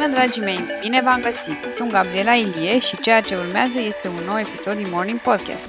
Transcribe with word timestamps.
Bună, 0.00 0.12
dragii 0.12 0.42
mei! 0.42 0.60
Bine 0.80 1.00
v-am 1.04 1.20
găsit! 1.20 1.64
Sunt 1.64 1.90
Gabriela 1.92 2.32
Ilie 2.32 2.78
și 2.78 3.00
ceea 3.00 3.20
ce 3.20 3.36
urmează 3.36 3.80
este 3.80 4.08
un 4.08 4.24
nou 4.26 4.38
episod 4.38 4.76
din 4.76 4.86
Morning 4.90 5.18
Podcast. 5.18 5.68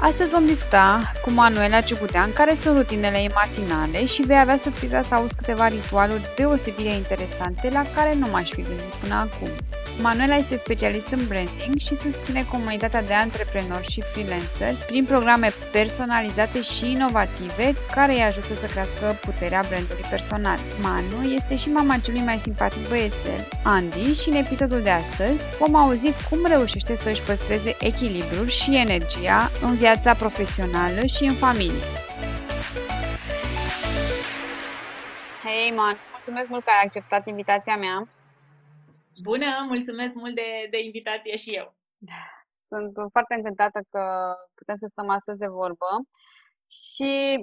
Astăzi 0.00 0.34
vom 0.34 0.46
discuta 0.46 1.02
cu 1.22 1.30
Manuela 1.30 1.80
Ciugudean 1.80 2.32
care 2.32 2.54
sunt 2.54 2.76
rutinele 2.76 3.16
ei 3.16 3.30
matinale 3.34 4.06
și 4.06 4.22
vei 4.22 4.38
avea 4.38 4.56
surpriza 4.56 5.02
să 5.02 5.14
auzi 5.14 5.36
câteva 5.36 5.68
ritualuri 5.68 6.28
deosebit 6.36 6.84
de 6.84 6.90
interesante 6.90 7.70
la 7.70 7.82
care 7.94 8.14
nu 8.14 8.26
m-aș 8.30 8.48
fi 8.50 8.62
gândit 8.62 8.94
până 9.00 9.14
acum. 9.14 9.65
Manuela 10.02 10.34
este 10.34 10.56
specialist 10.56 11.08
în 11.08 11.26
branding 11.26 11.78
și 11.78 11.94
susține 11.94 12.44
comunitatea 12.44 13.02
de 13.02 13.12
antreprenori 13.12 13.90
și 13.90 14.02
freelancer 14.02 14.74
prin 14.86 15.04
programe 15.04 15.48
personalizate 15.72 16.62
și 16.62 16.90
inovative 16.90 17.74
care 17.94 18.12
îi 18.12 18.22
ajută 18.22 18.54
să 18.54 18.66
crească 18.66 19.18
puterea 19.20 19.64
brandului 19.68 20.04
personal. 20.10 20.58
Manu 20.80 21.22
este 21.22 21.56
și 21.56 21.70
mama 21.70 21.96
celui 21.96 22.20
mai 22.20 22.38
simpatic 22.38 22.88
băiețel, 22.88 23.48
Andy, 23.64 24.14
și 24.14 24.28
în 24.28 24.34
episodul 24.34 24.82
de 24.82 24.90
astăzi 24.90 25.44
vom 25.58 25.74
auzi 25.74 26.28
cum 26.28 26.46
reușește 26.46 26.94
să 26.94 27.08
își 27.08 27.22
păstreze 27.22 27.76
echilibrul 27.80 28.46
și 28.46 28.76
energia 28.76 29.50
în 29.62 29.74
viața 29.74 30.14
profesională 30.14 31.06
și 31.06 31.24
în 31.24 31.34
familie. 31.34 31.86
Hei, 35.44 35.72
Man! 35.76 35.96
Mulțumesc 36.12 36.48
mult 36.48 36.64
că 36.64 36.70
ai 36.70 36.84
acceptat 36.84 37.26
invitația 37.26 37.76
mea. 37.76 38.08
Bună, 39.22 39.64
mulțumesc 39.68 40.14
mult 40.14 40.34
de, 40.34 40.66
de 40.70 40.78
invitație 40.78 41.36
și 41.36 41.50
eu. 41.50 41.76
Sunt 42.68 42.92
foarte 43.10 43.34
încântată 43.34 43.80
că 43.90 44.02
putem 44.54 44.76
să 44.76 44.86
stăm 44.88 45.08
astăzi 45.08 45.38
de 45.38 45.46
vorbă 45.46 45.86
și 46.70 47.36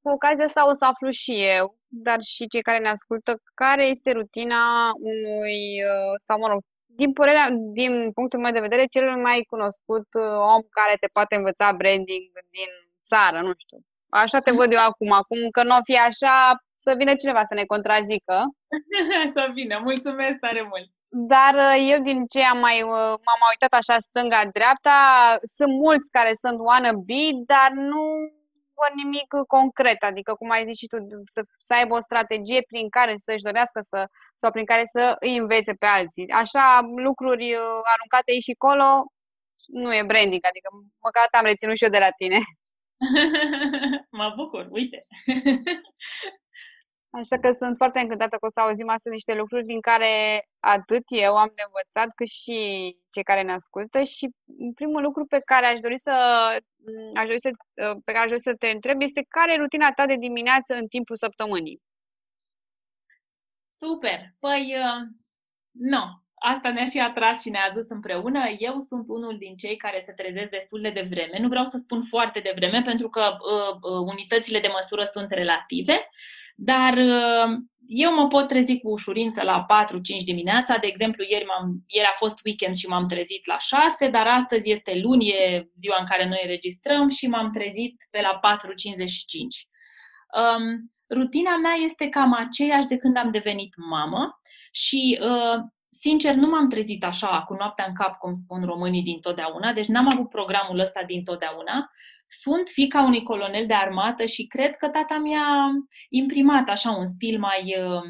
cu 0.00 0.08
ocazia 0.08 0.44
asta 0.44 0.68
o 0.68 0.72
să 0.72 0.84
aflu 0.84 1.10
și 1.10 1.44
eu, 1.44 1.78
dar 1.86 2.22
și 2.22 2.46
cei 2.46 2.62
care 2.62 2.78
ne 2.78 2.88
ascultă, 2.88 3.40
care 3.54 3.84
este 3.84 4.10
rutina 4.12 4.90
unui, 5.00 5.82
uh, 5.82 6.14
sau 6.26 6.38
mă 6.38 6.48
rog, 6.48 6.60
din, 6.86 7.12
părerea, 7.12 7.48
din 7.50 8.12
punctul 8.12 8.40
meu 8.40 8.52
de 8.52 8.60
vedere, 8.60 8.86
cel 8.86 9.16
mai 9.16 9.46
cunoscut 9.48 10.06
uh, 10.18 10.38
om 10.54 10.62
care 10.70 10.96
te 11.00 11.06
poate 11.12 11.34
învăța 11.36 11.72
branding 11.72 12.30
din 12.50 12.70
țară, 13.02 13.40
nu 13.40 13.52
știu. 13.56 13.78
Așa 14.08 14.38
te 14.40 14.50
văd 14.50 14.72
eu 14.72 14.78
acum. 14.78 15.12
Acum 15.12 15.50
că 15.50 15.62
nu 15.62 15.76
o 15.76 15.84
fi 15.84 15.96
așa, 15.98 16.36
să 16.74 16.94
vină 16.98 17.14
cineva 17.14 17.44
să 17.44 17.54
ne 17.54 17.64
contrazică. 17.64 18.36
să 19.36 19.50
vină. 19.54 19.80
Mulțumesc 19.82 20.38
tare 20.38 20.62
mult. 20.62 20.95
Dar 21.08 21.54
uh, 21.54 21.86
eu 21.90 22.00
din 22.02 22.26
ce 22.26 22.42
am 22.42 22.58
mai, 22.58 22.82
uh, 22.82 23.14
m-am 23.24 23.40
mai 23.42 23.52
uitat 23.54 23.72
așa 23.80 23.98
stânga-dreapta, 23.98 24.98
sunt 25.56 25.72
mulți 25.72 26.10
care 26.10 26.32
sunt 26.32 26.58
wannabe, 26.58 27.24
dar 27.46 27.70
nu 27.70 28.02
văd 28.80 28.92
nimic 29.02 29.28
concret, 29.46 30.02
adică 30.02 30.34
cum 30.34 30.50
ai 30.50 30.64
zis 30.68 30.76
și 30.78 30.86
tu, 30.86 30.96
să, 31.34 31.40
să 31.58 31.74
aibă 31.74 31.94
o 31.94 32.06
strategie 32.08 32.62
prin 32.70 32.88
care 32.88 33.14
să-și 33.16 33.46
dorească 33.48 33.80
să, 33.80 34.06
sau 34.34 34.50
prin 34.50 34.64
care 34.64 34.82
să 34.84 35.16
îi 35.20 35.36
învețe 35.36 35.72
pe 35.72 35.86
alții. 35.86 36.28
Așa, 36.30 36.64
lucruri 36.96 37.46
uh, 37.54 37.80
aruncate 37.92 38.30
aici 38.30 38.42
și 38.42 38.56
acolo, 38.58 38.86
nu 39.66 39.94
e 39.94 40.10
branding, 40.10 40.44
adică 40.50 40.68
măcar 41.06 41.26
am 41.30 41.44
reținut 41.44 41.76
și 41.76 41.84
eu 41.84 41.90
de 41.90 41.98
la 42.06 42.10
tine. 42.20 42.38
mă 44.20 44.32
bucur, 44.36 44.66
uite. 44.70 45.06
Așa 47.20 47.38
că 47.38 47.50
sunt 47.52 47.76
foarte 47.76 47.98
încântată 48.00 48.36
că 48.36 48.46
o 48.46 48.48
să 48.48 48.60
auzim 48.60 48.88
astăzi 48.88 49.14
niște 49.14 49.34
lucruri 49.34 49.64
din 49.64 49.80
care 49.80 50.12
atât 50.60 51.04
eu 51.06 51.36
am 51.36 51.52
de 51.54 51.62
învățat, 51.66 52.14
cât 52.14 52.28
și 52.28 52.58
cei 53.10 53.22
care 53.22 53.42
ne 53.42 53.52
ascultă 53.52 54.02
și 54.02 54.30
primul 54.74 55.02
lucru 55.02 55.26
pe 55.26 55.40
care 55.44 55.66
aș 55.66 55.78
dori 55.78 55.98
să, 55.98 56.14
aș 57.14 57.26
dori 57.26 57.40
să, 57.40 57.50
pe 58.04 58.12
care 58.12 58.24
aș 58.24 58.28
dori 58.28 58.40
să 58.40 58.54
te 58.58 58.68
întreb 58.68 59.00
este 59.02 59.26
care 59.28 59.52
e 59.52 59.56
rutina 59.56 59.92
ta 59.92 60.06
de 60.06 60.16
dimineață 60.16 60.74
în 60.74 60.86
timpul 60.86 61.16
săptămânii? 61.16 61.80
Super! 63.80 64.18
Păi, 64.38 64.74
uh, 64.76 65.00
nu, 65.70 66.02
asta 66.34 66.70
ne-a 66.70 66.84
și 66.84 66.98
atras 66.98 67.40
și 67.40 67.50
ne-a 67.50 67.66
adus 67.70 67.88
împreună. 67.88 68.40
Eu 68.58 68.78
sunt 68.78 69.04
unul 69.08 69.38
din 69.38 69.56
cei 69.56 69.76
care 69.76 70.02
se 70.06 70.12
trezesc 70.12 70.50
destul 70.50 70.80
de 70.80 70.90
devreme. 70.90 71.38
Nu 71.38 71.48
vreau 71.48 71.64
să 71.64 71.78
spun 71.78 72.02
foarte 72.02 72.40
devreme, 72.40 72.82
pentru 72.84 73.08
că 73.08 73.36
uh, 73.36 73.74
uh, 73.74 74.06
unitățile 74.12 74.60
de 74.60 74.70
măsură 74.72 75.04
sunt 75.04 75.30
relative, 75.30 76.08
dar 76.56 76.96
uh, 76.96 77.58
eu 77.86 78.14
mă 78.14 78.26
pot 78.26 78.48
trezi 78.48 78.78
cu 78.78 78.90
ușurință 78.90 79.42
la 79.42 79.66
4-5 80.20 80.24
dimineața. 80.24 80.76
De 80.76 80.86
exemplu, 80.86 81.24
ieri, 81.28 81.44
m-am, 81.44 81.84
ieri 81.86 82.08
a 82.12 82.16
fost 82.16 82.40
weekend 82.44 82.76
și 82.76 82.86
m-am 82.86 83.08
trezit 83.08 83.46
la 83.46 83.58
6, 83.58 84.08
dar 84.08 84.26
astăzi 84.26 84.70
este 84.70 85.00
luni, 85.02 85.28
e 85.28 85.70
ziua 85.80 85.96
în 86.00 86.06
care 86.06 86.28
noi 86.28 86.40
înregistrăm 86.42 87.08
și 87.08 87.26
m-am 87.26 87.50
trezit 87.50 87.96
pe 88.10 88.20
la 88.20 88.40
4.55. 88.56 88.66
Um, 90.36 90.92
rutina 91.14 91.56
mea 91.56 91.74
este 91.84 92.08
cam 92.08 92.32
aceeași 92.32 92.86
de 92.86 92.96
când 92.96 93.16
am 93.16 93.30
devenit 93.30 93.74
mamă 93.76 94.40
și 94.70 95.18
uh, 95.22 95.62
sincer, 95.90 96.34
nu 96.34 96.48
m-am 96.48 96.68
trezit 96.68 97.04
așa, 97.04 97.42
cu 97.42 97.54
noaptea 97.54 97.84
în 97.88 97.94
cap, 97.94 98.18
cum 98.18 98.32
spun 98.32 98.64
românii 98.64 99.02
din 99.02 99.20
totdeauna, 99.20 99.72
deci 99.72 99.86
n-am 99.86 100.08
avut 100.12 100.28
programul 100.28 100.78
ăsta 100.78 101.02
din 101.06 101.24
totdeauna. 101.24 101.90
Sunt 102.26 102.68
fica 102.68 103.02
unui 103.02 103.22
colonel 103.22 103.66
de 103.66 103.74
armată 103.74 104.24
și 104.24 104.46
cred 104.46 104.76
că 104.76 104.88
tata 104.88 105.18
mi-a 105.18 105.70
imprimat 106.08 106.68
așa 106.68 106.90
un 106.90 107.06
stil 107.06 107.38
mai 107.38 107.76
uh, 107.78 108.02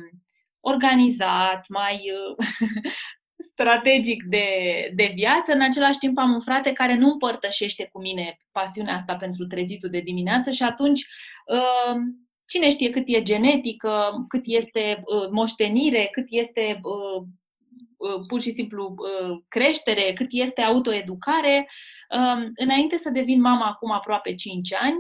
organizat, 0.61 1.65
mai 1.69 1.95
uh, 1.95 2.47
strategic 3.53 4.23
de, 4.23 4.47
de 4.95 5.13
viață. 5.15 5.53
În 5.53 5.61
același 5.61 5.99
timp 5.99 6.19
am 6.19 6.33
un 6.33 6.41
frate 6.41 6.73
care 6.73 6.95
nu 6.95 7.11
împărtășește 7.11 7.89
cu 7.93 8.01
mine 8.01 8.39
pasiunea 8.53 8.95
asta 8.95 9.15
pentru 9.15 9.47
trezitul 9.47 9.91
de 9.91 10.01
dimineață 10.01 10.51
și 10.51 10.63
atunci 10.63 11.07
uh, 11.47 11.97
cine 12.47 12.71
știe 12.71 12.91
cât 12.91 13.05
e 13.07 13.23
genetică, 13.23 14.25
cât 14.29 14.43
este 14.45 15.03
uh, 15.05 15.29
moștenire, 15.31 16.09
cât 16.13 16.27
este 16.29 16.81
uh, 16.83 17.07
Uh, 17.17 17.27
pur 18.27 18.41
și 18.41 18.51
simplu 18.51 18.95
uh, 18.97 19.37
creștere, 19.49 20.13
cât 20.13 20.27
este 20.31 20.63
autoeducare. 20.63 21.69
Um, 22.11 22.53
înainte 22.55 22.97
să 22.97 23.11
devin 23.11 23.41
mama 23.41 23.67
acum 23.67 23.91
aproape 23.91 24.35
5 24.35 24.75
ani, 24.75 24.97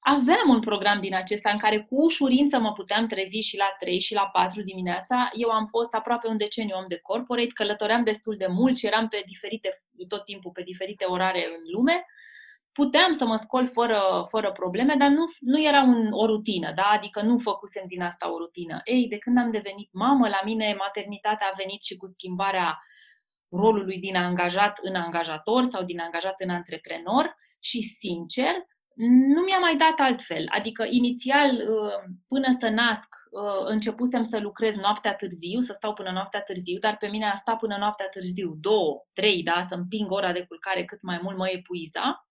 aveam 0.00 0.48
un 0.48 0.60
program 0.60 1.00
din 1.00 1.14
acesta 1.14 1.50
în 1.50 1.58
care 1.58 1.78
cu 1.78 2.02
ușurință 2.04 2.58
mă 2.58 2.72
puteam 2.72 3.06
trezi 3.06 3.38
și 3.38 3.56
la 3.56 3.74
3 3.78 4.00
și 4.00 4.14
la 4.14 4.26
4 4.32 4.62
dimineața. 4.62 5.28
Eu 5.32 5.50
am 5.50 5.66
fost 5.66 5.94
aproape 5.94 6.28
un 6.28 6.36
deceniu 6.36 6.76
om 6.76 6.84
de 6.88 6.98
corporate, 7.02 7.52
călătoream 7.54 8.04
destul 8.04 8.36
de 8.36 8.46
mult 8.46 8.76
și 8.76 8.86
eram 8.86 9.08
pe 9.08 9.22
diferite, 9.26 9.82
tot 10.08 10.24
timpul 10.24 10.50
pe 10.54 10.62
diferite 10.62 11.04
orare 11.04 11.46
în 11.46 11.60
lume 11.72 12.04
puteam 12.80 13.12
să 13.12 13.24
mă 13.26 13.36
scol 13.36 13.66
fără, 13.66 14.00
fără 14.28 14.52
probleme, 14.52 14.94
dar 14.98 15.08
nu, 15.08 15.24
nu 15.40 15.62
era 15.62 15.82
un, 15.82 16.08
o 16.10 16.26
rutină, 16.26 16.72
da? 16.74 16.82
adică 16.82 17.22
nu 17.22 17.38
făcusem 17.38 17.84
din 17.86 18.02
asta 18.02 18.32
o 18.32 18.38
rutină. 18.38 18.80
Ei, 18.84 19.08
de 19.08 19.18
când 19.18 19.38
am 19.38 19.50
devenit 19.50 19.88
mamă, 19.92 20.28
la 20.28 20.40
mine 20.44 20.74
maternitatea 20.78 21.46
a 21.46 21.56
venit 21.56 21.82
și 21.82 21.96
cu 21.96 22.06
schimbarea 22.06 22.78
rolului 23.50 23.98
din 23.98 24.16
angajat 24.16 24.78
în 24.82 24.94
angajator 24.94 25.64
sau 25.64 25.82
din 25.82 26.00
angajat 26.00 26.34
în 26.38 26.50
antreprenor 26.50 27.34
și, 27.60 27.80
sincer, 27.82 28.54
nu 29.34 29.40
mi-a 29.42 29.58
mai 29.58 29.76
dat 29.76 29.96
altfel. 29.96 30.44
Adică, 30.48 30.86
inițial, 30.90 31.50
uh, 31.50 31.98
până 32.28 32.48
să 32.58 32.68
nasc, 32.68 33.08
uh, 33.30 33.64
începusem 33.64 34.22
să 34.22 34.38
lucrez 34.38 34.76
noaptea 34.76 35.14
târziu, 35.14 35.60
să 35.60 35.72
stau 35.72 35.92
până 35.94 36.10
noaptea 36.10 36.42
târziu, 36.42 36.78
dar 36.78 36.96
pe 36.96 37.06
mine 37.06 37.26
a 37.26 37.34
sta 37.34 37.56
până 37.56 37.76
noaptea 37.78 38.08
târziu, 38.08 38.56
două, 38.60 39.06
trei, 39.12 39.42
da, 39.42 39.64
să 39.68 39.74
împing 39.74 40.10
ora 40.10 40.32
de 40.32 40.44
culcare 40.48 40.84
cât 40.84 41.02
mai 41.02 41.18
mult 41.22 41.36
mă 41.36 41.48
epuiza 41.48 42.28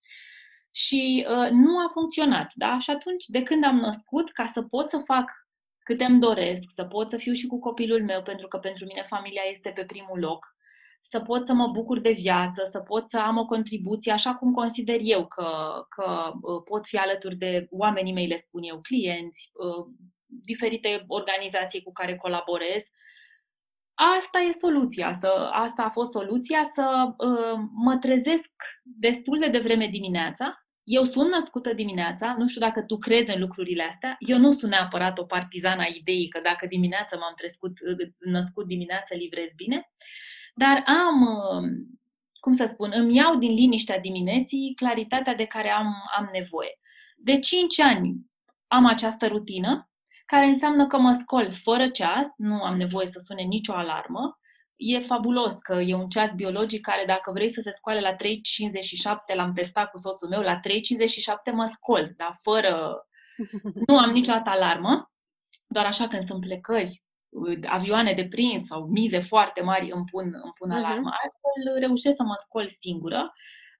și 0.78 1.26
uh, 1.30 1.50
nu 1.52 1.78
a 1.78 1.90
funcționat. 1.94 2.52
Da? 2.56 2.80
Și 2.80 2.90
atunci, 2.90 3.26
de 3.26 3.44
când 3.44 3.64
am 3.64 3.78
născut, 3.78 4.32
ca 4.32 4.46
să 4.46 4.62
pot 4.62 4.90
să 4.90 4.98
fac 4.98 5.32
câte 5.80 6.04
îmi 6.04 6.20
doresc, 6.20 6.64
să 6.76 6.84
pot 6.84 7.10
să 7.10 7.18
fiu 7.18 7.34
și 7.34 7.48
cu 7.48 7.60
copilul 7.60 8.04
meu, 8.04 8.22
pentru 8.22 8.48
că 8.48 8.58
pentru 8.58 8.86
mine 8.86 9.06
familia 9.08 9.42
este 9.50 9.70
pe 9.70 9.86
primul 9.86 10.20
loc, 10.20 10.56
să 11.02 11.20
pot 11.20 11.46
să 11.48 11.54
mă 11.54 11.68
bucur 11.74 12.00
de 12.00 12.12
viață, 12.12 12.64
să 12.72 12.80
pot 12.80 13.10
să 13.10 13.18
am 13.18 13.38
o 13.38 13.46
contribuție 13.46 14.12
așa 14.12 14.36
cum 14.36 14.52
consider 14.52 14.98
eu 15.02 15.28
că, 15.28 15.50
că 15.90 16.32
uh, 16.42 16.62
pot 16.64 16.88
fi 16.88 16.98
alături 16.98 17.36
de 17.36 17.68
oamenii 17.70 18.14
mei, 18.14 18.28
le 18.28 18.38
spun 18.38 18.64
eu, 18.64 18.82
clienți, 18.82 19.52
uh, 19.54 19.86
diferite 20.26 21.04
organizații 21.08 21.82
cu 21.82 21.92
care 21.92 22.16
colaborez, 22.16 22.84
asta 23.94 24.40
e 24.40 24.52
soluția, 24.52 25.18
să, 25.22 25.50
asta 25.52 25.84
a 25.84 25.90
fost 25.90 26.12
soluția, 26.12 26.70
să 26.74 27.14
uh, 27.18 27.60
mă 27.74 27.98
trezesc 27.98 28.52
destul 28.84 29.40
de 29.40 29.48
devreme 29.48 29.88
dimineața. 29.88 30.67
Eu 30.90 31.04
sunt 31.04 31.30
născută 31.30 31.74
dimineața, 31.74 32.36
nu 32.38 32.48
știu 32.48 32.62
dacă 32.62 32.82
tu 32.82 32.98
crezi 32.98 33.34
în 33.34 33.40
lucrurile 33.40 33.84
astea, 33.84 34.16
eu 34.20 34.38
nu 34.38 34.52
sunt 34.52 34.72
neapărat 34.72 35.18
o 35.18 35.24
partizană 35.24 35.82
a 35.82 35.94
ideii 35.94 36.28
că 36.28 36.40
dacă 36.44 36.66
dimineața 36.66 37.18
m-am 37.18 37.34
trescut, 37.36 37.72
născut 38.20 38.66
dimineața 38.66 39.16
livrez 39.16 39.48
bine, 39.56 39.92
dar 40.56 40.84
am, 40.86 41.22
uh, 41.22 41.70
cum 42.40 42.52
să 42.52 42.70
spun, 42.72 42.92
îmi 42.94 43.16
iau 43.16 43.36
din 43.36 43.54
liniștea 43.54 44.00
dimineții 44.00 44.74
claritatea 44.76 45.36
de 45.36 45.46
care 45.46 45.70
am, 45.70 45.94
am 46.18 46.30
nevoie. 46.34 46.80
De 47.18 47.40
5 47.40 47.80
ani 47.80 48.16
am 48.68 48.86
această 48.86 49.28
rutină, 49.28 49.90
care 50.26 50.46
înseamnă 50.46 50.88
că 50.88 50.98
mă 50.98 51.18
scol 51.22 51.54
fără 51.64 51.88
ceas, 51.88 52.28
nu 52.38 52.64
am 52.64 52.78
nevoie 52.78 53.08
să 53.08 53.20
sune 53.26 53.42
nicio 53.42 53.74
alarmă. 53.74 54.40
E 54.78 55.00
fabulos 55.00 55.54
că 55.54 55.74
e 55.74 55.94
un 55.94 56.10
ceas 56.10 56.32
biologic 56.34 56.82
care 56.82 57.04
dacă 57.08 57.32
vrei 57.32 57.50
să 57.50 57.62
se 57.62 57.72
scoale 57.72 58.00
la 58.00 58.14
3.57, 58.14 58.18
l-am 59.36 59.54
testat 59.54 59.90
cu 59.92 59.98
soțul 59.98 60.30
meu, 60.30 60.42
la 60.42 60.56
3.57 60.56 61.54
mă 61.54 61.70
scol, 61.74 62.14
dar 62.18 62.40
fără... 62.42 63.02
Nu 63.88 63.98
am 63.98 64.12
niciodată 64.12 64.50
alarmă, 64.50 65.12
doar 65.68 65.86
așa 65.86 66.08
când 66.08 66.28
sunt 66.28 66.42
plecări 66.42 67.06
avioane 67.68 68.14
de 68.14 68.28
prins 68.28 68.66
sau 68.66 68.86
mize 68.86 69.20
foarte 69.20 69.62
mari 69.62 69.92
îmi 69.92 70.06
pun, 70.12 70.24
îmi 70.24 70.54
pun 70.58 70.70
uh-huh. 70.70 70.76
alarma. 70.76 71.12
Altfel 71.24 71.80
reușesc 71.80 72.16
să 72.16 72.24
mă 72.24 72.36
scol 72.38 72.68
singură. 72.68 73.34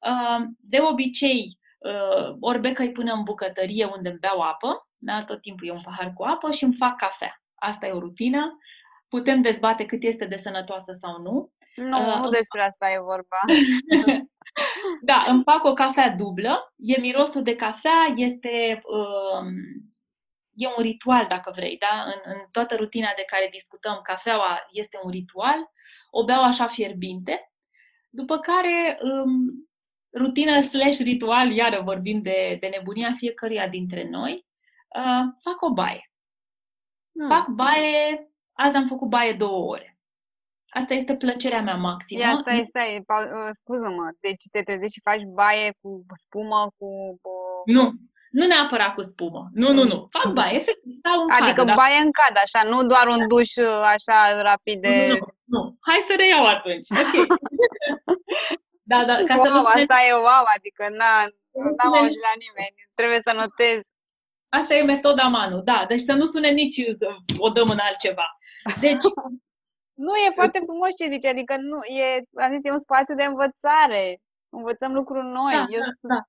Uh, 0.08 0.46
de 0.60 0.78
obicei, 0.92 1.46
uh, 1.78 2.36
ori 2.40 2.60
becăi 2.60 2.92
până 2.92 3.14
în 3.14 3.24
bucătărie 3.24 3.86
unde 3.86 4.10
îmi 4.10 4.20
beau 4.20 4.40
apă, 4.40 4.88
da? 4.98 5.18
tot 5.18 5.42
timpul 5.42 5.68
e 5.68 5.72
un 5.72 5.82
pahar 5.84 6.14
cu 6.14 6.24
apă 6.24 6.52
și 6.52 6.64
îmi 6.64 6.76
fac 6.76 6.96
cafea. 6.98 7.42
Asta 7.56 7.88
e 7.88 7.92
o 7.92 8.00
rutină. 8.00 8.58
Putem 9.08 9.42
dezbate 9.42 9.86
cât 9.86 10.04
este 10.04 10.26
de 10.26 10.36
sănătoasă 10.36 10.94
sau 11.00 11.22
nu. 11.22 11.52
Nu, 11.76 11.98
uh, 11.98 12.20
nu 12.22 12.30
despre 12.30 12.62
asta 12.62 12.92
e 12.92 13.00
vorba. 13.00 13.40
da, 15.10 15.26
îmi 15.28 15.44
fac 15.44 15.64
o 15.64 15.74
cafea 15.74 16.10
dublă. 16.10 16.74
E 16.78 17.00
mirosul 17.00 17.44
de 17.44 17.56
cafea, 17.56 18.14
este 18.16 18.82
uh, 18.84 19.48
e 20.58 20.68
un 20.78 20.84
ritual, 20.84 21.26
dacă 21.28 21.52
vrei, 21.56 21.78
da? 21.78 22.04
În, 22.06 22.34
în 22.34 22.46
toată 22.52 22.76
rutina 22.76 23.12
de 23.16 23.24
care 23.28 23.48
discutăm, 23.52 24.00
cafeaua 24.04 24.66
este 24.72 25.00
un 25.04 25.12
ritual, 25.12 25.72
o 26.12 26.24
beau 26.24 26.44
așa 26.44 26.68
fierbinte, 26.68 27.52
după 28.10 28.38
care 28.38 28.98
um, 29.02 29.70
rutină 30.18 30.62
slash 30.62 31.00
ritual, 31.00 31.52
iară 31.52 31.82
vorbim 31.82 32.22
de, 32.22 32.58
de 32.60 32.68
nebunia 32.68 33.14
fiecăruia 33.14 33.68
dintre 33.68 34.10
noi, 34.10 34.46
uh, 34.98 35.34
fac 35.44 35.62
o 35.62 35.74
baie. 35.74 36.12
Hmm. 37.12 37.28
Fac 37.28 37.48
baie, 37.48 38.27
azi 38.64 38.76
am 38.76 38.88
făcut 38.88 39.10
baie 39.10 39.34
două 39.34 39.72
ore. 39.74 39.98
Asta 40.80 40.94
este 40.94 41.16
plăcerea 41.16 41.62
mea 41.62 41.76
maximă. 41.76 42.22
Ia, 42.22 42.36
stai, 42.36 42.64
stai, 42.66 42.92
uh, 42.98 43.50
scuză-mă, 43.52 44.06
deci 44.20 44.44
te 44.52 44.62
trezești 44.62 44.94
și 44.94 45.08
faci 45.10 45.24
baie 45.40 45.70
cu 45.82 46.06
spumă, 46.24 46.60
cu... 46.78 46.88
Nu, 47.66 47.84
nu 48.38 48.46
neapărat 48.46 48.94
cu 48.94 49.02
spumă. 49.02 49.42
Nu, 49.62 49.74
nu, 49.74 49.84
nu. 49.84 50.08
Fac 50.18 50.28
baie, 50.34 50.56
efectiv, 50.62 50.92
stau 51.00 51.22
în 51.22 51.30
Adică 51.30 51.64
cadă, 51.64 51.74
baie 51.82 52.00
în 52.06 52.12
cad, 52.20 52.36
așa, 52.46 52.62
nu 52.72 52.78
doar 52.92 53.06
un 53.16 53.28
duș 53.28 53.52
uh, 53.56 53.82
așa 53.96 54.42
rapid 54.50 54.78
de... 54.82 54.96
Nu, 55.08 55.18
nu, 55.24 55.30
nu. 55.54 55.62
Hai 55.88 56.00
să 56.08 56.14
reiau 56.22 56.46
atunci. 56.56 56.88
Ok. 57.02 57.14
da, 58.92 59.00
da, 59.10 59.16
ca 59.30 59.36
wow, 59.36 59.44
să 59.46 59.50
nu 59.54 59.60
spune... 59.60 59.82
asta 59.82 59.98
e 60.10 60.14
wow, 60.28 60.46
adică 60.58 60.84
na, 61.02 61.12
n-am 61.78 61.94
auzit 62.00 62.24
la 62.30 62.36
nimeni. 62.46 62.76
Trebuie 63.00 63.22
să 63.28 63.32
notez. 63.42 63.80
Asta 64.50 64.74
e 64.74 64.84
metoda 64.84 65.24
Manu, 65.24 65.62
da. 65.62 65.86
Deci 65.88 66.00
să 66.00 66.14
nu 66.14 66.26
sune 66.26 66.50
nici 66.50 66.84
că 66.98 67.16
o 67.38 67.50
dăm 67.50 67.70
în 67.70 67.80
altceva. 67.80 68.38
Deci... 68.80 69.04
nu, 70.06 70.16
e 70.16 70.32
foarte 70.34 70.60
frumos 70.66 70.90
ce 70.98 71.10
zice, 71.12 71.28
adică 71.28 71.56
nu, 71.58 71.84
e, 71.84 72.24
am 72.44 72.52
zis, 72.54 72.64
e 72.66 72.72
un 72.72 72.78
spațiu 72.78 73.16
de 73.16 73.24
învățare. 73.24 74.20
Învățăm 74.50 74.94
lucruri 74.94 75.26
noi. 75.26 75.54
Da, 75.54 75.66
Eu 75.70 75.80
da, 75.80 75.92
sunt, 76.00 76.12
da. 76.14 76.22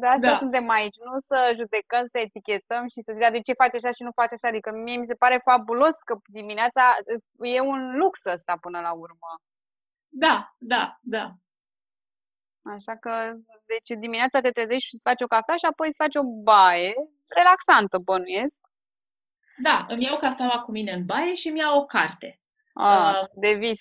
De 0.00 0.06
asta 0.06 0.28
Da. 0.30 0.36
suntem 0.36 0.68
aici, 0.68 0.96
nu 1.04 1.12
să 1.16 1.52
judecăm, 1.56 2.04
să 2.04 2.18
etichetăm 2.18 2.82
și 2.88 3.00
să 3.04 3.12
zic, 3.12 3.20
"Da, 3.22 3.30
de 3.30 3.40
ce 3.40 3.52
faci 3.52 3.74
așa 3.74 3.90
și 3.90 4.02
nu 4.02 4.10
faci 4.14 4.32
așa. 4.32 4.48
Adică 4.48 4.70
mie 4.72 4.96
mi 4.96 5.06
se 5.06 5.14
pare 5.14 5.40
fabulos 5.44 5.96
că 5.98 6.16
dimineața 6.26 6.82
e 7.38 7.60
un 7.60 7.96
lux 7.96 8.24
ăsta 8.24 8.56
până 8.60 8.80
la 8.80 8.92
urmă. 8.92 9.30
Da, 10.08 10.54
da, 10.58 10.98
da. 11.00 11.34
Așa 12.64 12.96
că, 12.96 13.34
deci 13.66 13.98
dimineața 13.98 14.40
te 14.40 14.50
trezești 14.50 14.88
și 14.88 14.94
îți 14.94 15.02
faci 15.02 15.22
o 15.22 15.26
cafea 15.26 15.56
și 15.56 15.64
apoi 15.64 15.86
îți 15.86 15.96
faci 15.96 16.14
o 16.14 16.22
baie 16.42 16.94
relaxantă, 17.28 17.98
bănuiesc. 17.98 18.66
Da, 19.62 19.86
îmi 19.88 20.04
iau 20.04 20.16
cafeaua 20.16 20.60
cu 20.60 20.70
mine 20.70 20.92
în 20.92 21.04
baie 21.04 21.34
și 21.34 21.48
îmi 21.48 21.58
iau 21.58 21.78
o 21.78 21.84
carte. 21.84 22.40
Ah, 22.74 23.20
Uh, 23.22 23.28
de 23.34 23.52
vis. 23.52 23.80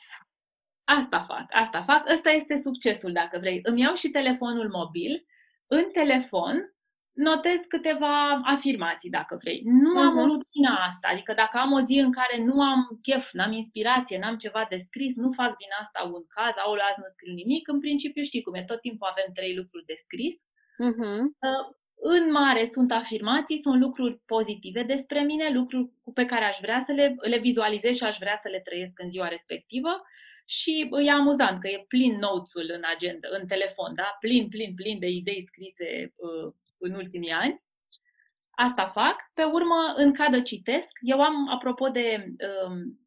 Asta 0.83 1.25
fac, 1.27 1.45
asta 1.50 1.83
fac. 1.83 2.09
Ăsta 2.09 2.30
este 2.30 2.57
succesul, 2.57 3.12
dacă 3.12 3.39
vrei. 3.39 3.59
Îmi 3.63 3.81
iau 3.81 3.94
și 3.94 4.09
telefonul 4.09 4.69
mobil. 4.69 5.25
În 5.68 5.91
telefon 5.91 6.72
notez 7.13 7.60
câteva 7.68 8.42
afirmații, 8.44 9.10
dacă 9.10 9.38
vrei. 9.42 9.62
Nu 9.65 10.00
am 10.00 10.18
o 10.18 10.21
Mhm. 10.25 10.30
rutina 10.31 10.74
asta. 10.89 11.07
Adică 11.12 11.33
dacă 11.33 11.57
am 11.57 11.71
o 11.71 11.81
zi 11.81 11.98
în 12.06 12.12
care 12.12 12.44
nu 12.44 12.62
am 12.62 13.00
chef, 13.01 13.31
n-am 13.31 13.51
inspirație, 13.51 14.19
n-am 14.19 14.38
ceva 14.38 14.65
de 14.69 14.77
scris, 14.77 15.15
nu 15.15 15.31
fac 15.31 15.51
din 15.57 15.71
asta 15.81 16.00
un 16.13 16.24
caz, 16.27 16.54
au 16.65 16.71
azi 16.71 17.00
nu 17.04 17.07
scriu 17.15 17.33
nimic. 17.33 17.68
În 17.68 17.80
principiu 17.80 18.24
știi 18.24 18.42
cum 18.42 18.54
e, 18.54 18.63
tot 18.63 18.81
timpul 18.81 19.07
avem 19.12 19.30
trei 19.33 19.56
lucruri 19.56 19.86
de 19.86 19.95
scris. 19.98 20.36
Mhm. 20.77 21.38
În 22.06 22.31
mare 22.31 22.69
sunt 22.71 22.92
afirmații, 22.92 23.62
sunt 23.62 23.80
lucruri 23.81 24.21
pozitive 24.25 24.83
despre 24.83 25.19
mine, 25.21 25.54
lucruri 25.54 25.89
cu 26.04 26.13
pe 26.13 26.25
care 26.25 26.45
aș 26.45 26.57
vrea 26.62 26.80
să 26.86 26.92
le, 26.92 27.15
le 27.21 27.38
vizualizez 27.38 27.95
și 27.95 28.04
aș 28.04 28.18
vrea 28.18 28.38
să 28.42 28.50
le 28.50 28.60
trăiesc 28.60 29.00
în 29.00 29.10
ziua 29.10 29.27
respectivă. 29.27 30.01
Și 30.45 30.89
e 31.06 31.12
amuzant 31.12 31.60
că 31.60 31.68
e 31.68 31.86
plin 31.88 32.18
notes-ul 32.19 32.71
în 32.75 32.81
agenda, 32.95 33.27
în 33.39 33.48
telefon, 33.48 33.95
da? 33.95 34.18
Plin, 34.19 34.48
plin, 34.50 34.74
plin 34.75 35.00
de 35.00 35.07
idei 35.07 35.44
scrise 35.48 36.13
uh, 36.15 36.54
în 36.83 36.94
ultimii 36.94 37.31
ani. 37.31 37.63
Asta 38.50 38.88
fac. 38.88 39.15
Pe 39.33 39.44
urmă, 39.44 39.94
în 39.95 40.13
cadă 40.13 40.41
citesc. 40.41 40.89
Eu 41.01 41.21
am, 41.21 41.50
apropo 41.50 41.88
de 41.88 42.25
um, 42.68 43.03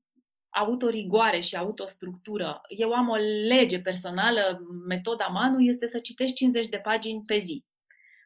autorigoare 0.50 1.40
și 1.40 1.56
autostructură, 1.56 2.60
eu 2.68 2.92
am 2.92 3.08
o 3.08 3.16
lege 3.46 3.80
personală, 3.80 4.60
metoda 4.86 5.26
Manu 5.26 5.60
este 5.60 5.88
să 5.88 5.98
citești 5.98 6.34
50 6.34 6.68
de 6.68 6.76
pagini 6.76 7.22
pe 7.26 7.38
zi. 7.38 7.64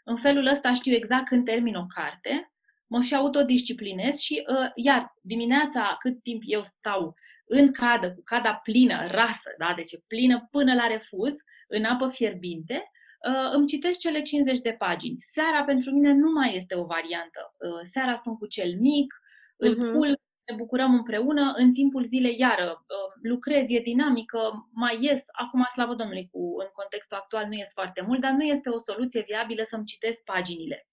În 0.05 0.17
felul 0.17 0.47
ăsta 0.47 0.73
știu 0.73 0.94
exact 0.94 1.25
când 1.25 1.44
termin 1.44 1.75
o 1.75 1.87
carte, 1.87 2.53
mă 2.87 3.00
și 3.00 3.14
autodisciplinez 3.14 4.19
și, 4.19 4.44
uh, 4.49 4.70
iar, 4.75 5.14
dimineața, 5.23 5.96
cât 5.99 6.23
timp 6.23 6.43
eu 6.44 6.62
stau 6.62 7.14
în 7.46 7.73
cadă, 7.73 8.12
cu 8.12 8.23
cada 8.25 8.55
plină, 8.55 9.06
rasă, 9.11 9.55
da? 9.58 9.73
deci 9.76 9.93
e 9.93 10.03
plină 10.06 10.49
până 10.50 10.75
la 10.75 10.87
refuz, 10.87 11.35
în 11.69 11.85
apă 11.85 12.08
fierbinte, 12.08 12.75
uh, 12.75 13.00
îmi 13.52 13.67
citesc 13.67 13.99
cele 13.99 14.22
50 14.22 14.58
de 14.61 14.72
pagini. 14.78 15.17
Seara 15.19 15.64
pentru 15.64 15.90
mine 15.90 16.12
nu 16.12 16.31
mai 16.31 16.56
este 16.56 16.75
o 16.75 16.84
variantă. 16.84 17.55
Uh, 17.58 17.81
seara 17.82 18.14
sunt 18.14 18.38
cu 18.38 18.46
cel 18.46 18.75
mic, 18.78 19.14
îl 19.56 19.76
Mhm. 19.76 19.93
culc, 19.93 20.19
ne 20.50 20.56
bucurăm 20.56 20.94
împreună, 20.94 21.52
în 21.56 21.72
timpul 21.72 22.05
zilei 22.05 22.38
iară 22.38 22.69
uh, 22.70 23.12
lucrez, 23.22 23.70
e 23.70 23.81
dinamică, 23.81 24.69
mai 24.72 24.99
ies, 25.00 25.22
acum 25.32 25.67
slavă 25.72 25.94
Domnului, 25.94 26.28
cu, 26.32 26.38
în 26.58 26.69
contextul 26.72 27.17
actual 27.17 27.46
nu 27.46 27.52
ies 27.52 27.70
foarte 27.72 28.00
mult, 28.06 28.20
dar 28.20 28.32
nu 28.32 28.43
este 28.44 28.69
o 28.69 28.78
soluție 28.78 29.25
viabilă 29.26 29.62
să-mi 29.62 29.84
citesc 29.84 30.19
paginile. 30.25 30.87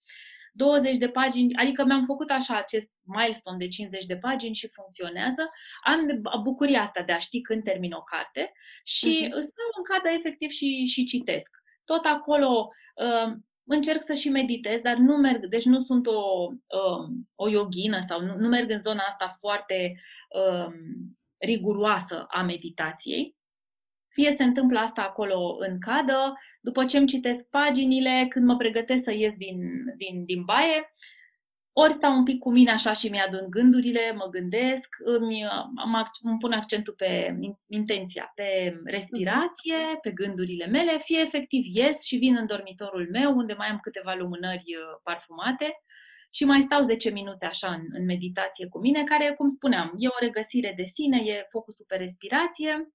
20 0.54 0.98
de 0.98 1.08
pagini, 1.10 1.56
adică 1.56 1.84
mi-am 1.86 2.06
făcut 2.06 2.30
așa 2.30 2.58
acest 2.58 2.90
milestone 3.04 3.58
de 3.58 3.68
50 3.68 4.06
de 4.06 4.18
pagini 4.18 4.56
și 4.56 4.68
funcționează. 4.68 5.50
Am 5.84 6.08
de- 6.08 6.22
bucuria 6.44 6.82
asta 6.82 7.02
de 7.04 7.12
a 7.12 7.18
ști 7.18 7.42
când 7.42 7.64
termin 7.64 7.92
o 7.92 8.02
carte 8.02 8.52
și 8.84 9.08
Mhm. 9.32 9.40
stau 9.42 9.70
în 9.78 9.84
cadă 9.84 10.10
efectiv 10.18 10.50
și, 10.50 10.86
și 10.86 11.04
citesc. 11.06 11.50
Tot 11.88 12.06
acolo 12.06 12.70
uh, 12.96 13.34
încerc 13.64 14.04
să 14.04 14.14
și 14.14 14.30
meditez, 14.30 14.82
dar 14.82 14.96
nu 14.96 15.16
merg, 15.16 15.46
deci 15.46 15.66
nu 15.66 15.80
sunt 15.80 16.08
o, 16.08 16.48
um, 16.50 17.30
o 17.36 17.50
yoghină 17.50 18.00
sau 18.08 18.22
nu, 18.22 18.36
nu 18.38 18.48
merg 18.48 18.70
în 18.70 18.82
zona 18.82 19.04
asta 19.04 19.36
foarte 19.40 20.02
um, 20.30 20.74
riguroasă 21.38 22.26
a 22.30 22.42
meditației. 22.42 23.36
Fie 24.08 24.32
se 24.32 24.44
întâmplă 24.44 24.80
asta 24.80 25.02
acolo 25.02 25.56
în 25.60 25.80
cadă, 25.80 26.34
după 26.62 26.86
ce 26.86 26.98
îmi 26.98 27.08
citesc 27.08 27.50
paginile, 27.50 28.26
când 28.30 28.46
mă 28.46 28.56
pregătesc 28.56 29.04
să 29.04 29.14
ies 29.14 29.34
din, 29.38 29.60
din, 29.98 30.26
din 30.26 30.44
baie, 30.44 30.94
ori 31.84 31.94
stau 31.94 32.18
un 32.18 32.24
pic 32.24 32.40
cu 32.40 32.52
mine 32.52 32.72
așa 32.72 32.94
și 32.94 33.10
mi-adun 33.10 33.46
gândurile, 33.50 34.12
mă 34.16 34.28
gândesc, 34.30 34.96
îmi, 35.00 35.46
am, 35.76 36.04
ac- 36.04 36.22
îmi 36.22 36.38
pun 36.38 36.52
accentul 36.52 36.94
pe 36.94 37.38
in- 37.42 37.66
intenția, 37.68 38.32
pe 38.36 38.80
respirație, 38.86 39.76
pe 40.02 40.12
gândurile 40.12 40.66
mele, 40.66 40.98
fie 40.98 41.20
efectiv 41.20 41.64
ies 41.66 42.04
și 42.04 42.18
vin 42.18 42.36
în 42.36 42.46
dormitorul 42.46 43.08
meu, 43.12 43.36
unde 43.36 43.54
mai 43.54 43.68
am 43.68 43.78
câteva 43.82 44.14
lumânări 44.14 44.64
uh, 44.76 45.00
parfumate 45.04 45.82
și 46.32 46.46
mai 46.46 46.62
stau 46.62 46.82
10 46.82 47.10
minute 47.10 47.46
așa 47.46 47.72
în, 47.72 47.82
în 47.90 48.06
meditație 48.06 48.68
cu 48.68 48.80
mine, 48.80 49.04
care, 49.04 49.34
cum 49.38 49.48
spuneam, 49.48 49.94
e 49.98 50.08
o 50.08 50.26
regăsire 50.26 50.74
de 50.76 50.84
sine, 50.84 51.18
e 51.18 51.48
focusul 51.50 51.86
pe 51.88 51.96
respirație. 51.96 52.92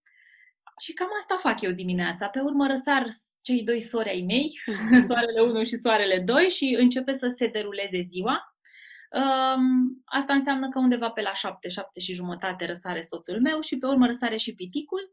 Și 0.81 0.93
cam 0.93 1.09
asta 1.19 1.37
fac 1.49 1.61
eu 1.61 1.71
dimineața. 1.71 2.29
Pe 2.29 2.41
urmă 2.41 2.67
răsar 2.67 3.07
cei 3.43 3.63
doi 3.63 3.81
sori 3.81 4.09
ai 4.09 4.25
mei, 4.27 4.51
soarele 5.09 5.41
1 5.41 5.65
și 5.65 5.77
soarele 5.77 6.19
2 6.19 6.49
și 6.49 6.77
începe 6.79 7.13
să 7.13 7.33
se 7.37 7.47
deruleze 7.47 8.01
ziua. 8.01 8.52
Um, 9.13 10.03
asta 10.05 10.33
înseamnă 10.33 10.69
că 10.69 10.79
undeva 10.79 11.11
pe 11.11 11.21
la 11.21 11.33
7, 11.33 11.69
7 11.69 12.01
și 12.01 12.15
jumătate 12.15 12.67
răsare 12.67 13.03
soțul 13.03 13.41
meu 13.41 13.61
și 13.61 13.79
pe 13.79 13.87
urmă 13.87 14.07
răsare 14.07 14.37
și 14.37 14.55
piticul. 14.55 15.13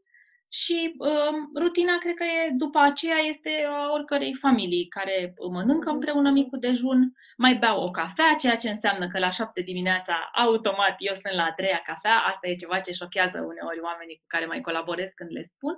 Și 0.52 0.94
um, 0.98 1.50
rutina, 1.62 1.98
cred 1.98 2.14
că 2.14 2.24
e, 2.24 2.50
după 2.56 2.78
aceea, 2.78 3.16
este 3.28 3.50
a 3.68 3.92
oricărei 3.92 4.34
familii 4.34 4.88
care 4.88 5.34
mănâncă 5.50 5.90
împreună 5.90 6.30
micul 6.30 6.58
dejun, 6.58 7.12
mai 7.36 7.54
beau 7.54 7.82
o 7.82 7.90
cafea, 7.90 8.34
ceea 8.34 8.56
ce 8.56 8.68
înseamnă 8.70 9.06
că 9.08 9.18
la 9.18 9.30
7 9.30 9.60
dimineața, 9.60 10.30
automat, 10.34 10.94
eu 10.98 11.14
sunt 11.14 11.34
la 11.34 11.44
a 11.44 11.52
treia 11.52 11.82
cafea. 11.86 12.18
Asta 12.26 12.48
e 12.48 12.54
ceva 12.54 12.80
ce 12.80 12.92
șochează 12.92 13.38
uneori 13.38 13.80
oamenii 13.80 14.16
cu 14.16 14.24
care 14.26 14.46
mai 14.46 14.60
colaborez 14.60 15.10
când 15.14 15.30
le 15.32 15.42
spun. 15.44 15.74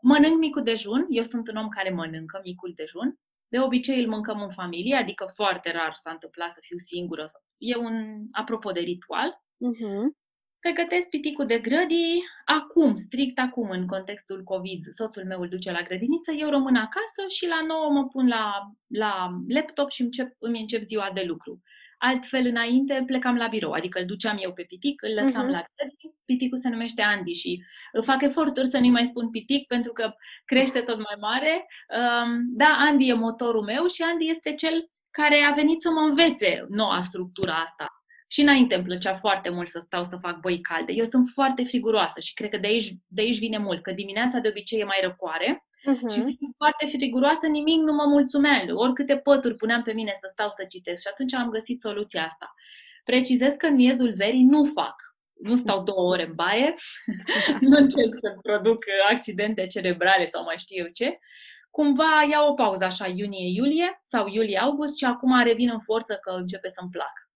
Mănânc 0.00 0.38
micul 0.38 0.62
dejun, 0.62 1.06
eu 1.08 1.22
sunt 1.22 1.48
un 1.48 1.56
om 1.56 1.68
care 1.68 1.90
mănâncă 1.90 2.40
micul 2.42 2.72
dejun. 2.76 3.18
De 3.48 3.60
obicei 3.60 4.02
îl 4.02 4.08
mâncăm 4.08 4.40
în 4.40 4.52
familie, 4.52 4.96
adică 4.96 5.30
foarte 5.34 5.72
rar 5.72 5.94
s-a 5.94 6.10
întâmplat 6.10 6.50
să 6.52 6.58
fiu 6.60 6.76
singură. 6.76 7.26
E 7.58 7.76
un, 7.76 8.24
apropo 8.32 8.70
de 8.72 8.80
ritual, 8.80 9.42
Mhm. 9.58 10.16
pregătesc 10.60 11.08
piticul 11.08 11.46
de 11.46 11.58
grădii, 11.58 12.22
acum, 12.44 12.94
strict 12.96 13.38
acum, 13.38 13.70
în 13.70 13.86
contextul 13.86 14.42
COVID, 14.42 14.84
soțul 14.90 15.24
meu 15.24 15.40
îl 15.40 15.48
duce 15.48 15.70
la 15.70 15.82
grădiniță, 15.82 16.32
eu 16.32 16.48
rămân 16.50 16.76
acasă 16.76 17.22
și 17.28 17.46
la 17.46 17.62
9 17.66 17.90
mă 17.90 18.06
pun 18.06 18.28
la, 18.28 18.72
la 18.86 19.28
laptop 19.48 19.90
și 19.90 20.02
încep, 20.02 20.34
îmi 20.38 20.60
încep 20.60 20.86
ziua 20.86 21.10
de 21.14 21.22
lucru. 21.22 21.62
Altfel, 21.98 22.46
înainte 22.46 23.02
plecam 23.06 23.36
la 23.36 23.46
birou, 23.48 23.72
adică 23.72 23.98
îl 24.00 24.06
duceam 24.06 24.36
eu 24.40 24.52
pe 24.52 24.62
pitic, 24.62 25.02
îl 25.02 25.14
lăsam 25.14 25.46
uh-huh. 25.46 25.50
la 25.50 25.64
grădini, 25.74 26.17
piticul 26.30 26.58
se 26.58 26.68
numește 26.68 27.02
Andy 27.02 27.32
și 27.32 27.62
fac 28.02 28.22
eforturi 28.22 28.66
să 28.66 28.78
nu-i 28.78 28.96
mai 28.98 29.06
spun 29.06 29.30
pitic 29.30 29.66
pentru 29.66 29.92
că 29.92 30.12
crește 30.44 30.80
tot 30.80 30.96
mai 30.96 31.16
mare. 31.20 31.66
Um, 31.98 32.30
da, 32.62 32.76
Andy 32.88 33.08
e 33.08 33.14
motorul 33.14 33.62
meu 33.62 33.86
și 33.86 34.02
Andy 34.02 34.28
este 34.28 34.54
cel 34.54 34.90
care 35.10 35.38
a 35.50 35.52
venit 35.52 35.82
să 35.82 35.90
mă 35.90 36.00
învețe 36.00 36.66
noua 36.68 37.00
structură 37.00 37.52
asta. 37.52 37.86
Și 38.30 38.40
înainte 38.40 38.74
îmi 38.74 38.84
plăcea 38.84 39.14
foarte 39.14 39.50
mult 39.50 39.68
să 39.68 39.80
stau 39.84 40.04
să 40.04 40.16
fac 40.20 40.40
băi 40.40 40.60
calde. 40.60 40.92
Eu 40.92 41.04
sunt 41.04 41.26
foarte 41.34 41.64
friguroasă 41.64 42.20
și 42.20 42.34
cred 42.34 42.50
că 42.50 42.58
de 42.58 42.66
aici, 42.66 42.92
de 43.06 43.20
aici 43.20 43.38
vine 43.38 43.58
mult, 43.58 43.82
că 43.82 43.92
dimineața 43.92 44.38
de 44.38 44.48
obicei 44.48 44.80
e 44.80 44.84
mai 44.84 45.00
răcoare 45.02 45.66
uh-huh. 45.80 46.12
și 46.12 46.20
fiind 46.20 46.54
foarte 46.56 46.86
friguroasă, 46.96 47.46
nimic 47.46 47.80
nu 47.80 47.92
mă 47.92 48.04
mulțumea. 48.06 48.64
Oricâte 48.74 49.16
pături 49.16 49.54
puneam 49.54 49.82
pe 49.82 49.92
mine 49.92 50.12
să 50.20 50.28
stau 50.32 50.50
să 50.50 50.64
citesc 50.68 51.00
și 51.02 51.08
atunci 51.10 51.34
am 51.34 51.48
găsit 51.50 51.80
soluția 51.80 52.24
asta. 52.24 52.54
Precizez 53.04 53.52
că 53.52 53.66
în 53.66 53.74
miezul 53.74 54.12
verii 54.16 54.44
nu 54.44 54.64
fac. 54.64 54.94
Nu 55.38 55.56
stau 55.56 55.82
două 55.82 56.12
ore 56.12 56.26
în 56.26 56.34
baie, 56.34 56.74
nu 57.60 57.76
încerc 57.76 58.14
să 58.14 58.38
produc 58.42 58.84
accidente 59.10 59.66
cerebrale 59.66 60.26
sau 60.26 60.44
mai 60.44 60.58
știu 60.58 60.84
eu 60.84 60.90
ce. 60.90 61.18
Cumva 61.70 62.26
iau 62.30 62.50
o 62.50 62.54
pauză 62.54 62.84
așa 62.84 63.06
iunie-iulie 63.06 64.00
sau 64.02 64.28
iulie-august 64.28 64.96
și 64.96 65.04
acum 65.04 65.42
revin 65.42 65.70
în 65.70 65.80
forță 65.80 66.14
că 66.14 66.30
începe 66.30 66.68
să-mi 66.68 66.90
placă 66.90 67.28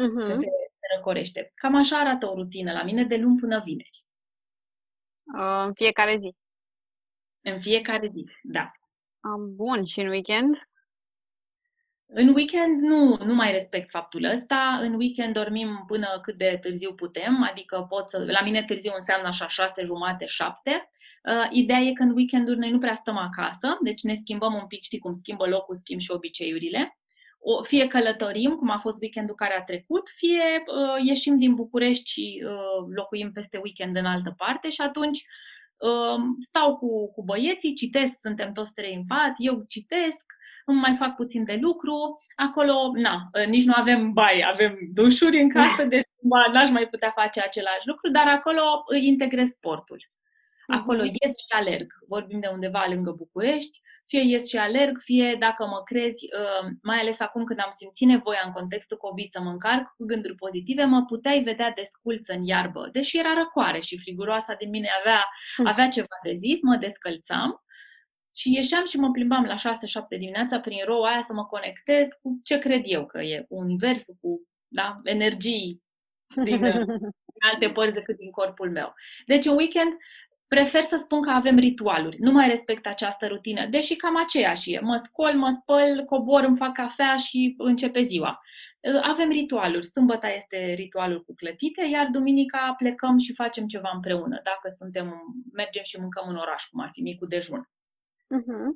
uh-huh. 0.00 0.26
că 0.26 0.32
se, 0.32 0.48
se 0.80 0.94
răcorește. 0.96 1.52
Cam 1.54 1.74
așa 1.74 1.98
arată 1.98 2.30
o 2.30 2.34
rutină 2.34 2.72
la 2.72 2.82
mine 2.82 3.04
de 3.04 3.16
luni 3.16 3.38
până 3.38 3.62
vineri. 3.64 4.04
Uh, 5.34 5.64
în 5.66 5.74
fiecare 5.74 6.16
zi? 6.16 6.36
În 7.40 7.60
fiecare 7.60 8.10
zi, 8.12 8.24
da. 8.42 8.70
Uh, 9.22 9.50
bun, 9.54 9.84
și 9.84 10.00
în 10.00 10.08
weekend? 10.08 10.69
În 12.12 12.28
weekend 12.28 12.82
nu, 12.82 13.18
nu 13.24 13.34
mai 13.34 13.52
respect 13.52 13.90
faptul 13.90 14.24
ăsta. 14.24 14.78
În 14.80 14.94
weekend 14.94 15.34
dormim 15.34 15.84
până 15.86 16.18
cât 16.22 16.36
de 16.36 16.58
târziu 16.62 16.94
putem, 16.94 17.42
adică 17.50 17.86
pot 17.88 18.10
să, 18.10 18.24
la 18.26 18.40
mine 18.42 18.62
târziu 18.62 18.92
înseamnă 18.94 19.28
așa 19.28 19.48
șase 19.48 19.84
jumate, 19.84 20.26
șapte. 20.26 20.90
Uh, 21.24 21.48
ideea 21.50 21.80
e 21.80 21.92
că 21.92 22.02
în 22.02 22.14
weekenduri 22.14 22.58
noi 22.58 22.70
nu 22.70 22.78
prea 22.78 22.94
stăm 22.94 23.16
acasă, 23.16 23.78
deci 23.82 24.02
ne 24.02 24.14
schimbăm 24.14 24.54
un 24.54 24.66
pic, 24.66 24.82
știi 24.82 24.98
cum 24.98 25.12
schimbă 25.12 25.46
locul, 25.46 25.74
schimb 25.74 26.00
și 26.00 26.10
obiceiurile 26.10 26.94
o, 27.40 27.62
fie 27.62 27.86
călătorim, 27.86 28.54
cum 28.54 28.70
a 28.70 28.78
fost 28.78 29.00
weekendul 29.00 29.34
care 29.34 29.56
a 29.58 29.62
trecut, 29.62 30.08
fie 30.16 30.62
uh, 30.66 31.06
ieșim 31.06 31.38
din 31.38 31.54
București 31.54 32.10
și 32.10 32.44
uh, 32.46 32.86
locuim 32.94 33.32
peste 33.32 33.60
weekend 33.62 33.96
în 33.96 34.04
altă 34.04 34.34
parte 34.36 34.70
și 34.70 34.80
atunci 34.80 35.18
uh, 35.76 36.22
stau 36.40 36.76
cu, 36.76 37.12
cu 37.12 37.24
băieții, 37.24 37.74
citesc, 37.74 38.18
suntem 38.20 38.52
toți 38.52 38.74
trei 38.74 38.94
în 38.94 39.04
pat, 39.06 39.34
eu 39.36 39.64
citesc, 39.68 40.24
îmi 40.70 40.80
mai 40.80 40.94
fac 40.98 41.16
puțin 41.16 41.44
de 41.44 41.58
lucru, 41.60 41.94
acolo, 42.36 42.74
na, 42.94 43.14
uh, 43.40 43.46
nici 43.46 43.64
nu 43.64 43.72
avem 43.76 44.12
baie, 44.12 44.44
avem 44.52 44.78
dușuri 44.92 45.40
în 45.40 45.48
casă, 45.48 45.84
deci 45.84 46.08
n-aș 46.52 46.70
mai 46.70 46.86
putea 46.88 47.10
face 47.10 47.40
același 47.40 47.86
lucru, 47.86 48.10
dar 48.10 48.26
acolo 48.26 48.62
îi 48.86 49.06
integrez 49.06 49.48
sportul. 49.48 49.98
Acolo 50.66 51.02
uh-huh. 51.02 51.14
ies 51.20 51.38
și 51.38 51.46
alerg. 51.48 51.86
Vorbim 52.08 52.40
de 52.40 52.48
undeva 52.52 52.84
lângă 52.88 53.10
București, 53.10 53.80
fie 54.06 54.22
ies 54.22 54.48
și 54.48 54.56
alerg, 54.56 54.98
fie 54.98 55.36
dacă 55.38 55.66
mă 55.66 55.80
crezi, 55.84 56.24
uh, 56.40 56.70
mai 56.82 56.98
ales 56.98 57.20
acum 57.20 57.44
când 57.44 57.60
am 57.60 57.70
simțit 57.70 58.08
nevoia 58.08 58.42
în 58.44 58.52
contextul 58.52 58.96
COVID 58.96 59.28
să 59.30 59.40
mă 59.40 59.50
încarc 59.50 59.86
cu 59.96 60.04
gânduri 60.04 60.34
pozitive, 60.34 60.84
mă 60.84 61.02
puteai 61.04 61.42
vedea 61.42 61.72
desculță 61.74 62.32
în 62.32 62.42
iarbă. 62.42 62.88
Deși 62.92 63.18
era 63.18 63.32
răcoare 63.34 63.80
și 63.80 63.98
friguroasa 63.98 64.54
din 64.54 64.70
mine 64.70 64.88
avea, 65.00 65.24
hm. 65.56 65.66
avea 65.66 65.88
ceva 65.88 66.16
de 66.22 66.34
zis, 66.34 66.58
mă 66.62 66.76
descălțam 66.76 67.60
și 68.32 68.52
ieșeam 68.54 68.84
și 68.84 68.98
mă 68.98 69.10
plimbam 69.10 69.44
la 69.44 69.54
6-7 69.54 69.58
dimineața 70.18 70.60
prin 70.60 70.84
roua 70.84 71.10
aia 71.10 71.20
să 71.20 71.32
mă 71.32 71.44
conectez 71.44 72.08
cu 72.22 72.40
ce 72.42 72.58
cred 72.58 72.82
eu 72.84 73.06
că 73.06 73.20
e, 73.20 73.44
cu 73.48 73.56
universul, 73.56 74.16
cu 74.20 74.48
da, 74.68 75.00
energii 75.04 75.82
din, 76.44 76.60
din 77.34 77.42
alte 77.52 77.70
părți 77.72 77.94
decât 77.94 78.16
din 78.16 78.30
corpul 78.30 78.70
meu. 78.70 78.94
Deci 79.26 79.46
un 79.46 79.56
weekend 79.56 79.92
prefer 80.54 80.82
să 80.82 80.96
spun 81.02 81.22
că 81.22 81.30
avem 81.30 81.58
ritualuri. 81.58 82.16
Nu 82.20 82.32
mai 82.32 82.48
respect 82.48 82.86
această 82.86 83.26
rutină, 83.26 83.66
deși 83.66 83.96
cam 83.96 84.16
aceeași 84.16 84.72
e. 84.72 84.80
Mă 84.80 84.96
scol, 84.96 85.32
mă 85.34 85.58
spăl, 85.60 86.04
cobor, 86.04 86.44
îmi 86.44 86.56
fac 86.56 86.72
cafea 86.72 87.16
și 87.16 87.54
începe 87.58 88.02
ziua. 88.02 88.40
Uh, 88.80 89.00
avem 89.02 89.30
ritualuri. 89.30 89.86
Sâmbăta 89.86 90.28
este 90.28 90.72
ritualul 90.76 91.22
cu 91.24 91.34
clătite, 91.34 91.88
iar 91.92 92.06
duminica 92.06 92.74
plecăm 92.78 93.18
și 93.18 93.34
facem 93.34 93.66
ceva 93.66 93.90
împreună. 93.94 94.40
Dacă 94.44 94.74
suntem, 94.76 95.22
mergem 95.52 95.82
și 95.82 96.00
mâncăm 96.00 96.28
în 96.28 96.36
oraș, 96.36 96.64
cum 96.64 96.80
ar 96.80 96.90
fi 96.92 97.00
micul 97.00 97.28
dejun. 97.28 97.68
Uh-huh. 98.36 98.68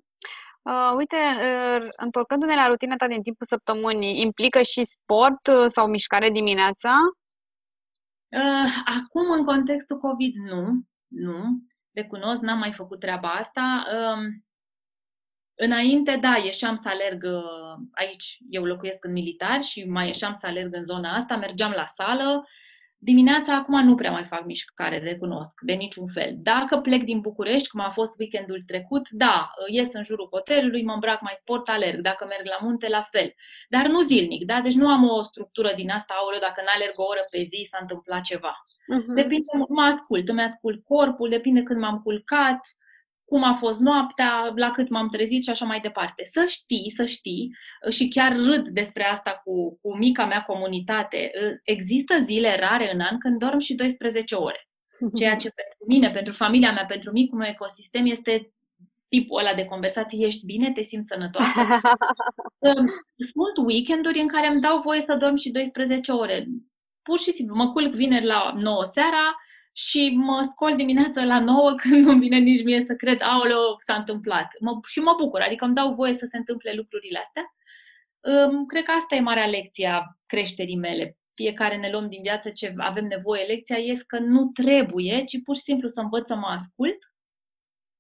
Uh, 0.63 0.93
uite, 0.97 1.17
uh, 1.17 1.89
întorcându-ne 1.97 2.55
la 2.55 2.67
rutina 2.67 2.97
ta 2.97 3.07
din 3.07 3.23
timpul 3.23 3.47
săptămânii, 3.47 4.21
implică 4.21 4.63
și 4.63 4.85
sport 4.85 5.47
uh, 5.47 5.65
sau 5.67 5.87
mișcare 5.87 6.31
dimineața? 6.31 6.95
Uh, 8.29 8.71
acum, 8.85 9.31
în 9.31 9.45
contextul 9.45 9.97
COVID, 9.97 10.35
nu 10.35 10.85
nu, 11.15 11.63
recunosc, 11.93 12.43
n-am 12.43 12.59
mai 12.59 12.73
făcut 12.73 13.01
treaba 13.01 13.29
asta. 13.29 13.83
Înainte, 15.55 16.19
da, 16.21 16.37
ieșeam 16.37 16.77
să 16.77 16.89
alerg 16.89 17.23
uh, 17.25 17.85
aici, 17.91 18.39
eu 18.49 18.65
locuiesc 18.65 19.05
în 19.05 19.13
militar 19.13 19.63
și 19.63 19.85
mai 19.85 20.07
ieșeam 20.07 20.33
să 20.33 20.47
alerg 20.47 20.75
în 20.75 20.85
zona 20.85 21.15
asta, 21.15 21.37
mergeam 21.37 21.71
la 21.71 21.87
sală, 21.87 22.45
Dimineața 23.05 23.55
acum 23.55 23.85
nu 23.85 23.95
prea 23.95 24.11
mai 24.11 24.25
fac 24.25 24.45
mișcare, 24.45 24.99
recunosc, 24.99 25.53
de 25.61 25.73
niciun 25.73 26.07
fel. 26.07 26.31
Dacă 26.37 26.77
plec 26.77 27.03
din 27.03 27.21
București, 27.21 27.69
cum 27.69 27.81
a 27.81 27.89
fost 27.89 28.19
weekendul 28.19 28.63
trecut, 28.67 29.09
da, 29.11 29.51
ies 29.67 29.93
în 29.93 30.03
jurul 30.03 30.29
hotelului, 30.31 30.85
mă 30.85 30.93
îmbrac 30.93 31.21
mai 31.21 31.35
sport, 31.37 31.69
alerg. 31.69 32.01
Dacă 32.01 32.27
merg 32.29 32.47
la 32.47 32.67
munte, 32.67 32.89
la 32.89 33.03
fel. 33.11 33.35
Dar 33.69 33.87
nu 33.87 34.01
zilnic, 34.01 34.45
da? 34.45 34.61
Deci 34.61 34.75
nu 34.75 34.89
am 34.89 35.09
o 35.09 35.23
structură 35.23 35.73
din 35.77 35.91
asta, 35.91 36.15
aoleu, 36.17 36.41
dacă 36.41 36.63
n-alerg 36.65 36.93
o 36.97 37.03
oră 37.03 37.25
pe 37.31 37.43
zi, 37.43 37.69
s-a 37.71 37.79
întâmplat 37.81 38.21
ceva. 38.21 38.55
Uh-huh. 38.95 39.15
Depinde, 39.15 39.53
mă 39.69 39.83
ascult, 39.83 40.29
îmi 40.29 40.43
ascult 40.43 40.85
corpul, 40.85 41.29
depinde 41.29 41.63
când 41.63 41.81
m-am 41.81 41.99
culcat, 41.99 42.61
cum 43.25 43.43
a 43.43 43.55
fost 43.55 43.81
noaptea, 43.81 44.53
la 44.55 44.71
cât 44.71 44.89
m-am 44.89 45.09
trezit 45.09 45.45
și 45.45 45.51
așa 45.51 45.65
mai 45.65 45.81
departe. 45.81 46.25
Să 46.25 46.45
știi, 46.49 46.91
să 46.91 47.05
știi, 47.05 47.51
și 47.91 48.09
chiar 48.09 48.37
râd 48.37 48.69
despre 48.69 49.05
asta 49.05 49.41
cu, 49.45 49.79
cu 49.83 49.97
mica 49.97 50.27
mea 50.27 50.43
comunitate, 50.43 51.31
există 51.63 52.17
zile 52.19 52.57
rare 52.59 52.93
în 52.93 53.01
an 53.01 53.19
când 53.19 53.39
dorm 53.39 53.59
și 53.59 53.75
12 53.75 54.35
ore. 54.35 54.69
Ceea 55.15 55.37
ce 55.37 55.49
pentru 55.49 55.85
mine, 55.87 56.11
pentru 56.11 56.33
familia 56.33 56.73
mea, 56.73 56.85
pentru 56.85 57.13
micul 57.13 57.39
meu 57.39 57.49
ecosistem 57.49 58.07
este 58.07 58.53
tipul 59.09 59.39
ăla 59.39 59.55
de 59.55 59.65
conversație, 59.65 60.27
ești 60.27 60.45
bine, 60.45 60.73
te 60.73 60.83
simți 60.83 61.13
sănătoasă. 61.13 61.61
Sunt 63.33 63.67
weekenduri 63.67 64.21
în 64.21 64.29
care 64.29 64.47
îmi 64.47 64.61
dau 64.61 64.81
voie 64.81 65.01
să 65.01 65.17
dorm 65.17 65.35
și 65.35 65.51
12 65.51 66.13
ore. 66.13 66.47
Pur 67.03 67.19
și 67.19 67.33
simplu, 67.33 67.57
mă 67.57 67.71
culc 67.71 67.95
vineri 67.95 68.25
la 68.25 68.55
9 68.59 68.85
seara, 68.85 69.37
și 69.77 70.13
mă 70.17 70.49
scol 70.51 70.77
dimineața 70.77 71.25
la 71.25 71.41
9 71.41 71.75
când 71.83 72.07
nu 72.07 72.19
vine 72.19 72.39
nici 72.39 72.65
mie 72.65 72.83
să 72.83 72.95
cred, 72.95 73.23
aoleo, 73.23 73.77
s-a 73.79 73.95
întâmplat. 73.95 74.49
Mă, 74.61 74.79
și 74.87 74.99
mă 74.99 75.15
bucur, 75.19 75.41
adică 75.41 75.65
îmi 75.65 75.75
dau 75.75 75.95
voie 75.95 76.13
să 76.13 76.27
se 76.31 76.37
întâmple 76.37 76.73
lucrurile 76.73 77.19
astea. 77.19 77.43
Cred 78.67 78.83
că 78.83 78.91
asta 78.91 79.15
e 79.15 79.21
marea 79.21 79.47
lecție 79.47 79.89
a 79.89 80.03
creșterii 80.27 80.77
mele. 80.77 81.19
Fiecare 81.35 81.77
ne 81.77 81.91
luăm 81.91 82.09
din 82.09 82.23
viață 82.23 82.51
ce 82.51 82.75
avem 82.77 83.05
nevoie. 83.05 83.45
Lecția 83.45 83.77
este 83.77 84.05
că 84.07 84.19
nu 84.19 84.47
trebuie, 84.47 85.25
ci 85.25 85.43
pur 85.45 85.57
și 85.57 85.63
simplu 85.63 85.89
să 85.89 86.01
învăț 86.01 86.27
să 86.27 86.35
mă 86.35 86.47
ascult. 86.47 86.99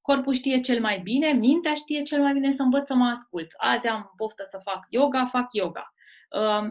Corpul 0.00 0.33
știe 0.33 0.61
cel 0.61 0.81
mai 0.81 0.99
bine, 0.99 1.33
mintea 1.33 1.75
știe 1.75 2.02
cel 2.02 2.21
mai 2.21 2.33
bine 2.33 2.52
să 2.52 2.62
învăț 2.62 2.87
să 2.87 2.95
mă 2.95 3.07
ascult. 3.07 3.47
Azi 3.57 3.87
am 3.87 4.12
poftă 4.16 4.47
să 4.50 4.61
fac 4.62 4.87
yoga, 4.88 5.26
fac 5.26 5.52
yoga. 5.52 5.95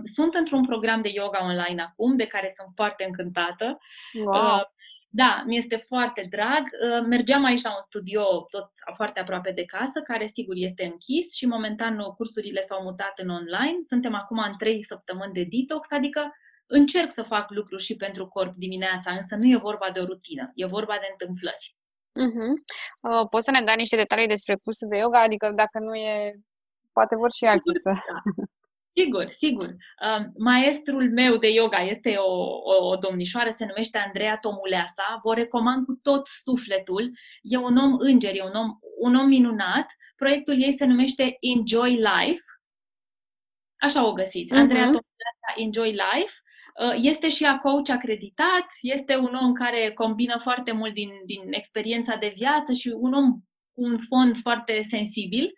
Sunt 0.03 0.33
într-un 0.33 0.65
program 0.65 1.01
de 1.01 1.10
yoga 1.10 1.43
online 1.43 1.81
acum, 1.81 2.15
de 2.15 2.25
care 2.25 2.53
sunt 2.57 2.69
foarte 2.75 3.03
încântată. 3.03 3.77
Wow. 4.25 4.74
Da, 5.15 5.43
mi 5.46 5.58
este 5.58 5.84
foarte 5.88 6.27
drag. 6.29 6.62
Uh, 6.62 7.05
mergeam 7.08 7.43
aici 7.43 7.62
la 7.62 7.70
un 7.70 7.82
studio 7.82 8.24
tot 8.50 8.72
foarte 8.96 9.20
aproape 9.20 9.51
de 9.51 9.65
casă, 9.65 10.01
care 10.01 10.25
sigur 10.25 10.55
este 10.58 10.84
închis 10.84 11.34
și 11.34 11.46
momentan 11.46 12.00
uh, 12.00 12.05
cursurile 12.05 12.62
s-au 12.62 12.84
mutat 12.84 13.20
în 13.20 13.29
online. 13.29 13.77
Suntem 13.88 14.13
acum 14.13 14.38
în 14.38 14.58
trei 14.58 14.84
săptămâni 14.84 15.34
de 15.34 15.48
detox, 15.50 15.91
adică 15.91 16.32
încerc 16.65 17.12
să 17.12 17.22
fac 17.24 17.51
lucruri 17.51 17.84
și 17.84 17.96
pentru 17.96 18.27
corp 18.27 18.55
dimineața, 18.55 19.12
însă 19.12 19.36
nu 19.36 19.48
e 19.48 19.58
vorba 19.58 19.89
de 19.93 20.00
o 20.00 20.05
rutină, 20.05 20.51
e 20.55 20.65
vorba 20.65 20.93
de 20.93 21.08
întâmplări. 21.12 21.75
Uh-huh. 22.25 22.53
Uh, 23.00 23.27
poți 23.29 23.46
să 23.46 23.51
ne 23.51 23.62
dai 23.62 23.75
niște 23.75 23.96
detalii 23.96 24.27
despre 24.27 24.55
cursul 24.63 24.88
de 24.88 24.98
yoga? 24.98 25.22
Adică 25.22 25.51
dacă 25.55 25.79
nu 25.79 25.96
e, 25.96 26.34
poate 26.91 27.15
vor 27.15 27.32
și 27.32 27.46
alții 27.46 27.75
să... 27.84 27.91
Da. 27.91 28.43
Sigur, 28.95 29.27
sigur. 29.27 29.75
Uh, 30.01 30.25
maestrul 30.38 31.12
meu 31.12 31.38
de 31.38 31.47
yoga 31.47 31.77
este 31.77 32.15
o, 32.15 32.31
o, 32.63 32.88
o 32.88 32.95
domnișoară, 32.95 33.50
se 33.50 33.65
numește 33.65 33.97
Andreea 33.97 34.38
Tomuleasa. 34.38 35.19
Vă 35.23 35.33
recomand 35.33 35.85
cu 35.85 36.00
tot 36.01 36.27
sufletul. 36.27 37.12
E 37.41 37.57
un 37.57 37.77
om 37.77 37.95
înger, 37.97 38.35
e 38.35 38.43
un 38.43 38.53
om, 38.53 38.77
un 39.00 39.15
om 39.15 39.27
minunat. 39.27 39.85
Proiectul 40.15 40.62
ei 40.62 40.71
se 40.71 40.85
numește 40.85 41.38
Enjoy 41.39 41.91
Life. 41.91 42.43
Așa 43.79 44.07
o 44.07 44.13
găsiți. 44.13 44.53
Uh-huh. 44.53 44.57
Andreea 44.57 44.83
Tomuleasa 44.83 45.53
Enjoy 45.55 45.89
Life. 45.89 46.33
Uh, 46.85 46.95
este 47.01 47.29
și 47.29 47.45
a 47.45 47.57
coach 47.57 47.89
acreditat, 47.89 48.67
este 48.81 49.15
un 49.15 49.33
om 49.41 49.53
care 49.53 49.91
combină 49.91 50.38
foarte 50.38 50.71
mult 50.71 50.93
din, 50.93 51.12
din 51.25 51.41
experiența 51.50 52.15
de 52.15 52.33
viață 52.35 52.73
și 52.73 52.93
un 52.95 53.13
om 53.13 53.31
cu 53.73 53.83
un 53.83 53.97
fond 53.97 54.38
foarte 54.38 54.81
sensibil 54.81 55.53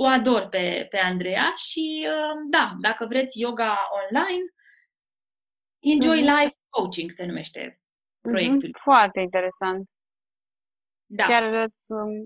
o 0.00 0.04
ador 0.06 0.48
pe, 0.48 0.86
pe 0.90 0.98
Andreea 0.98 1.52
și 1.56 2.06
uh, 2.08 2.34
da, 2.50 2.74
dacă 2.80 3.06
vreți 3.06 3.40
yoga 3.40 3.78
online, 4.02 4.44
Enjoy 5.78 6.20
mm-hmm. 6.20 6.42
Life 6.42 6.56
Coaching 6.68 7.10
se 7.10 7.24
numește 7.24 7.80
mhm. 8.20 8.32
proiectul. 8.32 8.68
Mm-hmm. 8.68 8.82
Foarte 8.82 9.20
interesant. 9.20 9.88
Da. 11.10 11.24
Chiar 11.24 11.42
îți, 11.42 11.84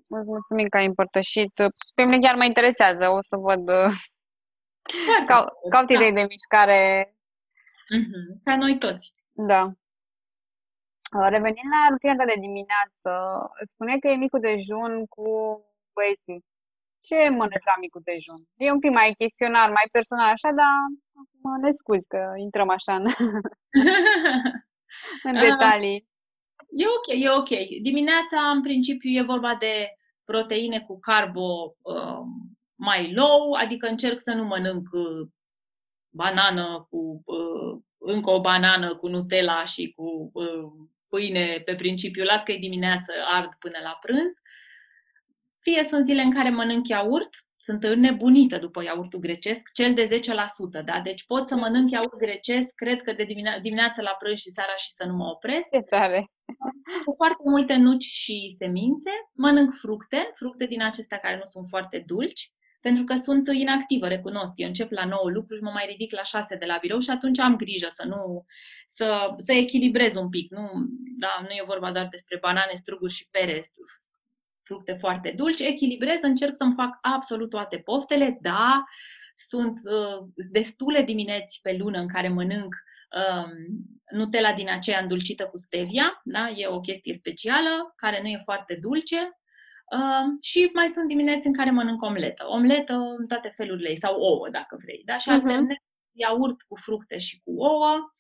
îți 0.09 0.27
mulțumim 0.27 0.69
că 0.69 0.77
ai 0.77 0.87
împărtășit. 0.87 1.53
Pe 1.95 2.03
mine 2.03 2.19
chiar 2.19 2.35
mă 2.35 2.45
interesează, 2.45 3.09
o 3.09 3.21
să 3.21 3.37
văd. 3.37 3.69
Uh, 3.69 3.95
Cau, 5.27 5.45
caut 5.71 5.87
da. 5.87 5.95
idei 5.95 6.13
de 6.13 6.27
mișcare. 6.29 7.15
Mm-hmm. 7.97 8.43
Ca 8.45 8.57
noi 8.57 8.79
toți. 8.79 9.15
Da. 9.33 9.63
Uh, 11.19 11.29
revenind 11.29 11.71
la 11.75 11.89
rutina 11.91 12.17
ta 12.17 12.25
de 12.25 12.41
dimineață, 12.41 13.11
spune 13.65 13.99
că 13.99 14.09
e 14.09 14.15
micul 14.15 14.41
dejun 14.41 15.07
cu 15.07 15.25
băieții. 15.93 16.45
Ce 17.07 17.29
mănânci 17.29 17.71
la 17.73 17.77
micul 17.81 18.03
dejun? 18.05 18.41
E 18.57 18.71
un 18.71 18.79
pic 18.79 18.91
mai 18.91 19.15
chestionar, 19.19 19.69
mai 19.69 19.89
personal 19.93 20.29
așa, 20.33 20.51
dar 20.61 20.75
mă 21.43 21.57
ne 21.63 21.71
scuzi 21.71 22.07
că 22.07 22.33
intrăm 22.37 22.69
așa 22.69 22.95
în, 22.95 23.07
în 25.29 25.35
detalii. 25.47 26.11
E 26.71 26.85
ok, 26.97 27.07
e 27.25 27.31
ok. 27.31 27.81
Dimineața, 27.83 28.51
în 28.55 28.63
principiu, 28.63 29.11
e 29.11 29.23
vorba 29.23 29.55
de 29.55 29.75
proteine 30.25 30.81
cu 30.81 30.99
carbo 30.99 31.77
uh, 31.83 32.23
mai 32.75 33.13
low, 33.13 33.53
adică 33.53 33.87
încerc 33.87 34.21
să 34.21 34.33
nu 34.33 34.45
mănânc 34.45 34.89
uh, 34.93 35.29
banană 36.09 36.87
cu 36.91 37.23
uh, 37.25 37.83
încă 37.99 38.31
o 38.31 38.41
banană 38.41 38.97
cu 38.97 39.09
Nutella 39.09 39.65
și 39.65 39.93
cu 39.97 40.31
uh, 40.33 40.89
pâine 41.09 41.63
pe 41.65 41.75
principiu, 41.75 42.25
las 42.25 42.43
că 42.43 42.53
e 42.53 42.59
dimineață, 42.59 43.13
ard 43.33 43.55
până 43.59 43.79
la 43.83 43.99
prânz. 44.01 44.42
Fie 45.63 45.85
sunt 45.85 46.07
zile 46.07 46.23
în 46.23 46.31
care 46.31 46.51
mănânc 46.51 46.89
iaurt, 46.89 47.31
sunt 47.57 47.85
înnebunită 47.85 48.59
după 48.59 48.83
iaurtul 48.83 49.19
grecesc, 49.19 49.73
cel 49.73 49.95
de 49.95 50.21
10%, 50.81 50.85
da? 50.85 51.01
Deci 51.01 51.25
pot 51.27 51.49
să 51.49 51.57
mănânc 51.57 51.91
iaurt 51.91 52.17
grecesc, 52.17 52.75
cred 52.75 53.03
că 53.03 53.13
de 53.13 53.25
dimine- 53.25 53.59
dimineața 53.63 54.03
la 54.03 54.17
prânz 54.19 54.39
și 54.39 54.51
seara 54.51 54.75
și 54.77 54.91
să 54.91 55.05
nu 55.07 55.15
mă 55.15 55.25
opresc. 55.25 55.67
E 55.71 55.81
tare! 55.81 56.27
Cu 57.05 57.15
foarte 57.17 57.43
multe 57.45 57.75
nuci 57.75 58.05
și 58.05 58.55
semințe. 58.59 59.11
Mănânc 59.33 59.75
fructe, 59.75 60.31
fructe 60.35 60.65
din 60.67 60.83
acestea 60.83 61.19
care 61.19 61.37
nu 61.37 61.45
sunt 61.45 61.67
foarte 61.69 62.03
dulci, 62.07 62.53
pentru 62.81 63.05
că 63.05 63.15
sunt 63.15 63.49
inactivă, 63.53 64.09
recunosc. 64.09 64.53
Eu 64.57 64.67
încep 64.67 64.91
la 64.91 65.05
9 65.05 65.31
lucruri 65.31 65.59
și 65.59 65.65
mă 65.65 65.71
mai 65.71 65.87
ridic 65.89 66.13
la 66.13 66.23
6 66.23 66.57
de 66.57 66.65
la 66.65 66.79
birou 66.81 66.99
și 66.99 67.11
atunci 67.11 67.39
am 67.39 67.57
grijă 67.57 67.89
să 67.95 68.05
nu, 68.07 68.45
să, 68.91 69.35
să 69.37 69.53
echilibrez 69.53 70.15
un 70.15 70.29
pic. 70.29 70.51
Nu, 70.51 70.69
da, 71.19 71.39
nu 71.41 71.49
e 71.49 71.63
vorba 71.67 71.93
doar 71.93 72.09
despre 72.11 72.39
banane, 72.41 72.73
struguri 72.75 73.13
și 73.13 73.29
pere, 73.31 73.61
fructe 74.65 74.97
foarte 75.01 75.33
dulci, 75.37 75.61
echilibrez, 75.61 76.19
încerc 76.23 76.55
să-mi 76.55 76.75
fac 76.75 76.99
absolut 77.01 77.51
toate 77.51 77.77
poftele, 77.77 78.39
da, 78.41 78.85
sunt 79.35 79.81
uh, 79.85 80.27
destule 80.51 81.03
dimineți 81.03 81.61
pe 81.63 81.77
lună 81.79 81.99
în 81.99 82.09
care 82.09 82.29
mănânc 82.29 82.75
um, 82.75 83.51
Nutella 84.19 84.53
din 84.53 84.71
aceea 84.71 85.01
îndulcită 85.01 85.47
cu 85.47 85.57
stevia, 85.57 86.21
da? 86.25 86.49
e 86.49 86.67
o 86.67 86.81
chestie 86.81 87.15
specială, 87.15 87.93
care 87.97 88.21
nu 88.23 88.29
e 88.29 88.41
foarte 88.45 88.79
dulce, 88.81 89.17
um, 89.93 90.39
și 90.41 90.71
mai 90.75 90.89
sunt 90.89 91.09
dimineți 91.09 91.47
în 91.47 91.53
care 91.53 91.71
mănânc 91.71 92.03
omletă. 92.03 92.45
Omletă 92.49 92.93
în 93.19 93.27
toate 93.27 93.53
felurile 93.57 93.89
ei, 93.89 93.97
sau 93.97 94.15
ouă, 94.15 94.49
dacă 94.51 94.79
vrei. 94.83 95.03
Da? 95.05 95.17
Și 95.17 95.29
uh-huh. 95.29 95.33
alternez 95.33 95.77
iaurt 96.13 96.63
cu 96.63 96.77
fructe 96.77 97.19
și 97.19 97.41
cu 97.45 97.53
ouă 97.57 98.11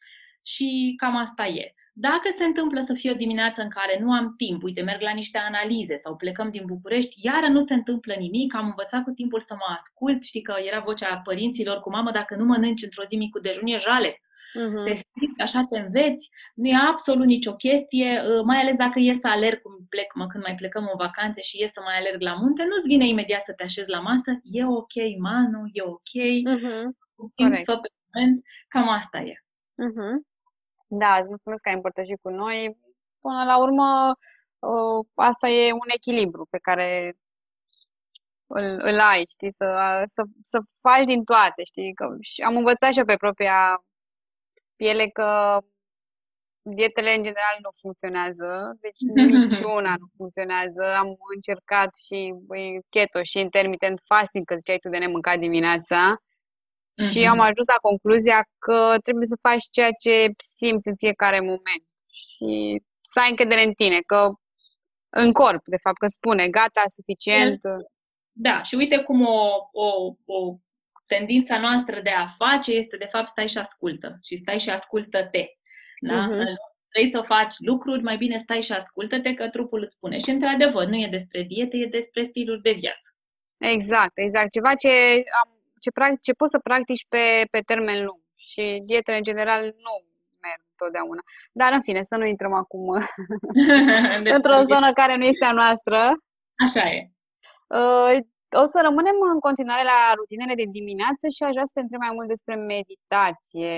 și 0.45 0.95
cam 0.97 1.17
asta 1.17 1.47
e. 1.47 1.75
Dacă 1.95 2.29
se 2.37 2.45
întâmplă 2.45 2.81
să 2.81 2.95
fie 2.95 3.11
o 3.11 3.15
dimineață 3.15 3.63
în 3.63 3.69
care 3.69 3.99
nu 4.01 4.13
am 4.13 4.35
timp, 4.37 4.63
uite, 4.63 4.83
merg 4.83 5.01
la 5.01 5.13
niște 5.13 5.39
analize 5.39 5.99
sau 6.03 6.17
plecăm 6.17 6.51
din 6.51 6.63
București, 6.67 7.27
iară 7.27 7.47
nu 7.47 7.61
se 7.61 7.75
întâmplă 7.75 8.15
nimic, 8.19 8.55
am 8.55 8.67
învățat 8.67 9.03
cu 9.03 9.11
timpul 9.11 9.41
să 9.41 9.55
mă 9.55 9.77
ascult, 9.79 10.23
știi 10.23 10.43
că 10.43 10.55
era 10.65 10.81
vocea 10.81 11.21
părinților 11.25 11.81
cu 11.81 11.91
mamă, 11.91 12.11
dacă 12.11 12.37
nu 12.37 12.45
mănânci 12.45 12.83
într-o 12.83 13.05
zi 13.09 13.17
micul 13.17 13.41
dejun, 13.41 13.67
e 13.67 13.77
jale. 13.77 14.21
Uh-huh. 14.61 14.85
Te 14.85 14.95
strict, 14.95 15.41
așa 15.41 15.67
te 15.71 15.79
înveți, 15.79 16.31
nu 16.55 16.69
e 16.69 16.77
absolut 16.89 17.27
nicio 17.27 17.55
chestie, 17.55 18.21
uh, 18.21 18.43
mai 18.45 18.61
ales 18.61 18.77
dacă 18.77 18.99
ies 18.99 19.19
să 19.19 19.29
alerg, 19.29 19.62
cum 19.62 19.87
plec, 19.88 20.14
mă, 20.14 20.27
când 20.27 20.45
mai 20.45 20.55
plecăm 20.55 20.83
în 20.83 20.97
vacanțe 20.97 21.40
și 21.40 21.61
ies 21.61 21.73
să 21.73 21.81
mai 21.85 21.99
alerg 21.99 22.21
la 22.21 22.35
munte, 22.35 22.64
nu-ți 22.64 22.87
vine 22.87 23.07
imediat 23.09 23.40
să 23.40 23.53
te 23.53 23.62
așezi 23.62 23.90
la 23.90 24.01
masă, 24.01 24.40
e 24.43 24.66
ok, 24.66 24.95
Manu, 25.19 25.62
e 25.73 25.83
ok, 25.83 26.12
uh-huh. 26.55 26.85
timp 27.35 27.55
pe 27.64 27.88
moment, 28.12 28.45
cam 28.69 28.88
asta 28.88 29.19
e. 29.19 29.35
Uh-huh. 29.87 30.32
Da, 30.94 31.16
îți 31.16 31.28
mulțumesc 31.28 31.62
că 31.62 31.68
ai 31.68 31.74
împărtășit 31.74 32.18
cu 32.22 32.28
noi. 32.31 32.76
Până 33.20 33.44
la 33.44 33.59
urmă, 33.59 34.16
ă, 34.62 35.02
asta 35.14 35.48
e 35.48 35.72
un 35.72 35.88
echilibru 35.94 36.46
pe 36.50 36.59
care 36.59 37.14
îl, 38.46 38.81
îl 38.83 39.00
ai, 39.00 39.24
știi, 39.31 39.52
să, 39.52 40.02
să, 40.07 40.22
să 40.42 40.59
faci 40.81 41.05
din 41.05 41.24
toate, 41.24 41.64
știi? 41.64 41.94
Că, 41.94 42.16
și 42.20 42.42
am 42.42 42.57
învățat 42.57 42.92
și 42.92 42.98
eu 42.98 43.05
pe 43.05 43.16
propria 43.16 43.85
piele 44.76 45.09
că 45.09 45.59
dietele 46.62 47.11
în 47.14 47.22
general 47.22 47.57
nu 47.62 47.70
funcționează, 47.81 48.76
deci 48.81 49.00
niciuna 49.33 49.94
nu 49.98 50.07
funcționează. 50.16 50.85
Am 50.96 51.16
încercat 51.35 51.96
și 51.96 52.35
băi, 52.46 52.81
keto 52.88 53.22
și 53.22 53.38
intermittent 53.38 54.00
fasting, 54.05 54.44
că 54.44 54.55
ziceai 54.57 54.78
tu 54.78 54.88
de 54.88 54.98
nemâncat 54.98 55.38
dimineața. 55.38 56.16
Mm-hmm. 56.92 57.11
Și 57.11 57.26
am 57.26 57.40
ajuns 57.40 57.66
la 57.66 57.78
concluzia 57.88 58.48
că 58.59 58.96
trebuie 59.02 59.26
să 59.26 59.38
faci 59.40 59.64
ceea 59.70 59.90
ce 60.00 60.31
simți 60.57 60.88
în 60.88 60.96
fiecare 60.96 61.40
moment 61.40 61.85
și 62.07 62.83
să 63.02 63.20
ai 63.20 63.31
încredere 63.31 63.64
în 63.64 63.72
tine, 63.72 64.00
că 64.07 64.31
în 65.09 65.33
corp, 65.33 65.62
de 65.64 65.76
fapt, 65.83 65.98
că 65.98 66.07
spune 66.07 66.48
gata, 66.48 66.83
suficient. 66.87 67.61
Da, 68.33 68.62
și 68.62 68.74
uite 68.74 68.98
cum 68.98 69.26
o, 69.26 69.48
o, 69.72 70.14
o 70.24 70.57
tendința 71.07 71.59
noastră 71.59 72.00
de 72.00 72.11
a 72.11 72.26
face 72.26 72.72
este, 72.72 72.96
de 72.96 73.09
fapt, 73.11 73.26
stai 73.26 73.48
și 73.48 73.59
ascultă. 73.59 74.18
Și 74.22 74.37
stai 74.37 74.59
și 74.59 74.70
ascultă-te. 74.70 75.46
Da? 76.00 76.28
Uh-huh. 76.28 76.70
Vrei 76.88 77.11
să 77.11 77.20
faci 77.26 77.55
lucruri, 77.59 78.02
mai 78.02 78.16
bine 78.16 78.38
stai 78.38 78.62
și 78.62 78.72
ascultă-te 78.72 79.35
că 79.35 79.48
trupul 79.48 79.83
îți 79.83 79.94
spune. 79.94 80.18
Și, 80.18 80.31
într-adevăr, 80.31 80.87
nu 80.87 80.96
e 80.96 81.09
despre 81.11 81.42
diete, 81.42 81.76
e 81.76 81.87
despre 81.87 82.22
stiluri 82.22 82.62
de 82.62 82.72
viață. 82.72 83.16
Exact, 83.59 84.12
exact. 84.14 84.50
Ceva 84.50 84.74
ce 84.74 84.88
am 85.44 85.62
ce, 85.85 85.90
ce 86.27 86.33
poți 86.33 86.55
să 86.55 86.59
practici 86.68 87.07
pe, 87.09 87.25
pe 87.51 87.61
termen 87.71 87.99
lung. 88.07 88.21
Și 88.49 88.83
dietele, 88.88 89.16
în 89.16 89.29
general, 89.31 89.61
nu 89.87 89.92
merg 90.45 90.62
întotdeauna. 90.71 91.23
Dar, 91.61 91.71
în 91.73 91.83
fine, 91.83 92.03
să 92.03 92.16
nu 92.16 92.27
intrăm 92.27 92.55
acum 92.62 92.87
într-o 94.37 94.59
zonă 94.73 94.88
care 95.01 95.14
nu 95.16 95.25
este 95.25 95.45
a 95.45 95.53
noastră. 95.61 95.99
Așa 96.66 96.85
e. 96.97 96.99
Uh, 97.79 98.16
o 98.62 98.64
să 98.73 98.79
rămânem 98.83 99.16
în 99.35 99.40
continuare 99.47 99.85
la 99.92 99.99
rutinele 100.18 100.55
de 100.55 100.66
dimineață 100.79 101.25
și 101.35 101.42
aș 101.42 101.53
vrea 101.57 101.68
să 101.68 101.75
te 101.75 101.81
întreb 101.85 102.01
mai 102.01 102.14
mult 102.16 102.29
despre 102.35 102.55
meditație. 102.75 103.75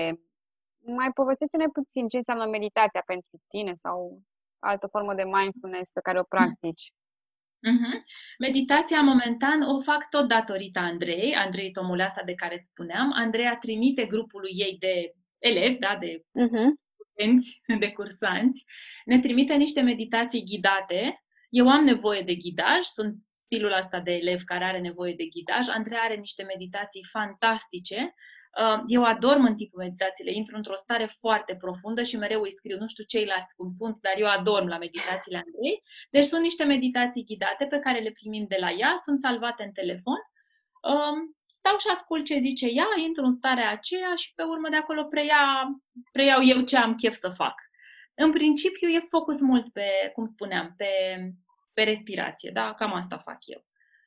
Mai 0.99 1.09
povestește-ne 1.19 1.67
puțin 1.77 2.07
ce 2.07 2.17
înseamnă 2.21 2.45
meditația 2.57 3.03
pentru 3.05 3.35
tine 3.51 3.73
sau 3.73 3.97
altă 4.59 4.87
formă 4.87 5.13
de 5.13 5.25
mindfulness 5.35 5.91
pe 5.91 6.05
care 6.05 6.19
o 6.19 6.31
practici. 6.33 6.85
Uh-huh. 7.55 8.01
Meditația 8.39 9.01
momentan 9.01 9.61
o 9.61 9.81
fac 9.81 10.09
tot 10.09 10.27
datorită 10.27 10.79
Andrei, 10.79 11.35
Andrei 11.35 11.71
Tomuleasa 11.71 12.21
de 12.23 12.33
care 12.33 12.67
spuneam. 12.71 13.11
Andreea 13.13 13.57
trimite 13.57 14.05
grupului 14.05 14.51
ei 14.55 14.77
de 14.79 15.13
elevi, 15.39 15.77
da, 15.79 15.97
de 15.99 16.21
uh-huh. 16.21 16.83
de 17.79 17.91
cursanți, 17.91 18.65
ne 19.05 19.19
trimite 19.19 19.55
niște 19.55 19.81
meditații 19.81 20.43
ghidate. 20.43 21.23
Eu 21.49 21.69
am 21.69 21.83
nevoie 21.83 22.21
de 22.21 22.33
ghidaj, 22.33 22.81
sunt 22.81 23.15
stilul 23.37 23.73
ăsta 23.77 23.99
de 23.99 24.11
elev 24.11 24.41
care 24.43 24.63
are 24.63 24.79
nevoie 24.79 25.13
de 25.13 25.25
ghidaj. 25.25 25.67
Andrei 25.67 25.97
are 25.97 26.15
niște 26.15 26.43
meditații 26.43 27.07
fantastice 27.11 28.13
eu 28.87 29.03
adorm 29.03 29.45
în 29.45 29.55
timpul 29.55 29.79
meditațiile, 29.79 30.31
intru 30.31 30.55
într-o 30.55 30.75
stare 30.75 31.05
foarte 31.05 31.55
profundă 31.55 32.03
și 32.03 32.17
mereu 32.17 32.41
îi 32.41 32.51
scriu, 32.51 32.77
nu 32.77 32.87
știu 32.87 33.03
ceilalți 33.03 33.55
cum 33.55 33.67
sunt, 33.67 33.97
dar 34.01 34.13
eu 34.17 34.27
adorm 34.27 34.67
la 34.67 34.77
meditațiile 34.77 35.37
Andrei. 35.37 35.83
Deci 36.09 36.25
sunt 36.25 36.41
niște 36.41 36.63
meditații 36.63 37.23
ghidate 37.23 37.65
pe 37.65 37.79
care 37.79 37.99
le 37.99 38.11
primim 38.11 38.45
de 38.47 38.57
la 38.59 38.71
ea, 38.71 38.95
sunt 39.03 39.19
salvate 39.21 39.63
în 39.63 39.71
telefon. 39.71 40.19
Stau 41.45 41.77
și 41.77 41.87
ascult 41.93 42.25
ce 42.25 42.39
zice 42.39 42.67
ea, 42.67 42.87
intru 43.05 43.25
în 43.25 43.31
starea 43.31 43.69
aceea 43.71 44.15
și 44.15 44.33
pe 44.35 44.43
urmă 44.43 44.69
de 44.69 44.75
acolo 44.75 45.03
preia, 45.03 45.67
preiau 46.11 46.43
eu 46.43 46.61
ce 46.61 46.77
am 46.77 46.95
chef 46.95 47.13
să 47.13 47.29
fac. 47.29 47.53
În 48.15 48.31
principiu 48.31 48.87
e 48.87 49.07
focus 49.09 49.39
mult 49.39 49.73
pe, 49.73 50.11
cum 50.13 50.25
spuneam, 50.25 50.73
pe, 50.77 50.87
pe 51.73 51.83
respirație, 51.83 52.51
da? 52.53 52.73
Cam 52.73 52.93
asta 52.93 53.17
fac 53.17 53.37
eu. 53.45 53.65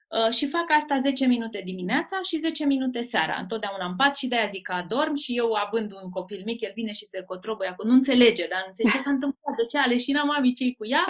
Uh, 0.09 0.31
și 0.31 0.49
fac 0.49 0.71
asta 0.71 0.99
10 0.99 1.27
minute 1.27 1.61
dimineața 1.65 2.21
și 2.23 2.39
10 2.39 2.65
minute 2.65 3.03
seara. 3.03 3.37
Întotdeauna 3.41 3.87
în 3.87 3.97
pat 3.97 4.17
și 4.17 4.29
de-aia 4.29 4.49
zic 4.49 4.63
că 4.63 4.73
adorm 4.73 5.15
și 5.15 5.37
eu, 5.37 5.53
având 5.53 5.93
un 5.93 6.11
copil 6.11 6.43
mic, 6.45 6.61
el 6.61 6.73
vine 6.75 6.93
și 6.93 7.07
se 7.07 7.23
cotrobăie 7.23 7.71
acolo. 7.71 7.89
Nu 7.89 7.95
înțelege, 7.95 8.47
dar 8.47 8.61
nu 8.61 8.67
înțelege 8.67 8.97
ce 8.97 9.03
s-a 9.03 9.11
întâmplat, 9.11 9.57
de 9.57 9.65
ce 9.65 9.79
a 9.79 9.87
leșinat 9.87 10.25
mami 10.25 10.53
cei 10.53 10.75
cu 10.75 10.87
ea. 10.87 11.07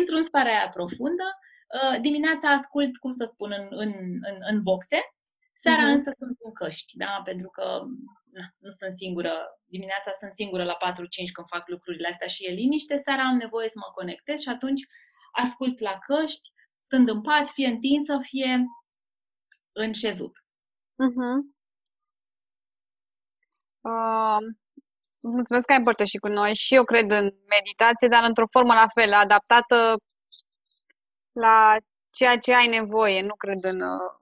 Intru 0.00 0.16
în 0.16 0.22
starea 0.22 0.52
aia 0.58 0.68
profundă. 0.68 1.26
Uh, 1.76 2.00
dimineața 2.00 2.48
ascult, 2.50 2.96
cum 2.96 3.12
să 3.12 3.24
spun, 3.32 3.50
în, 3.58 3.66
în, 3.70 3.92
în, 4.30 4.36
în 4.50 4.62
boxe. 4.62 4.98
Seara 5.54 5.82
uh-huh. 5.82 5.94
însă 5.96 6.10
sunt 6.18 6.36
în 6.46 6.52
căști, 6.52 6.96
da? 6.96 7.20
pentru 7.24 7.48
că 7.48 7.64
na, 8.36 8.44
nu 8.58 8.70
sunt 8.70 8.92
singură. 8.92 9.32
Dimineața 9.64 10.10
sunt 10.20 10.32
singură 10.32 10.64
la 10.64 10.76
4-5 10.84 11.32
când 11.32 11.46
fac 11.54 11.68
lucrurile 11.68 12.08
astea 12.08 12.26
și 12.26 12.44
e 12.44 12.50
liniște. 12.60 12.96
Seara 12.96 13.22
am 13.22 13.36
nevoie 13.36 13.68
să 13.68 13.78
mă 13.78 13.90
conectez 13.94 14.40
și 14.40 14.48
atunci 14.48 14.82
ascult 15.32 15.80
la 15.80 15.98
căști, 16.06 16.48
stând 16.84 17.08
în 17.08 17.20
pat, 17.20 17.50
fie 17.50 17.66
întinsă, 17.66 18.18
fie 18.22 18.64
în 19.72 19.92
șezut. 19.92 20.32
Uh-huh. 21.04 21.54
Uh, 23.80 24.38
mulțumesc 25.20 25.66
că 25.66 25.72
ai 25.72 25.78
împărtășit 25.78 26.20
cu 26.20 26.28
noi 26.28 26.54
și 26.54 26.74
eu 26.74 26.84
cred 26.84 27.10
în 27.10 27.30
meditație, 27.48 28.08
dar 28.08 28.24
într-o 28.24 28.46
formă 28.50 28.74
la 28.74 28.86
fel, 28.94 29.12
adaptată 29.12 29.96
la 31.32 31.76
ceea 32.10 32.38
ce 32.38 32.54
ai 32.54 32.66
nevoie. 32.66 33.22
Nu 33.22 33.34
cred 33.34 33.64
în 33.64 33.80
uh, 33.80 34.14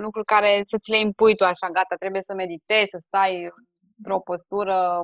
lucruri 0.00 0.26
care 0.26 0.62
să 0.66 0.78
ți 0.78 0.90
le 0.90 0.98
impui 0.98 1.36
tu 1.36 1.44
așa, 1.44 1.68
gata, 1.68 1.96
trebuie 1.96 2.22
să 2.22 2.34
meditezi, 2.34 2.90
să 2.90 2.98
stai 2.98 3.52
într-o 3.96 4.20
postură 4.20 5.02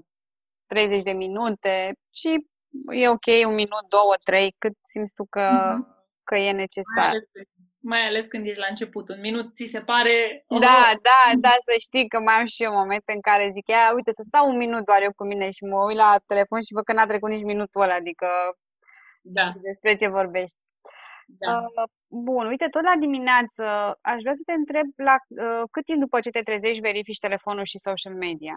30 0.67 1.03
de 1.03 1.13
minute 1.13 1.93
și 2.15 2.47
e 2.93 3.09
ok, 3.09 3.27
un 3.47 3.55
minut, 3.55 3.85
două, 3.89 4.15
trei, 4.25 4.55
cât 4.59 4.73
simți 4.83 5.15
tu 5.15 5.25
că, 5.31 5.49
mm-hmm. 5.51 5.98
Că 6.29 6.37
e 6.37 6.63
necesar. 6.65 7.11
Mai 7.11 7.19
ales, 7.19 7.49
mai 7.93 8.03
ales 8.09 8.27
când 8.33 8.47
ești 8.47 8.65
la 8.65 8.73
început. 8.75 9.09
Un 9.09 9.21
minut 9.21 9.47
ți 9.57 9.65
se 9.75 9.81
pare... 9.81 10.45
Oh. 10.47 10.61
Da, 10.61 10.81
da, 11.09 11.21
da, 11.47 11.55
să 11.67 11.75
știi 11.87 12.09
că 12.09 12.19
mai 12.21 12.35
am 12.35 12.47
și 12.47 12.63
eu 12.63 12.73
momente 12.73 13.13
în 13.13 13.21
care 13.21 13.55
zic, 13.57 13.67
ia, 13.69 13.93
uite, 13.95 14.13
să 14.19 14.23
stau 14.27 14.45
un 14.51 14.57
minut 14.57 14.85
doar 14.85 15.03
eu 15.03 15.13
cu 15.17 15.25
mine 15.27 15.51
și 15.51 15.65
mă 15.65 15.79
uit 15.89 15.97
la 15.97 16.11
telefon 16.27 16.61
și 16.63 16.75
văd 16.77 16.85
că 16.85 16.93
n-a 16.93 17.07
trecut 17.07 17.31
nici 17.31 17.51
minutul 17.53 17.81
ăla, 17.81 17.95
adică 17.95 18.29
da. 19.23 19.53
despre 19.69 19.95
ce 19.95 20.09
vorbești. 20.09 20.59
Da. 21.27 21.51
Uh, 21.53 21.89
bun, 22.07 22.47
uite, 22.47 22.67
tot 22.69 22.83
la 22.83 22.97
dimineață 22.99 23.65
aș 24.01 24.19
vrea 24.21 24.33
să 24.33 24.43
te 24.47 24.53
întreb 24.53 24.87
la 24.97 25.17
uh, 25.29 25.63
cât 25.71 25.85
timp 25.85 26.01
după 26.01 26.21
ce 26.21 26.31
te 26.31 26.43
trezești 26.43 26.87
verifici 26.89 27.25
telefonul 27.27 27.65
și 27.65 27.79
social 27.79 28.15
media? 28.15 28.57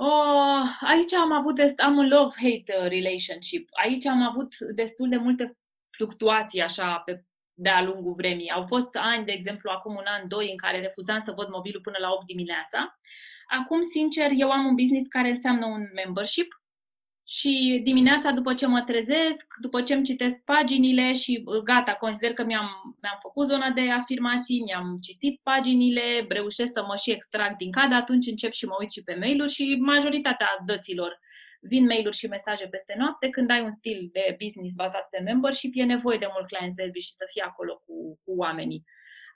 Oh, 0.00 0.64
aici 0.80 1.12
am 1.12 1.32
avut, 1.32 1.54
dest- 1.60 1.82
am 1.84 1.96
un 1.96 2.08
love-hate 2.08 2.72
uh, 2.78 2.88
relationship. 2.88 3.68
Aici 3.82 4.06
am 4.06 4.22
avut 4.22 4.58
destul 4.74 5.08
de 5.08 5.16
multe 5.16 5.56
fluctuații 5.98 6.62
așa 6.62 7.02
pe 7.04 7.22
de-a 7.60 7.82
lungul 7.82 8.14
vremii. 8.16 8.50
Au 8.50 8.64
fost 8.66 8.88
ani, 8.92 9.24
de 9.24 9.32
exemplu, 9.32 9.70
acum 9.70 9.94
un 9.94 10.06
an, 10.06 10.28
doi, 10.28 10.50
în 10.50 10.56
care 10.56 10.80
refuzam 10.80 11.20
să 11.24 11.32
văd 11.36 11.48
mobilul 11.48 11.80
până 11.80 11.96
la 12.00 12.10
8 12.10 12.26
dimineața. 12.26 12.98
Acum, 13.60 13.82
sincer, 13.82 14.28
eu 14.36 14.50
am 14.50 14.64
un 14.66 14.74
business 14.74 15.06
care 15.08 15.28
înseamnă 15.30 15.66
un 15.66 15.82
membership 15.94 16.48
și 17.26 17.80
dimineața 17.84 18.30
după 18.30 18.54
ce 18.54 18.66
mă 18.66 18.82
trezesc, 18.82 19.46
după 19.60 19.82
ce 19.82 19.94
îmi 19.94 20.04
citesc 20.04 20.44
paginile 20.44 21.12
și 21.14 21.42
uh, 21.44 21.62
gata, 21.62 21.92
consider 21.94 22.32
că 22.32 22.44
mi-am, 22.44 22.68
mi-am 23.02 23.18
făcut 23.22 23.46
zona 23.46 23.70
de 23.70 23.90
afirmații, 23.90 24.62
mi-am 24.62 24.98
citit 25.02 25.40
paginile, 25.42 26.26
reușesc 26.28 26.72
să 26.72 26.84
mă 26.86 26.96
și 27.02 27.10
extrag 27.10 27.56
din 27.56 27.70
cadă, 27.70 27.94
atunci 27.94 28.26
încep 28.26 28.52
și 28.52 28.66
mă 28.66 28.76
uit 28.80 28.90
și 28.90 29.02
pe 29.02 29.16
mail-uri 29.20 29.52
și 29.52 29.76
majoritatea 29.80 30.48
dăților 30.66 31.18
vin 31.60 31.84
mail-uri 31.84 32.16
și 32.16 32.26
mesaje 32.26 32.68
peste 32.68 32.94
noapte. 32.98 33.28
Când 33.28 33.50
ai 33.50 33.62
un 33.62 33.70
stil 33.70 34.08
de 34.12 34.36
business 34.42 34.74
bazat 34.74 35.08
pe 35.08 35.20
membership, 35.20 35.72
e 35.74 35.84
nevoie 35.84 36.18
de 36.18 36.28
mult 36.32 36.46
client 36.46 36.74
service 36.74 37.06
și 37.06 37.14
să 37.14 37.24
fii 37.30 37.40
acolo 37.40 37.82
cu, 37.86 38.20
cu 38.24 38.32
oamenii 38.36 38.84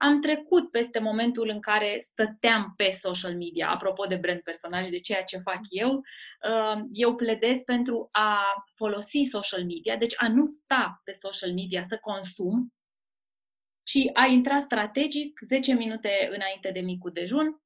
am 0.02 0.20
trecut 0.20 0.70
peste 0.70 0.98
momentul 0.98 1.48
în 1.48 1.61
care 1.61 1.98
stăteam 2.00 2.72
pe 2.76 2.90
social 2.90 3.37
media. 3.37 3.70
Apropo 3.70 4.04
de 4.04 4.16
brand 4.16 4.40
personal 4.40 4.85
și 4.85 4.90
de 4.90 5.00
ceea 5.00 5.22
ce 5.22 5.38
fac 5.38 5.61
eu, 5.68 5.92
uh, 5.94 6.80
eu 6.92 7.14
pledez 7.14 7.61
pentru 7.64 8.08
a 8.12 8.38
folosi 8.74 9.22
social 9.22 9.64
media, 9.64 9.96
deci 9.96 10.14
a 10.16 10.28
nu 10.28 10.46
sta 10.46 11.00
pe 11.04 11.12
social 11.12 11.52
media 11.52 11.82
să 11.82 11.98
consum, 12.00 12.72
și 13.85 14.11
a 14.12 14.26
intra 14.26 14.61
strategic 14.61 15.40
10 15.48 15.72
minute 15.72 16.28
înainte 16.30 16.70
de 16.70 16.80
micul 16.80 17.12
dejun, 17.12 17.62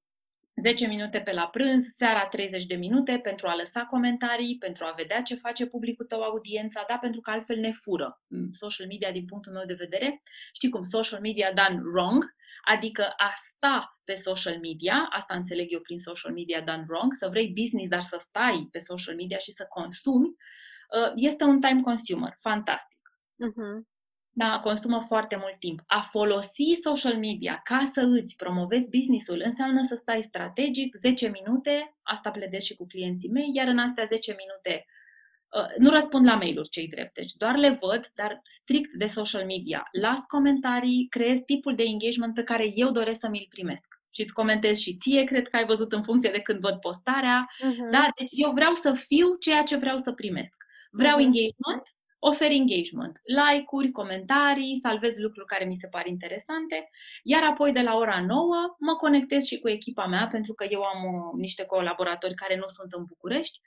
10 0.62 0.86
minute 0.86 1.20
pe 1.20 1.32
la 1.32 1.48
prânz, 1.48 1.84
seara 1.96 2.26
30 2.26 2.64
de 2.64 2.74
minute 2.74 3.18
pentru 3.22 3.46
a 3.46 3.56
lăsa 3.56 3.84
comentarii, 3.84 4.58
pentru 4.58 4.84
a 4.84 4.94
vedea 4.96 5.22
ce 5.22 5.34
face 5.34 5.66
publicul 5.66 6.06
tău, 6.06 6.22
audiența, 6.22 6.84
da, 6.88 6.96
pentru 6.96 7.20
că 7.20 7.30
altfel 7.30 7.58
ne 7.58 7.72
fură. 7.72 8.20
Mm, 8.26 8.48
social 8.52 8.86
media, 8.86 9.12
din 9.12 9.24
punctul 9.24 9.52
meu 9.52 9.64
de 9.66 9.74
vedere, 9.74 10.22
știi 10.52 10.68
cum, 10.68 10.82
social 10.82 11.20
media 11.20 11.52
done 11.52 11.80
wrong, 11.82 12.24
adică 12.64 13.02
a 13.16 13.32
sta 13.34 13.98
pe 14.04 14.14
social 14.14 14.58
media, 14.58 15.08
asta 15.10 15.34
înțeleg 15.34 15.72
eu 15.72 15.80
prin 15.80 15.98
social 15.98 16.32
media 16.32 16.60
done 16.60 16.84
wrong, 16.88 17.14
să 17.14 17.28
vrei 17.28 17.52
business, 17.60 17.88
dar 17.88 18.02
să 18.02 18.16
stai 18.28 18.68
pe 18.70 18.78
social 18.78 19.14
media 19.14 19.38
și 19.38 19.52
să 19.52 19.66
consumi, 19.68 20.26
uh, 20.26 21.12
este 21.14 21.44
un 21.44 21.60
time 21.60 21.80
consumer, 21.80 22.36
fantastic. 22.40 22.98
Uh-huh 23.46 23.95
da, 24.38 24.58
consumă 24.58 25.04
foarte 25.06 25.36
mult 25.36 25.56
timp. 25.58 25.80
A 25.86 26.08
folosi 26.10 26.78
social 26.82 27.18
media 27.18 27.60
ca 27.64 27.90
să 27.92 28.00
îți 28.00 28.36
promovezi 28.36 28.88
businessul 28.88 29.42
înseamnă 29.44 29.82
să 29.82 29.94
stai 29.94 30.22
strategic 30.22 30.96
10 30.96 31.28
minute, 31.28 31.96
asta 32.02 32.30
pledez 32.30 32.62
și 32.62 32.74
cu 32.74 32.86
clienții 32.86 33.28
mei, 33.28 33.50
iar 33.52 33.66
în 33.66 33.78
astea 33.78 34.04
10 34.04 34.36
minute 34.38 34.84
uh, 35.48 35.76
nu 35.78 35.90
răspund 35.90 36.26
la 36.26 36.34
mail-uri 36.34 36.68
cei 36.68 36.88
drept, 36.88 37.14
deci 37.14 37.32
doar 37.32 37.56
le 37.56 37.78
văd, 37.80 38.10
dar 38.14 38.40
strict 38.44 38.92
de 38.92 39.06
social 39.06 39.44
media. 39.44 39.88
Las 40.00 40.18
comentarii, 40.26 41.06
creez 41.10 41.40
tipul 41.40 41.74
de 41.74 41.82
engagement 41.82 42.34
pe 42.34 42.42
care 42.42 42.70
eu 42.74 42.90
doresc 42.90 43.20
să 43.20 43.28
mi-l 43.28 43.46
primesc. 43.48 43.94
Și 44.10 44.22
îți 44.22 44.32
comentez 44.32 44.78
și 44.78 44.96
ție, 44.96 45.24
cred 45.24 45.48
că 45.48 45.56
ai 45.56 45.66
văzut 45.66 45.92
în 45.92 46.02
funcție 46.02 46.30
de 46.30 46.40
când 46.40 46.60
văd 46.60 46.76
postarea. 46.80 47.46
Uh-huh. 47.48 47.90
Da? 47.90 48.08
Deci 48.18 48.30
eu 48.32 48.50
vreau 48.50 48.74
să 48.74 48.92
fiu 48.92 49.34
ceea 49.34 49.62
ce 49.62 49.76
vreau 49.76 49.96
să 49.96 50.12
primesc. 50.12 50.56
Vreau 50.90 51.16
uh-huh. 51.16 51.24
engagement, 51.24 51.82
ofer 52.18 52.50
engagement, 52.50 53.20
like-uri, 53.24 53.90
comentarii, 53.90 54.78
salvez 54.82 55.16
lucruri 55.16 55.46
care 55.46 55.64
mi 55.64 55.76
se 55.76 55.86
par 55.86 56.06
interesante, 56.06 56.90
iar 57.22 57.42
apoi 57.42 57.72
de 57.72 57.80
la 57.80 57.96
ora 57.96 58.24
9 58.26 58.76
mă 58.78 58.94
conectez 58.94 59.44
și 59.44 59.58
cu 59.58 59.68
echipa 59.68 60.06
mea, 60.06 60.28
pentru 60.30 60.54
că 60.54 60.66
eu 60.70 60.82
am 60.82 61.04
uh, 61.04 61.40
niște 61.40 61.64
colaboratori 61.64 62.34
care 62.34 62.56
nu 62.56 62.66
sunt 62.66 62.92
în 62.92 63.04
București, 63.04 63.60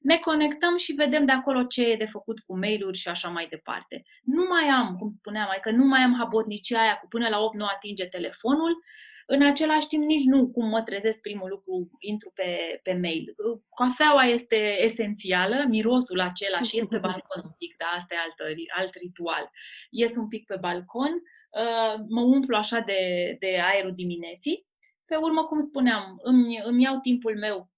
ne 0.00 0.16
conectăm 0.16 0.76
și 0.76 0.92
vedem 0.92 1.24
de 1.24 1.32
acolo 1.32 1.62
ce 1.62 1.90
e 1.90 1.96
de 1.96 2.04
făcut 2.04 2.40
cu 2.40 2.58
mail-uri 2.58 2.98
și 2.98 3.08
așa 3.08 3.28
mai 3.28 3.46
departe. 3.50 4.02
Nu 4.24 4.44
mai 4.48 4.68
am, 4.68 4.96
cum 4.98 5.10
spuneam, 5.10 5.48
că 5.60 5.70
nu 5.70 5.84
mai 5.84 6.00
am 6.00 6.14
habotnicia 6.18 6.80
aia 6.80 6.96
cu 6.96 7.08
până 7.08 7.28
la 7.28 7.40
8 7.40 7.54
nu 7.56 7.64
atinge 7.64 8.06
telefonul, 8.06 8.84
în 9.28 9.42
același 9.42 9.86
timp, 9.86 10.04
nici 10.04 10.24
nu 10.24 10.50
cum 10.50 10.68
mă 10.68 10.82
trezesc 10.82 11.20
primul 11.20 11.48
lucru, 11.48 11.90
intru 11.98 12.30
pe, 12.34 12.80
pe 12.82 12.92
mail. 12.92 13.34
Cafeaua 13.76 14.24
este 14.24 14.82
esențială, 14.82 15.64
mirosul 15.68 16.20
acela 16.20 16.60
și 16.60 16.78
este 16.78 16.98
balcon 17.06 17.42
un 17.44 17.54
pic, 17.58 17.74
da, 17.78 17.86
asta 17.86 18.14
e 18.14 18.18
alt, 18.18 18.58
alt 18.76 18.94
ritual. 18.94 19.50
Ies 19.90 20.16
un 20.16 20.28
pic 20.28 20.46
pe 20.46 20.56
balcon, 20.60 21.12
uh, 21.12 21.94
mă 22.08 22.20
umplu 22.20 22.56
așa 22.56 22.80
de, 22.80 23.00
de 23.38 23.60
aerul 23.60 23.94
dimineții. 23.94 24.66
Pe 25.04 25.16
urmă, 25.16 25.44
cum 25.44 25.60
spuneam, 25.60 26.18
îmi, 26.22 26.60
îmi 26.64 26.82
iau 26.82 26.98
timpul 26.98 27.38
meu 27.38 27.70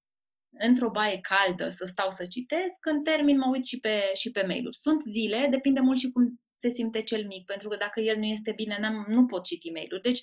într-o 0.59 0.91
baie 0.91 1.21
caldă 1.21 1.69
să 1.69 1.85
stau 1.85 2.11
să 2.11 2.27
citesc, 2.27 2.75
când 2.81 3.05
termin 3.05 3.39
mă 3.39 3.49
uit 3.53 3.65
și 3.65 3.79
pe, 3.81 4.11
și 4.15 4.31
pe 4.31 4.43
mail-uri. 4.47 4.77
Sunt 4.77 5.03
zile, 5.03 5.47
depinde 5.51 5.81
mult 5.81 5.99
și 5.99 6.11
cum 6.11 6.41
se 6.57 6.69
simte 6.69 7.03
cel 7.03 7.27
mic, 7.27 7.45
pentru 7.45 7.69
că 7.69 7.77
dacă 7.77 8.01
el 8.01 8.17
nu 8.17 8.25
este 8.25 8.53
bine, 8.57 8.77
n-am, 8.81 9.07
nu 9.09 9.27
pot 9.27 9.45
citi 9.45 9.71
mail-uri. 9.71 10.03
Deci 10.03 10.23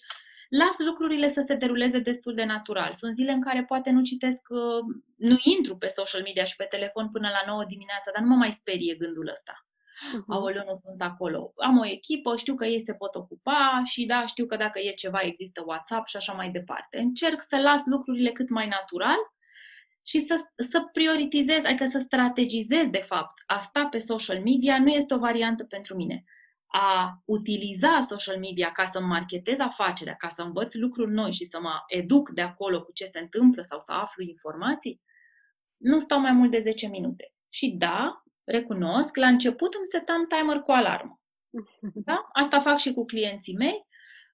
las 0.49 0.75
lucrurile 0.77 1.29
să 1.29 1.43
se 1.45 1.55
deruleze 1.55 1.99
destul 1.99 2.33
de 2.33 2.43
natural. 2.43 2.93
Sunt 2.93 3.15
zile 3.15 3.31
în 3.31 3.41
care 3.41 3.63
poate 3.63 3.89
nu 3.89 4.01
citesc, 4.01 4.41
uh, 4.49 4.95
nu 5.15 5.37
intru 5.43 5.77
pe 5.77 5.87
social 5.87 6.21
media 6.21 6.43
și 6.43 6.55
pe 6.55 6.63
telefon 6.69 7.09
până 7.09 7.27
la 7.27 7.51
9 7.51 7.63
dimineața, 7.67 8.11
dar 8.13 8.23
nu 8.23 8.29
mă 8.29 8.35
mai 8.35 8.51
sperie 8.51 8.95
gândul 8.95 9.29
ăsta. 9.31 9.65
Uh-huh. 9.95 10.23
Aoleu, 10.27 10.63
nu 10.67 10.73
sunt 10.73 11.01
acolo. 11.01 11.53
Am 11.55 11.77
o 11.77 11.85
echipă, 11.85 12.35
știu 12.35 12.55
că 12.55 12.65
ei 12.65 12.83
se 12.85 12.93
pot 12.93 13.15
ocupa 13.15 13.81
și 13.85 14.05
da, 14.05 14.25
știu 14.25 14.45
că 14.45 14.55
dacă 14.55 14.79
e 14.79 14.91
ceva 14.91 15.19
există 15.21 15.63
WhatsApp 15.65 16.07
și 16.07 16.15
așa 16.15 16.33
mai 16.33 16.49
departe. 16.49 16.97
Încerc 16.97 17.41
să 17.41 17.57
las 17.57 17.81
lucrurile 17.85 18.31
cât 18.31 18.49
mai 18.49 18.67
natural 18.67 19.17
și 20.03 20.19
să, 20.19 20.35
să 20.55 20.81
prioritizez, 20.91 21.63
adică 21.63 21.85
să 21.85 21.99
strategizez 21.99 22.89
de 22.89 23.03
fapt. 23.07 23.43
A 23.45 23.59
sta 23.59 23.85
pe 23.85 23.97
social 23.97 24.41
media 24.41 24.79
nu 24.79 24.87
este 24.87 25.13
o 25.13 25.17
variantă 25.17 25.63
pentru 25.63 25.95
mine 25.95 26.23
a 26.77 27.21
utiliza 27.25 27.99
social 27.99 28.39
media 28.39 28.71
ca 28.71 28.85
să 28.85 28.99
marketez 28.99 29.59
afacerea, 29.59 30.15
ca 30.15 30.29
să 30.29 30.41
învăț 30.41 30.73
lucruri 30.73 31.11
noi 31.11 31.31
și 31.31 31.45
să 31.45 31.59
mă 31.61 31.83
educ 31.87 32.29
de 32.29 32.41
acolo 32.41 32.83
cu 32.83 32.91
ce 32.91 33.05
se 33.05 33.19
întâmplă 33.19 33.61
sau 33.61 33.79
să 33.79 33.91
aflu 33.91 34.23
informații, 34.23 35.01
nu 35.77 35.99
stau 35.99 36.19
mai 36.19 36.31
mult 36.31 36.51
de 36.51 36.59
10 36.59 36.87
minute. 36.87 37.33
Și 37.49 37.75
da, 37.77 38.23
recunosc, 38.43 39.15
la 39.15 39.27
început 39.27 39.73
îmi 39.73 39.85
setam 39.91 40.25
timer 40.27 40.59
cu 40.59 40.71
alarmă. 40.71 41.19
Da? 42.05 42.27
Asta 42.33 42.59
fac 42.59 42.77
și 42.77 42.93
cu 42.93 43.05
clienții 43.05 43.55
mei. 43.55 43.85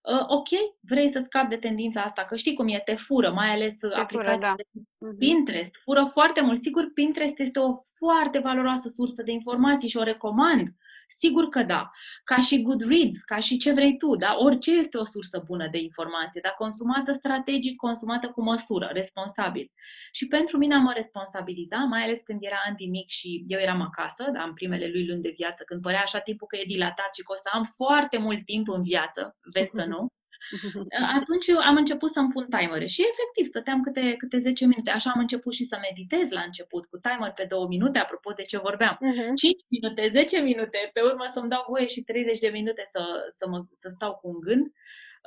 Uh, 0.02 0.26
ok, 0.28 0.48
vrei 0.80 1.10
să 1.10 1.22
scapi 1.24 1.50
de 1.50 1.58
tendința 1.58 2.02
asta, 2.02 2.26
că 2.26 2.36
știi 2.36 2.54
cum 2.54 2.68
e, 2.68 2.82
te 2.86 2.96
fură, 2.96 3.32
mai 3.32 3.50
ales 3.50 3.74
te 3.74 3.88
aplicațiile 3.88 4.38
da. 4.38 4.56
Mhm. 4.98 5.18
Pinterest. 5.18 5.72
Fură 5.84 6.10
foarte 6.12 6.42
mult. 6.42 6.60
Sigur, 6.60 6.92
Pinterest 6.94 7.40
este 7.40 7.60
o 7.60 7.76
foarte 8.04 8.40
valoroasă 8.40 8.88
sursă 8.90 9.24
de 9.24 9.32
informații 9.32 9.90
și 9.90 9.98
o 9.98 10.04
recomand. 10.04 10.68
Sigur 11.08 11.48
că 11.48 11.64
da. 11.64 11.92
Ca 12.24 12.36
și 12.36 12.62
Goodreads, 12.62 13.20
ca 13.22 13.38
și 13.38 13.58
ce 13.58 13.72
vrei 13.72 13.98
tu, 13.98 14.16
da? 14.16 14.36
Orice 14.38 14.72
este 14.78 14.98
o 14.98 15.04
sursă 15.04 15.44
bună 15.46 15.68
de 15.72 15.78
informație, 15.78 16.42
dar 16.44 16.54
consumată 16.58 17.12
strategic, 17.12 17.76
consumată 17.76 18.28
cu 18.30 18.42
măsură, 18.44 18.90
responsabil. 18.94 19.72
Și 20.12 20.28
pentru 20.28 20.58
mine 20.58 20.74
am 20.76 20.82
mă 20.82 20.94
responsabiliza, 20.96 21.78
mai 21.78 22.04
ales 22.04 22.22
când 22.22 22.40
era 22.42 22.60
Andy 22.68 22.86
mic 22.86 23.10
și 23.10 23.44
eu 23.48 23.60
eram 23.60 23.82
acasă, 23.82 24.24
da, 24.34 24.44
în 24.44 24.54
primele 24.54 24.88
lui 24.88 25.08
luni 25.08 25.22
de 25.22 25.34
viață, 25.38 25.64
când 25.64 25.82
părea 25.82 26.02
așa 26.02 26.20
timpul 26.20 26.48
că 26.48 26.58
e 26.58 26.74
dilatat 26.76 27.14
și 27.16 27.22
că 27.22 27.32
o 27.32 27.36
să 27.36 27.50
am 27.52 27.64
foarte 27.76 28.18
mult 28.18 28.46
timp 28.46 28.70
în 28.70 28.84
viață, 28.84 29.38
vezi 29.54 29.72
să 29.76 29.86
nu. 29.86 30.08
Atunci 31.20 31.50
am 31.50 31.76
început 31.76 32.12
să-mi 32.12 32.30
pun 32.30 32.46
timere 32.50 32.86
și 32.86 33.02
efectiv 33.02 33.46
stăteam 33.46 33.82
câte, 33.82 34.16
câte 34.18 34.38
10 34.38 34.66
minute. 34.66 34.92
Așa 34.92 35.12
am 35.14 35.20
început 35.20 35.54
și 35.54 35.66
să 35.66 35.78
meditez 35.82 36.30
la 36.30 36.42
început 36.42 36.86
cu 36.86 36.98
timer 36.98 37.32
pe 37.32 37.46
2 37.50 37.66
minute, 37.68 38.00
apropo 38.00 38.32
de 38.32 38.42
ce 38.42 38.58
vorbeam. 38.58 38.96
Uh-huh. 38.96 39.34
5 39.36 39.62
minute, 39.68 40.10
10 40.14 40.40
minute, 40.40 40.90
pe 40.94 41.02
urmă 41.02 41.24
să-mi 41.34 41.50
dau 41.50 41.66
voie 41.68 41.88
și 41.88 42.02
30 42.02 42.40
de 42.40 42.48
minute 42.48 42.88
să, 42.92 43.04
să, 43.38 43.48
mă, 43.50 43.66
să 43.78 43.90
stau 43.90 44.14
cu 44.14 44.28
un 44.28 44.40
gând. 44.40 44.66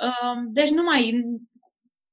Um, 0.04 0.52
deci 0.52 0.70
nu 0.70 0.82
mai 0.82 1.24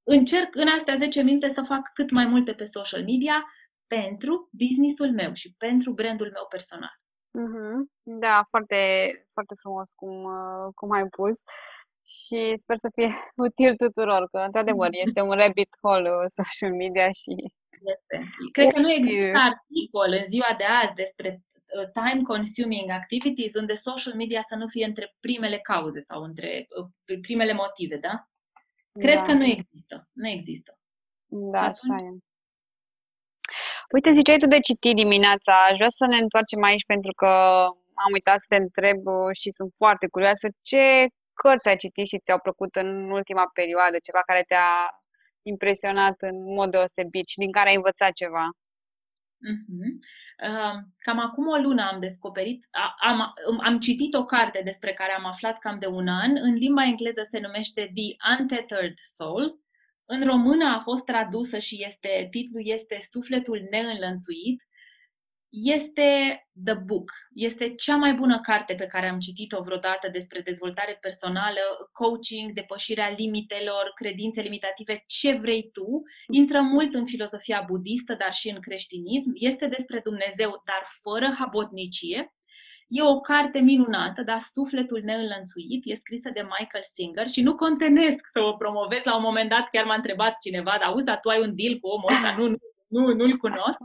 încerc 0.03 0.55
în 0.55 0.67
astea 0.67 0.95
10 0.95 1.21
minute 1.21 1.49
să 1.49 1.61
fac 1.61 1.93
cât 1.93 2.11
mai 2.11 2.25
multe 2.25 2.53
pe 2.53 2.63
social 2.63 3.03
media 3.03 3.45
pentru 3.87 4.49
businessul 4.51 5.11
meu 5.11 5.33
și 5.33 5.55
pentru 5.57 5.91
brandul 5.91 6.29
meu 6.33 6.45
personal. 6.49 6.95
Mm-hmm. 7.39 7.77
Da, 8.03 8.45
foarte, 8.49 8.75
foarte 9.33 9.55
frumos 9.61 9.93
cum, 9.93 10.23
uh, 10.23 10.67
cum 10.75 10.91
ai 10.91 11.07
pus 11.07 11.37
și 12.17 12.53
sper 12.55 12.77
să 12.85 12.89
fie 12.95 13.09
util 13.47 13.75
tuturor, 13.75 14.27
că 14.31 14.37
într-adevăr 14.37 14.89
este 14.91 15.21
un 15.21 15.31
rabbit 15.31 15.71
hole 15.81 16.09
uh, 16.09 16.25
social 16.39 16.73
media 16.75 17.07
și... 17.21 17.31
Este. 17.93 18.29
Cred 18.51 18.73
că 18.73 18.79
nu 18.79 18.91
există 18.91 19.37
articol 19.37 20.09
în 20.21 20.25
ziua 20.27 20.51
de 20.57 20.63
azi 20.63 20.93
despre 20.93 21.29
uh, 21.31 21.87
time-consuming 21.99 22.89
activities 22.89 23.53
unde 23.53 23.73
social 23.73 24.15
media 24.15 24.41
să 24.41 24.55
nu 24.55 24.67
fie 24.67 24.85
între 24.85 25.15
primele 25.19 25.57
cauze 25.57 25.99
sau 25.99 26.21
între 26.23 26.67
primele 27.21 27.53
motive, 27.53 27.97
da? 27.97 28.15
Cred 28.99 29.17
da. 29.17 29.21
că 29.21 29.33
nu 29.33 29.45
există. 29.45 30.09
Nu 30.11 30.27
există. 30.27 30.77
Da, 31.27 31.61
așa 31.61 31.95
e. 31.97 32.09
Uite, 33.93 34.13
ziceai 34.13 34.37
tu 34.37 34.47
de 34.47 34.59
citit 34.59 34.95
dimineața. 34.95 35.53
Aș 35.69 35.75
vrea 35.75 35.89
să 35.89 36.05
ne 36.05 36.17
întoarcem 36.17 36.63
aici 36.63 36.85
pentru 36.85 37.13
că 37.13 37.27
am 38.05 38.11
uitat 38.13 38.39
să 38.39 38.45
te 38.49 38.55
întreb 38.55 38.99
și 39.39 39.49
sunt 39.51 39.71
foarte 39.77 40.07
curioasă. 40.07 40.47
Ce 40.61 41.07
cărți 41.43 41.67
ai 41.67 41.77
citit 41.83 42.07
și 42.07 42.19
ți-au 42.23 42.39
plăcut 42.39 42.75
în 42.75 42.89
ultima 43.19 43.45
perioadă? 43.53 43.97
Ceva 44.07 44.21
care 44.25 44.43
te-a 44.47 44.71
impresionat 45.53 46.15
în 46.29 46.37
mod 46.57 46.69
deosebit 46.71 47.27
și 47.27 47.37
din 47.43 47.51
care 47.51 47.69
ai 47.69 47.75
învățat 47.75 48.13
ceva? 48.21 48.45
Uh-huh. 49.51 49.91
Uh, 50.47 50.75
cam 51.05 51.19
acum 51.19 51.47
o 51.47 51.57
lună 51.65 51.81
am 51.91 51.99
descoperit, 51.99 52.67
am, 53.09 53.33
am 53.69 53.79
citit 53.79 54.13
o 54.13 54.25
carte 54.25 54.61
despre 54.63 54.93
care 54.93 55.13
am 55.13 55.25
aflat 55.25 55.57
cam 55.59 55.79
de 55.79 55.87
un 55.87 56.07
an. 56.07 56.31
În 56.35 56.53
limba 56.53 56.83
engleză 56.83 57.21
se 57.31 57.39
numește 57.39 57.91
The 57.95 58.39
Untethered 58.39 58.97
Soul 59.17 59.61
în 60.13 60.25
română 60.25 60.65
a 60.65 60.79
fost 60.79 61.05
tradusă 61.05 61.57
și 61.57 61.83
este 61.87 62.27
titlul 62.31 62.61
este 62.63 62.97
Sufletul 63.11 63.67
neînlănțuit. 63.69 64.61
Este 65.51 66.09
The 66.65 66.73
Book. 66.73 67.11
Este 67.33 67.75
cea 67.75 67.95
mai 67.95 68.13
bună 68.13 68.39
carte 68.39 68.73
pe 68.73 68.85
care 68.85 69.07
am 69.09 69.19
citit-o 69.19 69.63
vreodată 69.63 70.09
despre 70.11 70.41
dezvoltare 70.41 70.97
personală, 71.01 71.59
coaching, 71.91 72.51
depășirea 72.53 73.09
limitelor, 73.17 73.91
credințe 73.95 74.41
limitative, 74.41 75.03
ce 75.07 75.33
vrei 75.33 75.69
tu. 75.71 76.01
Intră 76.27 76.61
mult 76.61 76.93
în 76.93 77.05
filosofia 77.05 77.63
budistă, 77.67 78.13
dar 78.13 78.33
și 78.33 78.49
în 78.49 78.59
creștinism. 78.59 79.31
Este 79.33 79.67
despre 79.67 79.99
Dumnezeu, 80.03 80.49
dar 80.49 80.83
fără 81.01 81.35
habotnicie 81.37 82.33
E 82.93 83.01
o 83.03 83.19
carte 83.19 83.59
minunată, 83.59 84.21
dar 84.23 84.39
sufletul 84.39 85.01
neînlănțuit, 85.03 85.81
e 85.85 85.93
scrisă 85.93 86.29
de 86.33 86.41
Michael 86.41 86.83
Singer 86.93 87.27
și 87.27 87.41
nu 87.41 87.55
contenesc 87.55 88.27
să 88.31 88.39
o 88.39 88.53
promovez. 88.53 89.03
La 89.03 89.15
un 89.15 89.21
moment 89.21 89.49
dat 89.49 89.69
chiar 89.69 89.85
m-a 89.85 89.95
întrebat 89.95 90.37
cineva, 90.37 90.75
dar 90.79 90.89
auzi, 90.89 91.05
dar 91.05 91.19
tu 91.19 91.29
ai 91.29 91.41
un 91.41 91.55
deal 91.55 91.79
cu 91.79 91.87
omul 91.87 92.11
ăsta, 92.11 92.35
nu, 92.37 92.47
nu, 92.47 92.57
nu, 92.87 93.13
nu-l 93.13 93.37
cunosc. 93.37 93.79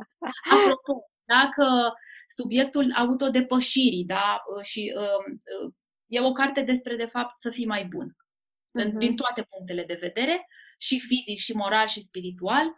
Apropo, 0.53 0.95
dacă 1.27 1.95
subiectul 2.27 2.93
autodepășirii, 2.97 4.05
da, 4.05 4.43
și 4.63 4.93
uh, 4.97 5.35
uh, 5.63 5.73
e 6.07 6.21
o 6.21 6.33
carte 6.33 6.61
despre, 6.61 6.97
de 6.97 7.05
fapt, 7.05 7.39
să 7.39 7.51
fii 7.51 7.67
mai 7.67 7.85
bun. 7.85 8.09
Uh-huh. 8.11 8.99
Din 8.99 9.17
toate 9.17 9.43
punctele 9.43 9.85
de 9.85 9.99
vedere 10.01 10.47
și 10.79 11.01
fizic, 11.01 11.39
și 11.39 11.53
moral, 11.53 11.87
și 11.87 12.01
spiritual. 12.01 12.75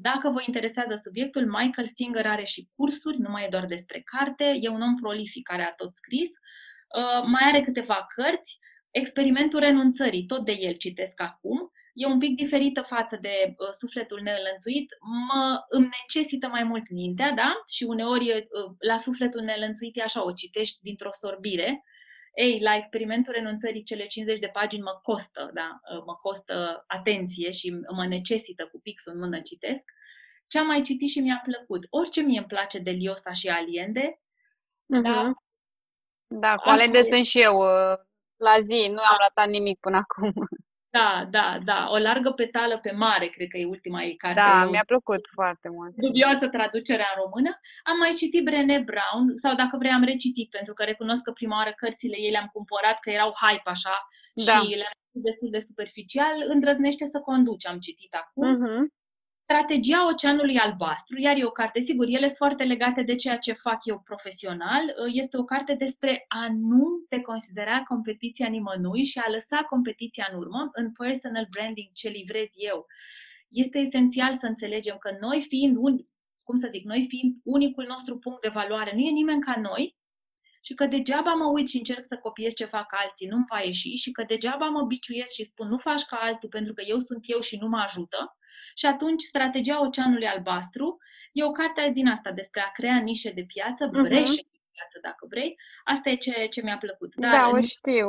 Dacă 0.00 0.30
vă 0.30 0.42
interesează 0.46 0.94
subiectul, 1.02 1.46
Michael 1.46 1.86
Singer 1.86 2.26
are 2.26 2.44
și 2.44 2.68
cursuri, 2.76 3.18
nu 3.18 3.30
mai 3.30 3.44
e 3.44 3.48
doar 3.50 3.66
despre 3.66 4.02
carte, 4.04 4.58
e 4.60 4.68
un 4.68 4.82
om 4.82 4.94
prolific 4.94 5.46
care 5.46 5.62
a 5.62 5.72
tot 5.72 5.90
scris. 5.94 6.28
Mai 7.24 7.42
are 7.48 7.60
câteva 7.60 8.06
cărți, 8.14 8.58
Experimentul 8.90 9.58
renunțării, 9.58 10.26
tot 10.26 10.44
de 10.44 10.52
el 10.52 10.74
citesc 10.74 11.20
acum, 11.20 11.70
e 11.98 12.06
un 12.06 12.18
pic 12.18 12.36
diferită 12.36 12.82
față 12.82 13.18
de 13.20 13.34
uh, 13.46 13.68
sufletul 13.70 14.20
neînlănțuit, 14.22 14.88
mă, 15.00 15.64
îmi 15.68 15.88
necesită 16.00 16.48
mai 16.48 16.62
mult 16.62 16.90
mintea, 16.90 17.32
da? 17.32 17.62
Și 17.68 17.84
uneori 17.84 18.28
uh, 18.30 18.74
la 18.78 18.96
sufletul 18.96 19.40
neînlănțuit 19.40 19.96
e 19.96 20.02
așa, 20.02 20.24
o 20.24 20.32
citești 20.32 20.78
dintr-o 20.82 21.12
sorbire, 21.12 21.84
ei, 22.34 22.60
la 22.60 22.76
experimentul 22.76 23.32
renunțării, 23.32 23.82
cele 23.82 24.06
50 24.06 24.38
de 24.38 24.46
pagini 24.46 24.82
mă 24.82 24.98
costă, 25.02 25.50
da, 25.54 25.80
mă 26.06 26.14
costă 26.14 26.84
atenție 26.86 27.50
și 27.50 27.70
mă 27.94 28.06
necesită 28.06 28.66
cu 28.66 28.80
pixul 28.80 29.12
în 29.12 29.18
mână 29.18 29.40
citesc. 29.40 29.84
Ce 30.46 30.58
am 30.58 30.66
mai 30.66 30.82
citit 30.82 31.08
și 31.08 31.20
mi-a 31.20 31.40
plăcut. 31.44 31.86
Orice 31.90 32.20
mie 32.20 32.38
îmi 32.38 32.46
place 32.46 32.78
de 32.78 32.90
Liosa 32.90 33.32
și 33.32 33.48
Aliende, 33.48 34.20
mm-hmm. 34.94 35.02
da, 35.02 35.32
da, 36.26 36.56
cu 36.56 36.68
Aliende 36.68 37.02
sunt 37.02 37.24
și 37.24 37.40
eu 37.40 37.56
uh, 37.56 37.98
la 38.36 38.60
zi, 38.60 38.88
nu 38.88 39.00
am 39.10 39.16
ratat 39.22 39.48
nimic 39.50 39.78
până 39.80 39.96
acum. 39.96 40.32
Da, 40.90 41.28
da, 41.30 41.58
da. 41.64 41.88
O 41.90 41.98
largă 41.98 42.30
petală 42.30 42.78
pe 42.78 42.90
mare, 42.90 43.26
cred 43.26 43.48
că 43.48 43.56
e 43.58 43.64
ultima 43.66 44.02
ei 44.02 44.16
carte. 44.16 44.40
Da, 44.40 44.64
mi-a 44.64 44.84
plăcut 44.86 45.28
foarte 45.32 45.68
mult. 45.68 45.94
Dubioasă 45.94 46.48
traducerea 46.48 47.12
în 47.14 47.22
română. 47.22 47.50
Am 47.90 47.96
mai 47.98 48.12
citit 48.20 48.44
Brené 48.44 48.78
Brown, 48.90 49.24
sau 49.42 49.54
dacă 49.54 49.76
vrei 49.76 49.90
am 49.90 50.04
recitit, 50.04 50.50
pentru 50.50 50.72
că 50.74 50.82
recunosc 50.84 51.22
că 51.22 51.32
prima 51.32 51.56
oară 51.56 51.72
cărțile 51.76 52.16
ei 52.18 52.30
le-am 52.30 52.50
cumpărat, 52.52 52.98
că 53.00 53.10
erau 53.10 53.30
hype 53.42 53.70
așa 53.70 53.96
da. 54.32 54.52
și 54.52 54.66
le-am 54.80 54.96
citit 55.02 55.22
destul 55.28 55.50
de 55.50 55.60
superficial. 55.68 56.36
Îndrăznește 56.54 57.04
să 57.06 57.18
conduci, 57.20 57.66
am 57.66 57.78
citit 57.78 58.12
acum. 58.22 58.44
Uh-huh. 58.52 58.80
Strategia 59.50 60.06
Oceanului 60.06 60.58
Albastru, 60.58 61.18
iar 61.18 61.36
e 61.36 61.44
o 61.44 61.50
carte, 61.50 61.80
sigur, 61.80 62.06
ele 62.08 62.26
sunt 62.26 62.36
foarte 62.36 62.64
legate 62.64 63.02
de 63.02 63.14
ceea 63.14 63.38
ce 63.38 63.52
fac 63.52 63.84
eu 63.84 64.00
profesional. 64.00 64.82
Este 65.12 65.36
o 65.36 65.44
carte 65.44 65.74
despre 65.74 66.24
a 66.28 66.46
nu 66.52 66.84
te 67.08 67.20
considera 67.20 67.82
competiția 67.82 68.48
nimănui 68.48 69.04
și 69.04 69.18
a 69.18 69.30
lăsa 69.30 69.56
competiția 69.56 70.28
în 70.32 70.38
urmă. 70.38 70.68
În 70.72 70.92
personal 70.92 71.46
branding, 71.50 71.88
ce 71.92 72.08
livrez 72.08 72.48
eu, 72.54 72.86
este 73.48 73.78
esențial 73.78 74.34
să 74.34 74.46
înțelegem 74.46 74.96
că 74.98 75.16
noi 75.20 75.44
fiind 75.48 75.76
un, 75.76 75.96
cum 76.42 76.56
să 76.56 76.68
zic, 76.70 76.84
noi 76.84 77.06
fiind 77.08 77.36
unicul 77.44 77.84
nostru 77.88 78.18
punct 78.18 78.40
de 78.40 78.48
valoare, 78.48 78.90
nu 78.94 79.00
e 79.00 79.10
nimeni 79.10 79.40
ca 79.40 79.60
noi 79.60 79.96
și 80.62 80.74
că 80.74 80.86
degeaba 80.86 81.32
mă 81.32 81.44
uit 81.44 81.68
și 81.68 81.76
încerc 81.76 82.04
să 82.04 82.16
copiez 82.16 82.52
ce 82.52 82.64
fac 82.64 82.94
alții, 83.04 83.28
nu-mi 83.28 83.46
va 83.48 83.60
ieși 83.60 83.94
și 83.94 84.10
că 84.10 84.24
degeaba 84.26 84.66
mă 84.66 84.82
biciuiesc 84.86 85.32
și 85.32 85.44
spun 85.44 85.68
nu 85.68 85.78
faci 85.78 86.02
ca 86.02 86.16
altul 86.16 86.48
pentru 86.48 86.72
că 86.72 86.82
eu 86.86 86.98
sunt 86.98 87.20
eu 87.22 87.40
și 87.40 87.56
nu 87.56 87.68
mă 87.68 87.78
ajută 87.78 88.37
și 88.74 88.86
atunci, 88.86 89.22
Strategia 89.22 89.80
Oceanului 89.80 90.26
Albastru 90.26 90.98
e 91.32 91.44
o 91.44 91.50
carte 91.50 91.90
din 91.94 92.08
asta 92.08 92.32
despre 92.32 92.60
a 92.60 92.70
crea 92.70 92.98
nișe 92.98 93.30
de 93.30 93.44
piață, 93.54 93.86
mhm. 93.92 94.02
breșe 94.02 94.32
uh-huh. 94.32 94.52
de 94.52 94.60
piață, 94.72 94.98
dacă 95.02 95.26
vrei. 95.28 95.56
Asta 95.84 96.10
e 96.10 96.16
ce, 96.16 96.46
ce 96.46 96.62
mi-a 96.62 96.78
plăcut. 96.78 97.14
Dar 97.14 97.32
da, 97.32 97.48
o 97.48 97.60
știu. 97.60 98.08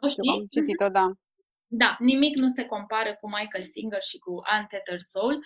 O 0.00 0.08
știi? 0.08 0.30
Am 0.30 0.46
citit-o, 0.50 0.88
da. 0.88 1.12
Da, 1.66 1.96
nimic 1.98 2.36
nu 2.36 2.46
se 2.46 2.64
compară 2.64 3.16
cu 3.20 3.28
Michael 3.28 3.64
Singer 3.64 4.02
și 4.02 4.18
cu 4.18 4.42
Untethered 4.58 5.00
Soul. 5.04 5.44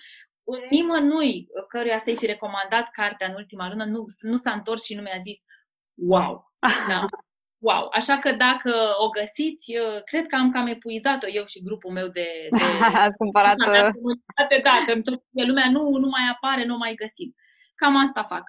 Nimănui 0.71 1.47
căruia 1.69 1.99
să-i 1.99 2.17
fi 2.17 2.27
recomandat 2.27 2.91
cartea 2.91 3.27
în 3.27 3.35
ultima 3.35 3.69
lună 3.69 3.85
nu, 3.85 4.05
nu 4.21 4.37
s-a 4.37 4.53
întors 4.53 4.85
și 4.85 4.95
nu 4.95 5.03
mi-a 5.03 5.19
zis 5.23 5.39
wow. 5.95 6.53
Da. 6.89 7.07
Wow. 7.59 7.89
Așa 7.93 8.19
că 8.19 8.33
dacă 8.33 8.95
o 8.99 9.09
găsiți, 9.09 9.73
cred 10.05 10.27
că 10.27 10.37
am 10.37 10.51
cam 10.51 10.67
epuizat-o 10.67 11.29
eu 11.29 11.45
și 11.45 11.63
grupul 11.63 11.93
meu 11.93 12.09
de... 12.09 12.49
de 12.51 12.65
Ați 13.05 13.17
cumpărat... 13.17 13.57
Da, 14.63 14.85
că 14.87 14.93
în 14.93 15.03
toată 15.03 15.23
lumea 15.33 15.71
nu, 15.71 15.97
nu 15.97 16.09
mai 16.09 16.23
apare, 16.33 16.65
nu 16.65 16.77
mai 16.77 16.95
găsim. 16.95 17.35
Cam 17.75 17.97
asta 17.97 18.25
fac. 18.25 18.43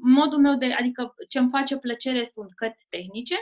Modul 0.00 0.38
meu 0.38 0.54
de... 0.54 0.72
Adică 0.72 1.14
ce 1.28 1.38
îmi 1.38 1.50
face 1.50 1.78
plăcere 1.78 2.24
sunt 2.24 2.54
cărți 2.54 2.86
tehnice, 2.88 3.36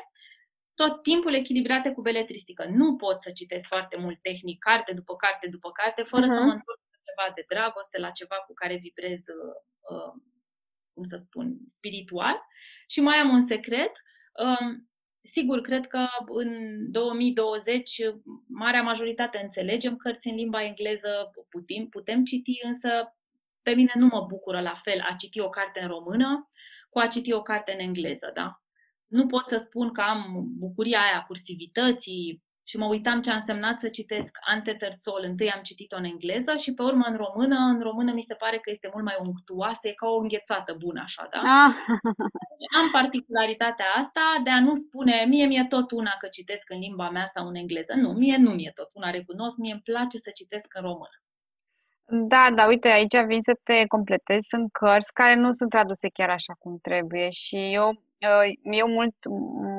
tot 0.75 1.03
timpul 1.03 1.35
echilibrate 1.35 1.93
cu 1.93 2.01
beletristică. 2.01 2.65
Nu 2.71 2.97
pot 2.97 3.21
să 3.21 3.31
citesc 3.31 3.67
foarte 3.67 3.97
mult 3.97 4.23
tehnic, 4.23 4.59
carte 4.59 4.93
după 4.93 5.17
carte 5.17 5.49
după 5.49 5.71
carte, 5.71 6.03
fără 6.03 6.25
uh-huh. 6.25 6.37
să 6.37 6.43
mă 6.45 6.53
întorc 6.53 6.81
la 6.91 6.99
ceva 7.07 7.33
de 7.35 7.45
dragoste, 7.49 7.99
la 7.99 8.11
ceva 8.11 8.37
cu 8.47 8.53
care 8.55 8.77
vibrez, 8.77 9.19
uh, 9.91 10.13
cum 10.93 11.05
să 11.05 11.17
spun, 11.17 11.57
spiritual. 11.69 12.41
Și 12.87 13.01
mai 13.01 13.17
am 13.17 13.29
un 13.29 13.43
secret. 13.43 13.93
Uh, 14.45 14.73
Sigur, 15.27 15.61
cred 15.61 15.87
că 15.87 16.07
în 16.27 16.79
2020 16.91 18.01
marea 18.47 18.83
majoritate 18.83 19.41
înțelegem 19.43 19.97
cărți 19.97 20.29
în 20.29 20.35
limba 20.35 20.65
engleză, 20.65 21.31
putem, 21.49 21.87
putem 21.87 22.25
citi, 22.25 22.61
însă 22.63 23.17
pe 23.63 23.71
mine 23.75 23.93
nu 23.95 24.07
mă 24.07 24.25
bucură 24.29 24.61
la 24.61 24.75
fel 24.75 25.01
a 25.01 25.15
citi 25.15 25.41
o 25.41 25.49
carte 25.49 25.81
în 25.81 25.89
română 25.89 26.51
cu 26.91 26.99
a 26.99 27.07
citi 27.07 27.33
o 27.33 27.43
carte 27.43 27.73
în 27.73 27.79
engleză, 27.79 28.31
da? 28.35 28.63
Nu 29.07 29.27
pot 29.27 29.49
să 29.49 29.63
spun 29.65 29.93
că 29.93 30.01
am 30.01 30.47
bucuria 30.59 31.01
aia 31.01 31.25
cursivității, 31.27 32.44
și 32.67 32.77
mă 32.77 32.87
uitam 32.87 33.21
ce 33.21 33.31
a 33.31 33.35
însemnat 33.35 33.81
să 33.81 33.89
citesc 33.89 34.39
Ante 34.41 34.73
Terțol. 34.73 35.23
Întâi 35.23 35.51
am 35.51 35.63
citit-o 35.63 35.97
în 35.97 36.05
engleză 36.05 36.57
și 36.57 36.75
pe 36.75 36.83
urmă 36.83 37.05
în 37.09 37.17
română. 37.17 37.57
În 37.57 37.81
română 37.81 38.13
mi 38.13 38.23
se 38.23 38.35
pare 38.35 38.57
că 38.57 38.71
este 38.71 38.91
mult 38.93 39.05
mai 39.05 39.17
unctuoasă, 39.21 39.89
e 39.89 39.93
ca 39.93 40.09
o 40.09 40.21
înghețată 40.21 40.77
bună 40.79 41.01
așa, 41.05 41.29
da? 41.31 41.39
Ah. 41.39 41.75
Am 42.79 42.91
particularitatea 42.93 43.87
asta 43.97 44.41
de 44.45 44.51
a 44.51 44.61
nu 44.61 44.75
spune 44.75 45.25
mie 45.29 45.47
mi-e 45.47 45.67
tot 45.69 45.91
una 45.91 46.15
că 46.19 46.27
citesc 46.27 46.71
în 46.71 46.79
limba 46.79 47.11
mea 47.11 47.27
sau 47.35 47.47
în 47.49 47.55
engleză. 47.55 47.95
Nu, 47.97 48.13
mie 48.13 48.37
nu 48.37 48.51
mi-e 48.51 48.73
tot 48.75 48.91
una, 48.93 49.11
recunosc, 49.11 49.57
mie 49.57 49.73
îmi 49.73 49.83
place 49.91 50.19
să 50.19 50.31
citesc 50.35 50.67
în 50.75 50.83
română. 50.83 51.17
Da, 52.07 52.51
da, 52.55 52.67
uite, 52.67 52.89
aici 52.89 53.25
vin 53.27 53.41
să 53.41 53.59
te 53.63 53.87
completez. 53.87 54.43
Sunt 54.49 54.73
cărți 54.73 55.13
care 55.13 55.35
nu 55.35 55.53
sunt 55.53 55.71
traduse 55.71 56.09
chiar 56.09 56.31
așa 56.31 56.55
cum 56.59 56.79
trebuie 56.83 57.31
și 57.31 57.57
eu 57.57 57.89
uh, 57.89 57.97
eu 58.63 58.89
mult, 58.89 59.15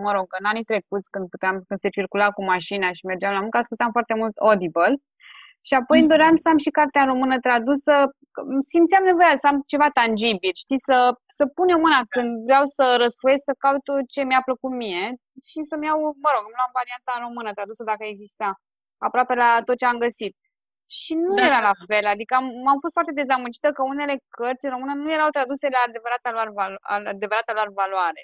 mă 0.04 0.12
rog, 0.12 0.28
în 0.40 0.46
anii 0.46 0.64
trecuți, 0.64 1.10
când 1.10 1.30
puteam, 1.30 1.54
când 1.68 1.80
se 1.80 1.90
circula 1.90 2.32
cu 2.32 2.44
mașina 2.44 2.88
și 2.94 3.06
mergeam 3.06 3.34
la 3.34 3.42
muncă, 3.42 3.58
ascultam 3.58 3.92
foarte 3.92 4.14
mult 4.16 4.36
Audible 4.38 4.96
și 5.68 5.74
apoi 5.74 6.00
îmi 6.00 6.12
doream 6.14 6.36
să 6.36 6.48
am 6.50 6.58
și 6.66 6.76
cartea 6.80 7.02
în 7.02 7.12
română 7.14 7.36
tradusă, 7.40 7.94
simțeam 8.72 9.04
nevoia 9.04 9.36
să 9.44 9.48
am 9.48 9.58
ceva 9.72 9.90
tangibil, 10.00 10.54
știi, 10.64 10.82
să, 10.88 10.98
să 11.38 11.44
pun 11.58 11.68
eu 11.74 11.80
mâna 11.86 12.02
când 12.14 12.30
vreau 12.48 12.66
să 12.76 12.86
răsfoiesc, 13.04 13.44
să 13.50 13.54
caut 13.64 13.86
ce 14.14 14.22
mi-a 14.24 14.42
plăcut 14.48 14.72
mie 14.84 15.04
și 15.48 15.60
să-mi 15.70 15.86
iau, 15.90 15.98
mă 16.26 16.30
rog, 16.36 16.44
îmi 16.46 16.60
luam 16.60 16.72
varianta 16.80 17.12
în 17.16 17.24
română 17.28 17.50
tradusă 17.58 17.84
dacă 17.92 18.04
exista, 18.06 18.50
aproape 19.08 19.34
la 19.44 19.50
tot 19.68 19.78
ce 19.82 19.86
am 19.86 20.04
găsit. 20.06 20.34
Și 20.98 21.14
nu 21.24 21.34
da. 21.36 21.46
era 21.50 21.60
la 21.70 21.76
fel, 21.90 22.06
adică 22.14 22.34
am, 22.40 22.46
am 22.74 22.80
fost 22.84 22.94
foarte 22.98 23.18
dezamăgită 23.22 23.68
că 23.78 23.82
unele 23.94 24.16
cărți 24.38 24.66
în 24.66 24.74
română 24.76 24.94
nu 24.94 25.10
erau 25.18 25.30
traduse 25.36 25.68
la 25.76 25.82
adevărata 25.88 26.30
lor, 26.38 26.48
valo- 26.60 26.84
adevărata 27.14 27.54
lor 27.60 27.70
valoare. 27.82 28.22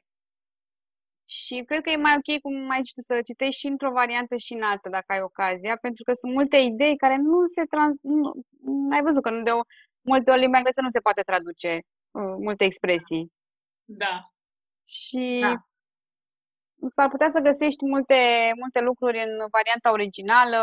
Și 1.39 1.63
cred 1.67 1.81
că 1.81 1.89
e 1.89 1.95
mai 1.95 2.15
ok, 2.19 2.39
cum 2.41 2.55
mai 2.71 2.79
zici 2.81 2.93
tu, 2.93 3.01
să 3.01 3.21
citești 3.29 3.59
și 3.59 3.67
într-o 3.67 3.91
variantă 3.91 4.35
și 4.37 4.53
în 4.53 4.63
altă, 4.71 4.89
dacă 4.89 5.05
ai 5.07 5.21
ocazia, 5.21 5.75
pentru 5.77 6.03
că 6.03 6.13
sunt 6.13 6.33
multe 6.33 6.57
idei 6.57 6.97
care 6.97 7.15
nu 7.15 7.45
se 7.45 7.63
trans... 7.63 7.95
Nu, 8.01 8.31
ai 8.91 9.01
văzut 9.01 9.21
că 9.21 9.29
nu 9.29 9.41
de 9.41 9.51
o, 9.51 9.61
multe 10.01 10.31
ori 10.31 10.39
limba 10.39 10.57
engleză 10.57 10.81
nu 10.81 10.89
se 10.89 10.99
poate 10.99 11.21
traduce, 11.21 11.71
uh, 12.19 12.35
multe 12.47 12.63
expresii. 12.63 13.31
Da. 13.83 14.15
Și 14.99 15.39
da. 15.41 15.53
s-ar 16.95 17.09
putea 17.09 17.29
să 17.29 17.39
găsești 17.49 17.85
multe, 17.85 18.19
multe 18.61 18.79
lucruri 18.79 19.17
în 19.27 19.33
varianta 19.57 19.91
originală 19.91 20.59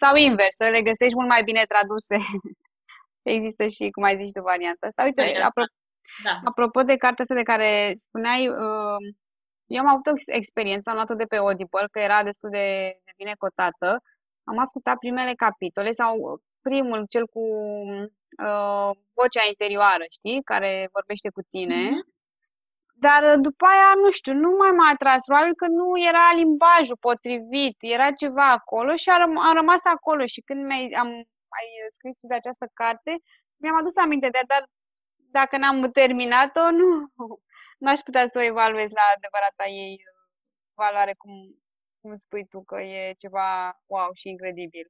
sau 0.00 0.14
invers, 0.16 0.54
să 0.56 0.64
le 0.68 0.82
găsești 0.82 1.14
mult 1.14 1.28
mai 1.28 1.42
bine 1.42 1.64
traduse. 1.72 2.16
Există 3.34 3.66
și, 3.66 3.90
cum 3.90 4.02
ai 4.02 4.16
zis 4.22 4.32
tu, 4.32 4.40
varianta 4.42 4.86
asta. 4.86 5.02
Uite, 5.02 5.22
da. 5.38 5.48
apro- 5.50 5.74
da. 6.24 6.40
apropo 6.44 6.82
de 6.82 6.96
cartea 6.96 7.24
asta 7.24 7.34
de 7.34 7.50
care 7.52 7.94
spuneai, 7.96 8.48
uh, 8.48 9.02
eu 9.74 9.80
am 9.80 9.88
avut 9.92 10.06
o 10.06 10.12
experiență, 10.26 10.90
am 10.90 10.94
luat-o 10.94 11.14
de 11.14 11.24
pe 11.24 11.36
Audible, 11.36 11.88
că 11.90 11.98
era 11.98 12.22
destul 12.22 12.50
de, 12.50 12.66
de 13.04 13.12
bine 13.16 13.34
cotată. 13.38 13.88
Am 14.44 14.58
ascultat 14.58 14.96
primele 14.98 15.34
capitole 15.34 15.90
sau 15.90 16.40
primul, 16.60 17.06
cel 17.08 17.26
cu 17.26 17.44
uh, 18.48 18.90
vocea 19.18 19.44
interioară, 19.48 20.04
știi, 20.10 20.42
care 20.42 20.88
vorbește 20.92 21.28
cu 21.36 21.42
tine. 21.50 21.80
Mm-hmm. 21.88 22.02
Dar 23.06 23.22
uh, 23.22 23.38
după 23.46 23.64
aia, 23.72 23.90
nu 24.04 24.10
știu, 24.10 24.32
nu 24.32 24.50
mai 24.60 24.70
m-a 24.76 24.88
atras. 24.94 25.20
Probabil 25.24 25.54
că 25.54 25.66
nu 25.66 25.86
era 26.10 26.26
limbajul 26.34 27.04
potrivit, 27.08 27.76
era 27.96 28.10
ceva 28.22 28.50
acolo 28.50 28.92
și 28.96 29.08
am, 29.10 29.38
am 29.38 29.54
rămas 29.54 29.84
acolo. 29.84 30.26
Și 30.26 30.40
când 30.40 30.60
mi 30.66 30.94
am 31.02 31.08
ai 31.58 31.68
scris 31.88 32.18
de 32.20 32.34
această 32.34 32.66
carte, 32.80 33.12
mi-am 33.60 33.76
adus 33.76 33.96
aminte 33.96 34.28
de 34.28 34.40
dar 34.46 34.64
dacă 35.38 35.56
n-am 35.56 35.90
terminat-o, 35.90 36.70
nu, 36.70 36.88
n-aș 37.84 38.00
putea 38.00 38.26
să 38.26 38.38
o 38.38 38.48
evaluez 38.52 38.90
la 38.90 39.04
adevărata 39.16 39.66
ei 39.82 39.94
uh, 39.94 40.22
valoare, 40.74 41.14
cum, 41.14 41.32
cum 42.00 42.14
spui 42.14 42.46
tu, 42.46 42.62
că 42.64 42.80
e 42.80 43.14
ceva 43.18 43.48
wow 43.86 44.10
și 44.14 44.28
incredibil. 44.28 44.86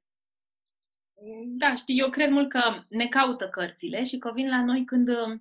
Da, 1.61 1.75
știi, 1.75 1.99
eu 1.99 2.09
cred 2.09 2.29
mult 2.29 2.49
că 2.49 2.83
ne 2.89 3.07
caută 3.07 3.49
cărțile 3.49 4.03
și 4.03 4.17
că 4.17 4.31
vin 4.31 4.49
la 4.49 4.63
noi 4.63 4.85
când 4.85 5.07
uh, 5.07 5.39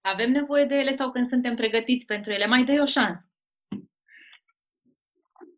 avem 0.00 0.30
nevoie 0.30 0.64
de 0.64 0.74
ele 0.74 0.96
sau 0.96 1.10
când 1.10 1.28
suntem 1.28 1.54
pregătiți 1.56 2.06
pentru 2.06 2.32
ele. 2.32 2.46
Mai 2.46 2.64
dai 2.64 2.80
o 2.80 2.84
șansă. 2.84 3.24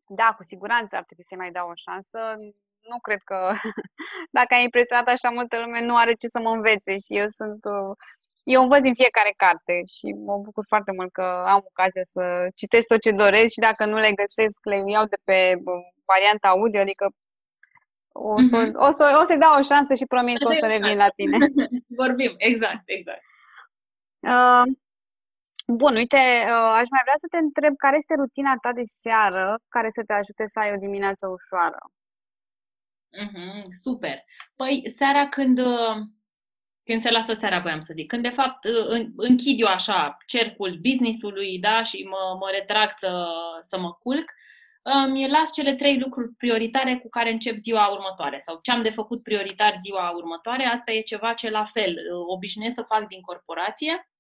Da, 0.09 0.35
cu 0.37 0.43
siguranță 0.43 0.97
ar 0.97 1.05
trebui 1.05 1.25
să 1.25 1.35
mai 1.37 1.51
dau 1.51 1.69
o 1.69 1.75
șansă. 1.75 2.19
Nu 2.91 2.99
cred 3.01 3.21
că 3.25 3.55
dacă 4.39 4.55
ai 4.55 4.63
impresionat 4.63 5.07
așa 5.07 5.31
multă 5.31 5.61
lume, 5.61 5.81
nu 5.85 5.97
are 5.97 6.13
ce 6.13 6.27
să 6.27 6.41
mă 6.43 6.51
învețe 6.51 6.93
și 6.97 7.17
eu 7.23 7.27
sunt 7.27 7.65
uh, 7.65 7.97
eu 8.45 8.63
învăț 8.63 8.81
din 8.81 8.95
fiecare 8.95 9.35
carte 9.37 9.83
și 9.95 10.07
mă 10.27 10.37
bucur 10.37 10.65
foarte 10.69 10.93
mult 10.93 11.13
că 11.13 11.45
am 11.47 11.63
ocazia 11.65 12.03
să 12.03 12.49
citesc 12.55 12.87
tot 12.87 13.01
ce 13.01 13.11
doresc 13.11 13.53
și 13.53 13.59
dacă 13.69 13.85
nu 13.85 13.97
le 13.97 14.13
găsesc, 14.13 14.59
le 14.65 14.83
iau 14.87 15.05
de 15.05 15.19
pe 15.25 15.39
varianta 16.05 16.49
audio, 16.49 16.81
adică 16.81 17.07
o, 18.13 18.41
să, 18.41 18.59
mm-hmm. 18.59 18.87
o, 18.87 18.91
să, 18.91 19.19
o 19.21 19.25
să-i 19.25 19.39
dau 19.39 19.59
o 19.59 19.63
șansă 19.63 19.95
și 19.95 20.11
promit 20.13 20.39
că 20.39 20.49
o 20.49 20.53
să 20.53 20.67
revin 20.67 20.97
la 20.97 21.09
tine. 21.09 21.39
Vorbim, 22.03 22.33
exact, 22.37 22.83
exact. 22.85 23.23
Uh, 24.21 24.65
bun, 25.67 25.95
uite, 25.95 26.23
uh, 26.55 26.73
aș 26.81 26.89
mai 26.95 27.05
vrea 27.07 27.19
să 27.25 27.27
te 27.31 27.39
întreb 27.39 27.77
care 27.77 27.97
este 27.97 28.15
rutina 28.15 28.55
ta 28.63 28.73
de 28.73 28.83
seară 28.85 29.59
care 29.69 29.89
să 29.91 30.03
te 30.07 30.13
ajute 30.13 30.45
să 30.47 30.59
ai 30.59 30.73
o 30.73 30.83
dimineață 30.87 31.25
ușoară? 31.29 31.81
Mm-hmm, 33.23 33.61
super. 33.85 34.17
Păi, 34.57 34.75
seara 34.97 35.29
când 35.29 35.59
uh 35.59 35.97
când 36.91 37.03
se 37.03 37.11
lasă 37.11 37.33
seara, 37.33 37.59
voiam 37.59 37.81
să 37.81 37.93
zic, 37.97 38.07
când 38.07 38.23
de 38.23 38.29
fapt 38.29 38.65
închid 39.17 39.61
eu 39.61 39.67
așa 39.67 40.17
cercul 40.27 40.79
business-ului 40.83 41.59
da, 41.59 41.83
și 41.83 42.03
mă, 42.03 42.37
mă 42.41 42.49
retrag 42.53 42.91
să, 42.99 43.27
să 43.69 43.79
mă 43.79 43.93
culc, 43.93 44.25
îmi 44.83 45.29
las 45.29 45.53
cele 45.53 45.75
trei 45.75 45.99
lucruri 45.99 46.35
prioritare 46.39 46.97
cu 46.97 47.09
care 47.09 47.31
încep 47.31 47.57
ziua 47.57 47.87
următoare 47.87 48.39
sau 48.39 48.59
ce 48.63 48.71
am 48.71 48.83
de 48.83 48.91
făcut 48.91 49.23
prioritar 49.23 49.75
ziua 49.81 50.11
următoare. 50.11 50.65
Asta 50.65 50.93
e 50.93 51.01
ceva 51.01 51.33
ce 51.33 51.51
la 51.51 51.65
fel 51.65 51.97
obișnuiesc 52.27 52.75
să 52.75 52.85
fac 52.89 53.09
din 53.09 53.21
corporație. 53.21 54.11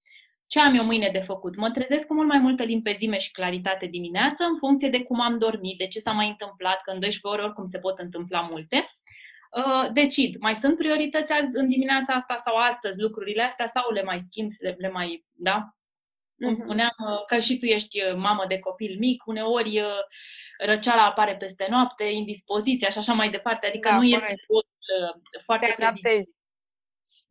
Ce 0.46 0.61
am 0.61 0.74
eu 0.74 0.85
mâine 0.85 1.09
de 1.12 1.18
făcut? 1.18 1.56
Mă 1.56 1.70
trezesc 1.70 2.06
cu 2.06 2.14
mult 2.14 2.28
mai 2.28 2.38
multă 2.38 2.62
limpezime 2.62 3.18
și 3.18 3.30
claritate 3.30 3.87
dimineață 3.87 4.44
în 4.44 4.56
funcție 4.59 4.88
de 4.88 5.02
cum 5.02 5.20
am 5.20 5.38
dormit, 5.38 5.78
de 5.78 5.87
ce 5.87 5.98
s-a 5.98 6.12
mai 6.12 6.28
întâmplat, 6.28 6.80
că 6.83 6.90
în 6.90 7.00
12 7.00 7.26
ore 7.26 7.42
oricum 7.42 7.64
se 7.64 7.78
pot 7.78 7.98
întâmpla 7.98 8.40
multe 8.40 8.76
Uh, 8.76 9.09
decid, 9.92 10.36
mai 10.40 10.54
sunt 10.54 10.76
priorități 10.76 11.32
azi, 11.32 11.50
în 11.52 11.68
dimineața 11.68 12.12
asta 12.12 12.36
sau 12.44 12.56
astăzi 12.56 13.00
lucrurile 13.00 13.42
astea 13.42 13.66
sau 13.66 13.92
le 13.92 14.02
mai 14.02 14.20
schimb, 14.20 14.50
le, 14.58 14.74
le 14.78 14.90
mai, 14.90 15.24
da? 15.32 15.74
Cum 16.36 16.52
uh-huh. 16.52 16.62
spuneam, 16.62 16.94
uh, 17.06 17.24
că 17.26 17.38
și 17.38 17.56
tu 17.56 17.64
ești 17.64 18.02
uh, 18.02 18.14
mamă 18.16 18.44
de 18.48 18.58
copil 18.58 18.98
mic, 18.98 19.26
uneori 19.26 19.82
răceala 20.58 21.04
apare 21.04 21.36
peste 21.36 21.66
noapte, 21.70 22.04
indispoziția 22.04 22.88
și 22.88 22.98
așa 22.98 23.12
mai 23.12 23.30
departe, 23.30 23.66
adică 23.66 23.88
da, 23.88 23.94
nu 23.94 24.00
corect. 24.00 24.22
este 24.22 24.44
tot 24.46 24.66
foarte 25.44 25.74
adaptezi. 25.78 26.38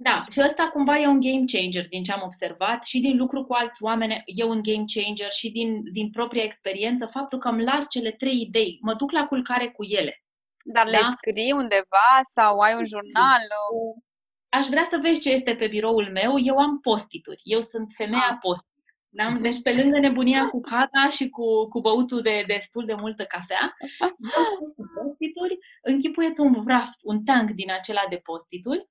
Da, 0.01 0.25
și 0.31 0.41
ăsta 0.43 0.69
cumva 0.73 0.99
e 0.99 1.07
un 1.07 1.19
game 1.19 1.43
changer 1.51 1.87
din 1.87 2.03
ce 2.03 2.11
am 2.11 2.21
observat 2.23 2.83
și 2.83 2.99
din 2.99 3.17
lucru 3.17 3.43
cu 3.43 3.53
alți 3.53 3.83
oameni, 3.83 4.21
e 4.25 4.43
un 4.43 4.61
game 4.61 4.83
changer 4.93 5.31
și 5.31 5.51
din, 5.51 5.91
din 5.91 6.09
propria 6.09 6.43
experiență, 6.43 7.05
faptul 7.05 7.39
că 7.39 7.47
îmi 7.47 7.63
las 7.63 7.89
cele 7.89 8.11
trei 8.11 8.41
idei, 8.41 8.77
mă 8.81 8.93
duc 8.93 9.11
la 9.11 9.25
culcare 9.25 9.67
cu 9.67 9.83
ele. 9.83 10.23
Dar 10.73 10.85
da? 10.85 10.91
le 10.91 10.99
scrii 11.17 11.51
undeva 11.51 12.09
sau 12.21 12.59
ai 12.59 12.73
un 12.73 12.85
jurnal? 12.85 13.41
Aș 14.49 14.67
vrea 14.67 14.83
să 14.89 14.97
vezi 15.01 15.21
ce 15.21 15.29
este 15.29 15.55
pe 15.55 15.67
biroul 15.67 16.09
meu. 16.11 16.39
Eu 16.39 16.57
am 16.57 16.79
postituri. 16.79 17.41
Eu 17.43 17.61
sunt 17.61 17.91
femeia 17.95 18.29
ah. 18.31 18.37
post 18.41 18.67
da? 19.11 19.29
Mhm. 19.29 19.41
Deci 19.41 19.61
pe 19.61 19.73
lângă 19.73 19.99
nebunia 19.99 20.47
cu 20.47 20.61
cata 20.61 21.09
și 21.09 21.29
cu, 21.29 21.67
cu 21.67 21.81
băutul 21.81 22.21
de 22.21 22.43
destul 22.47 22.85
de 22.85 22.93
multă 22.93 23.23
cafea, 23.23 23.75
eu 24.35 24.43
sunt 24.57 24.75
cu 24.75 24.91
postituri, 24.95 25.57
închipuieți 25.81 26.41
un 26.41 26.63
vraft, 26.63 26.99
un 27.03 27.23
tank 27.23 27.49
din 27.49 27.71
acela 27.71 28.01
de 28.09 28.15
postituri, 28.15 28.89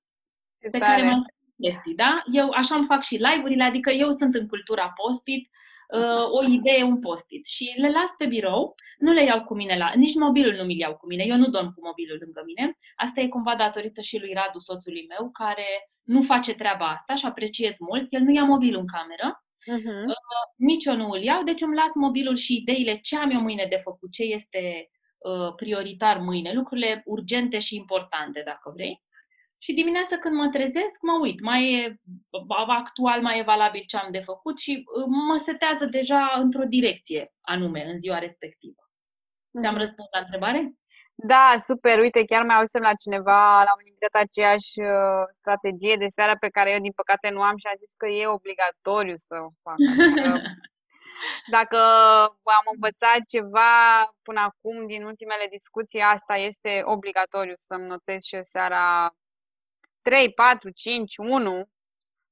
pe 0.71 0.79
care 0.79 1.03
mă 1.03 1.23
chestii, 1.61 1.95
da? 1.95 2.23
Eu 2.33 2.51
așa 2.51 2.75
îmi 2.75 2.87
fac 2.87 3.03
și 3.03 3.15
live-urile, 3.15 3.63
adică 3.65 3.91
eu 3.91 4.11
sunt 4.11 4.35
în 4.35 4.49
cultura 4.49 4.93
postit, 4.97 5.49
uh, 5.49 5.78
o 6.31 6.45
idee, 6.45 6.83
un 6.83 7.01
post-it 7.01 7.47
și 7.47 7.75
le 7.77 7.91
las 7.91 8.11
pe 8.19 8.27
birou, 8.27 8.75
nu 8.99 9.13
le 9.13 9.25
iau 9.25 9.45
cu 9.45 9.55
mine 9.55 9.77
la, 9.77 9.93
nici 9.95 10.15
mobilul 10.15 10.55
nu 10.55 10.65
mi-l 10.65 10.79
iau 10.79 10.97
cu 10.97 11.07
mine, 11.07 11.25
eu 11.25 11.37
nu 11.37 11.49
dorm 11.49 11.73
cu 11.73 11.81
mobilul 11.85 12.19
lângă 12.21 12.43
mine. 12.45 12.77
Asta 12.97 13.21
e 13.21 13.29
cumva 13.29 13.55
datorită 13.57 14.01
și 14.01 14.19
lui 14.19 14.33
Radu, 14.33 14.59
soțului 14.59 15.07
meu, 15.09 15.31
care 15.31 15.91
nu 16.03 16.23
face 16.23 16.55
treaba 16.55 16.87
asta 16.87 17.15
și 17.15 17.27
apreciez 17.27 17.75
mult. 17.79 18.07
El 18.09 18.23
nu 18.23 18.33
ia 18.33 18.45
mobilul 18.45 18.81
în 18.81 18.87
cameră, 18.87 19.45
uh-huh. 19.77 20.05
uh, 20.07 20.45
nici 20.57 20.85
eu 20.85 20.97
nu 20.97 21.09
îl 21.09 21.23
iau, 21.23 21.43
deci 21.43 21.61
îmi 21.61 21.75
las 21.75 21.95
mobilul 21.95 22.37
și 22.37 22.57
ideile 22.57 22.97
ce 22.97 23.17
am 23.17 23.31
eu 23.31 23.41
mâine 23.41 23.67
de 23.71 23.81
făcut, 23.85 24.13
ce 24.13 24.23
este 24.23 24.91
uh, 25.19 25.55
prioritar 25.57 26.19
mâine, 26.19 26.53
lucrurile 26.53 27.03
urgente 27.05 27.59
și 27.59 27.77
importante, 27.77 28.43
dacă 28.45 28.73
vrei. 28.75 29.03
Și 29.59 29.73
dimineața 29.73 30.17
când 30.19 30.35
mă 30.35 30.49
trezesc, 30.49 30.97
mă 31.01 31.19
uit, 31.21 31.41
mai 31.41 31.73
e 31.73 32.01
actual, 32.67 33.21
mai 33.23 33.39
e 33.39 33.43
valabil 33.43 33.83
ce 33.87 33.97
am 33.97 34.11
de 34.11 34.21
făcut 34.21 34.59
și 34.59 34.85
uh, 34.85 35.07
mă 35.29 35.37
setează 35.37 35.85
deja 35.85 36.33
într-o 36.37 36.65
direcție 36.65 37.33
anume 37.41 37.85
în 37.85 37.99
ziua 37.99 38.19
respectivă. 38.19 38.83
Te-am 39.61 39.75
mhm. 39.75 39.83
răspuns 39.83 40.09
la 40.13 40.21
întrebare? 40.21 40.73
Da, 41.15 41.55
super. 41.59 41.99
Uite, 41.99 42.25
chiar 42.25 42.43
mai 42.45 42.57
auzim 42.57 42.81
la 42.81 42.95
cineva, 42.95 43.63
la 43.69 43.73
un 43.79 43.87
invitat 43.87 44.23
aceeași 44.23 44.73
uh, 44.81 45.25
strategie 45.31 45.97
de 45.97 46.07
seară 46.07 46.35
pe 46.41 46.49
care 46.49 46.71
eu, 46.73 46.81
din 46.81 46.93
păcate, 46.93 47.29
nu 47.31 47.43
am 47.43 47.57
și 47.57 47.67
a 47.67 47.81
zis 47.83 47.93
că 47.97 48.07
e 48.07 48.27
obligatoriu 48.27 49.17
să 49.17 49.35
o 49.49 49.51
fac. 49.63 49.79
Adică, 49.93 50.43
dacă 51.57 51.79
am 52.59 52.67
învățat 52.75 53.21
ceva 53.35 53.73
până 54.23 54.41
acum 54.41 54.87
din 54.87 55.05
ultimele 55.05 55.47
discuții, 55.51 56.01
asta 56.01 56.35
este 56.37 56.83
obligatoriu 56.85 57.55
să-mi 57.57 57.89
notez 57.93 58.23
și 58.23 58.35
eu 58.35 58.43
seara 58.43 58.85
3, 60.09 60.33
4, 60.33 60.71
5, 60.71 61.17
1, 61.17 61.69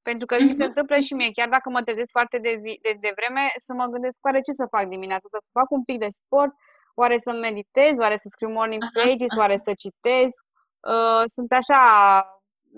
pentru 0.09 0.27
că 0.27 0.35
mm-hmm. 0.35 0.49
mi 0.49 0.59
se 0.59 0.65
mhm. 0.65 0.71
întâmplă 0.71 0.97
și 1.07 1.15
mie, 1.15 1.31
chiar 1.39 1.49
dacă 1.49 1.69
mă 1.71 1.83
trezesc 1.83 2.11
foarte 2.11 2.39
de, 2.39 2.53
de, 2.85 2.93
de 3.05 3.13
vreme, 3.19 3.43
să 3.67 3.73
mă 3.79 3.87
gândesc 3.95 4.19
oare 4.27 4.41
ce 4.47 4.53
să 4.61 4.73
fac 4.75 4.85
dimineața, 4.95 5.27
să 5.29 5.57
fac 5.59 5.69
un 5.71 5.85
pic 5.89 5.99
de 6.05 6.11
sport, 6.21 6.53
oare 7.01 7.17
să 7.25 7.31
meditez, 7.33 7.95
oare 8.05 8.17
să 8.23 8.29
scriu 8.29 8.51
morning 8.59 8.85
pages, 8.99 9.33
oare 9.43 9.57
să 9.67 9.73
citesc. 9.85 10.43
Uh, 10.93 11.23
sunt 11.35 11.51
așa, 11.61 11.83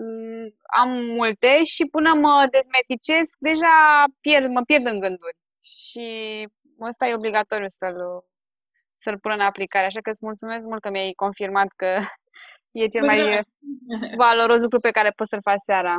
um, 0.03 0.45
am 0.81 0.89
multe 1.19 1.51
și 1.73 1.83
până 1.95 2.11
mă 2.25 2.35
dezmeticesc, 2.55 3.33
deja 3.49 3.75
pierd, 4.25 4.47
mă 4.57 4.61
pierd 4.69 4.85
în 4.93 4.99
gânduri. 5.05 5.37
și 5.87 6.07
ăsta 6.89 7.07
e 7.07 7.21
obligatoriu 7.21 7.69
să-l, 7.79 7.99
să-l 9.03 9.17
pun 9.23 9.31
în 9.31 9.47
aplicare. 9.51 9.85
Așa 9.85 10.01
că 10.01 10.09
îți 10.09 10.25
mulțumesc 10.29 10.65
mult 10.65 10.81
că 10.81 10.89
mi-ai 10.89 11.11
confirmat 11.23 11.69
că 11.81 11.91
e 12.71 12.87
cel 12.87 13.05
mai 13.05 13.41
valoros 14.23 14.61
lucru 14.61 14.79
pe 14.79 14.91
care 14.91 15.09
poți 15.15 15.29
să-l 15.29 15.41
faci 15.41 15.63
seara. 15.65 15.95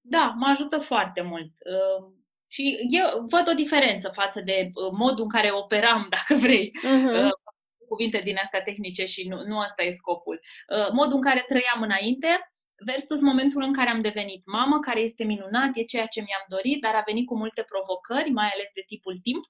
Da, 0.00 0.34
mă 0.36 0.46
ajută 0.46 0.78
foarte 0.78 1.20
mult. 1.20 1.50
Uh, 1.50 2.12
și 2.46 2.76
eu 2.88 3.26
văd 3.28 3.48
o 3.48 3.54
diferență 3.54 4.08
față 4.08 4.40
de 4.40 4.70
uh, 4.74 4.90
modul 4.92 5.24
în 5.24 5.30
care 5.30 5.50
operam, 5.50 6.06
dacă 6.16 6.40
vrei. 6.40 6.70
Uh-huh. 6.70 7.28
Cuvinte 7.88 8.20
din 8.24 8.36
astea 8.42 8.62
tehnice 8.62 9.04
și 9.04 9.28
nu, 9.28 9.42
nu 9.46 9.58
asta 9.58 9.82
e 9.82 9.92
scopul. 9.92 10.40
Modul 10.92 11.14
în 11.14 11.22
care 11.22 11.44
trăiam 11.48 11.82
înainte 11.82 12.52
versus 12.84 13.20
momentul 13.20 13.62
în 13.62 13.72
care 13.72 13.90
am 13.90 14.00
devenit 14.00 14.42
mamă, 14.46 14.78
care 14.78 15.00
este 15.00 15.24
minunat, 15.24 15.70
e 15.74 15.82
ceea 15.82 16.06
ce 16.06 16.20
mi-am 16.20 16.44
dorit, 16.48 16.80
dar 16.80 16.94
a 16.94 17.02
venit 17.06 17.26
cu 17.26 17.36
multe 17.36 17.62
provocări, 17.72 18.30
mai 18.30 18.48
ales 18.54 18.70
de 18.74 18.82
tipul 18.86 19.16
timp. 19.22 19.44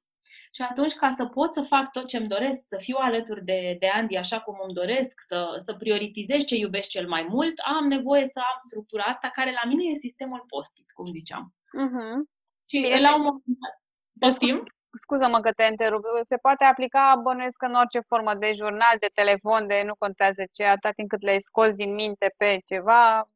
Și 0.55 0.63
atunci, 0.63 0.95
ca 0.95 1.15
să 1.17 1.27
pot 1.27 1.55
să 1.55 1.63
fac 1.63 1.91
tot 1.91 2.07
ce 2.07 2.17
îmi 2.17 2.27
doresc, 2.27 2.61
să 2.67 2.77
fiu 2.81 2.97
alături 3.01 3.45
de, 3.45 3.77
de 3.79 3.89
Andy 3.89 4.17
așa 4.17 4.41
cum 4.41 4.61
îmi 4.65 4.75
doresc, 4.75 5.21
să, 5.27 5.63
să 5.65 5.75
prioritizez 5.75 6.45
ce 6.45 6.57
iubesc 6.57 6.89
cel 6.89 7.09
mai 7.09 7.27
mult, 7.29 7.59
am 7.59 7.87
nevoie 7.87 8.25
să 8.25 8.39
am 8.39 8.59
structura 8.59 9.03
asta, 9.03 9.31
care 9.33 9.51
la 9.63 9.69
mine 9.69 9.91
e 9.91 9.95
sistemul 9.95 10.45
post 10.49 10.73
cum 10.95 11.05
ziceam. 11.05 11.55
Uh-huh. 11.55 12.17
Și 12.67 12.81
Bine, 12.81 13.01
la 13.01 13.15
un 13.15 13.23
moment 13.23 13.43
dat, 13.45 13.75
Scuză-mă 14.95 15.41
că 15.41 15.53
te 15.53 15.65
întrerup. 15.65 16.03
Se 16.23 16.37
poate 16.37 16.65
aplica, 16.65 17.21
bănuiesc, 17.23 17.63
în 17.63 17.75
orice 17.75 18.01
formă 18.01 18.35
de 18.35 18.53
jurnal, 18.55 18.97
de 19.01 19.11
telefon, 19.15 19.67
de 19.67 19.83
nu 19.87 19.95
contează 19.95 20.43
ce, 20.53 20.65
atât 20.65 20.95
timp 20.95 21.09
cât 21.09 21.23
le-ai 21.23 21.41
scos 21.41 21.75
din 21.75 21.95
minte 21.95 22.35
pe 22.37 22.61
ceva, 22.65 23.29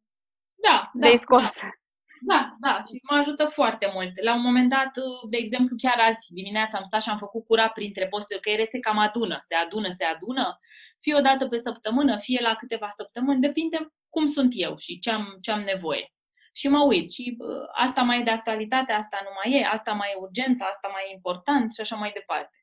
da, 0.54 0.90
le-ai 0.92 1.12
da, 1.12 1.18
scos. 1.18 1.60
Da. 1.60 1.68
Da, 2.20 2.56
da, 2.60 2.82
și 2.86 3.00
mă 3.10 3.16
ajută 3.16 3.44
foarte 3.44 3.90
mult. 3.94 4.22
La 4.22 4.34
un 4.34 4.40
moment 4.40 4.68
dat, 4.68 4.90
de 5.30 5.36
exemplu, 5.36 5.76
chiar 5.76 5.98
azi 5.98 6.32
dimineața 6.32 6.78
am 6.78 6.84
stat 6.84 7.02
și 7.02 7.08
am 7.08 7.18
făcut 7.18 7.44
curat 7.44 7.72
printre 7.72 8.06
posturi, 8.06 8.40
că 8.40 8.50
ele 8.50 8.64
se 8.64 8.78
cam 8.78 8.98
adună, 8.98 9.36
se 9.48 9.54
adună, 9.54 9.88
se 9.96 10.04
adună, 10.04 10.58
fie 11.00 11.14
o 11.14 11.20
dată 11.20 11.48
pe 11.48 11.58
săptămână, 11.58 12.18
fie 12.18 12.40
la 12.42 12.54
câteva 12.54 12.88
săptămâni, 12.96 13.40
depinde 13.40 13.78
cum 14.08 14.26
sunt 14.26 14.52
eu 14.54 14.76
și 14.76 14.98
ce 14.98 15.10
am, 15.10 15.38
ce 15.40 15.50
am 15.50 15.60
nevoie. 15.60 16.10
Și 16.52 16.68
mă 16.68 16.84
uit 16.84 17.10
și 17.10 17.36
uh, 17.38 17.66
asta 17.72 18.02
mai 18.02 18.20
e 18.20 18.22
de 18.22 18.30
actualitate, 18.30 18.92
asta 18.92 19.18
nu 19.22 19.30
mai 19.38 19.60
e, 19.60 19.68
asta 19.72 19.92
mai 19.92 20.08
e 20.12 20.20
urgență, 20.20 20.64
asta 20.64 20.88
mai 20.92 21.02
e 21.08 21.14
important 21.14 21.72
și 21.72 21.80
așa 21.80 21.96
mai 21.96 22.10
departe. 22.14 22.56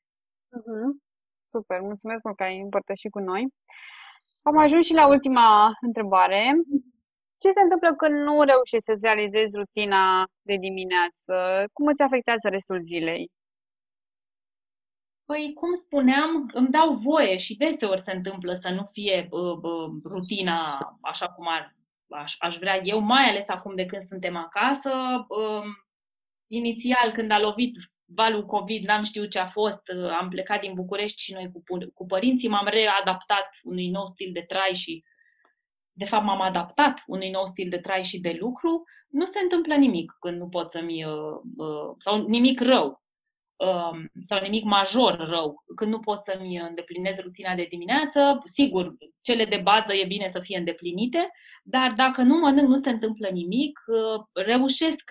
Uh-huh. 0.58 0.88
Super, 1.50 1.80
mulțumesc 1.80 2.24
mult 2.24 2.36
că 2.36 2.42
ai 2.42 2.60
împărtășit 2.60 3.10
cu 3.10 3.18
noi. 3.18 3.42
Am 4.42 4.56
ajuns 4.58 4.86
și 4.86 4.92
la 4.92 5.06
ultima 5.06 5.72
întrebare. 5.80 6.52
Ce 7.42 7.50
se 7.50 7.60
întâmplă 7.62 7.94
când 7.94 8.14
nu 8.14 8.42
reușești 8.42 8.84
să-ți 8.88 9.04
realizezi 9.04 9.56
rutina 9.56 10.24
de 10.42 10.56
dimineață? 10.56 11.34
Cum 11.72 11.86
îți 11.86 12.02
afectează 12.02 12.48
restul 12.48 12.78
zilei? 12.78 13.30
Păi, 15.24 15.52
cum 15.54 15.74
spuneam, 15.74 16.50
îmi 16.52 16.68
dau 16.68 16.94
voie 16.94 17.36
și 17.36 17.56
deseori 17.56 18.00
se 18.00 18.12
întâmplă 18.12 18.54
să 18.54 18.68
nu 18.68 18.88
fie 18.92 19.28
uh, 19.30 19.56
uh, 19.62 19.90
rutina 20.04 20.78
așa 21.00 21.28
cum 21.28 21.48
ar, 21.48 21.76
aș, 22.08 22.34
aș 22.38 22.56
vrea 22.56 22.80
eu, 22.82 22.98
mai 22.98 23.24
ales 23.28 23.48
acum 23.48 23.74
de 23.74 23.86
când 23.86 24.02
suntem 24.02 24.36
acasă. 24.36 24.90
Uh, 25.28 25.64
inițial, 26.46 27.12
când 27.12 27.30
a 27.30 27.40
lovit 27.40 27.76
valul 28.04 28.44
COVID, 28.44 28.84
n-am 28.84 29.02
știut 29.02 29.30
ce 29.30 29.38
a 29.38 29.46
fost, 29.48 29.82
uh, 29.96 30.10
am 30.10 30.28
plecat 30.28 30.60
din 30.60 30.74
București 30.74 31.22
și 31.22 31.32
noi 31.32 31.50
cu, 31.52 31.62
cu 31.94 32.06
părinții, 32.06 32.48
m-am 32.48 32.66
readaptat 32.66 33.48
unui 33.62 33.88
nou 33.88 34.06
stil 34.06 34.30
de 34.32 34.40
trai 34.40 34.74
și 34.74 35.04
de 35.96 36.04
fapt 36.04 36.24
m-am 36.24 36.40
adaptat 36.40 37.02
unui 37.06 37.30
nou 37.30 37.44
stil 37.44 37.68
de 37.68 37.78
trai 37.78 38.02
și 38.02 38.20
de 38.20 38.36
lucru, 38.40 38.82
nu 39.08 39.24
se 39.24 39.38
întâmplă 39.42 39.74
nimic 39.74 40.16
când 40.20 40.38
nu 40.38 40.48
pot 40.48 40.70
să-mi, 40.70 41.04
uh, 41.04 41.40
uh, 41.56 41.94
sau 41.98 42.26
nimic 42.26 42.60
rău, 42.60 43.02
um, 43.56 44.10
sau 44.26 44.40
nimic 44.40 44.64
major 44.64 45.16
rău, 45.28 45.62
când 45.76 45.90
nu 45.90 46.00
pot 46.00 46.24
să-mi 46.24 46.56
îndeplinez 46.56 47.18
rutina 47.18 47.54
de 47.54 47.66
dimineață. 47.70 48.42
Sigur, 48.44 48.94
cele 49.20 49.44
de 49.44 49.60
bază 49.62 49.94
e 49.94 50.06
bine 50.06 50.28
să 50.32 50.40
fie 50.40 50.58
îndeplinite, 50.58 51.30
dar 51.62 51.92
dacă 51.92 52.22
nu 52.22 52.38
mănânc, 52.38 52.68
nu 52.68 52.76
se 52.76 52.90
întâmplă 52.90 53.28
nimic, 53.28 53.80
uh, 53.86 54.44
reușesc 54.44 55.10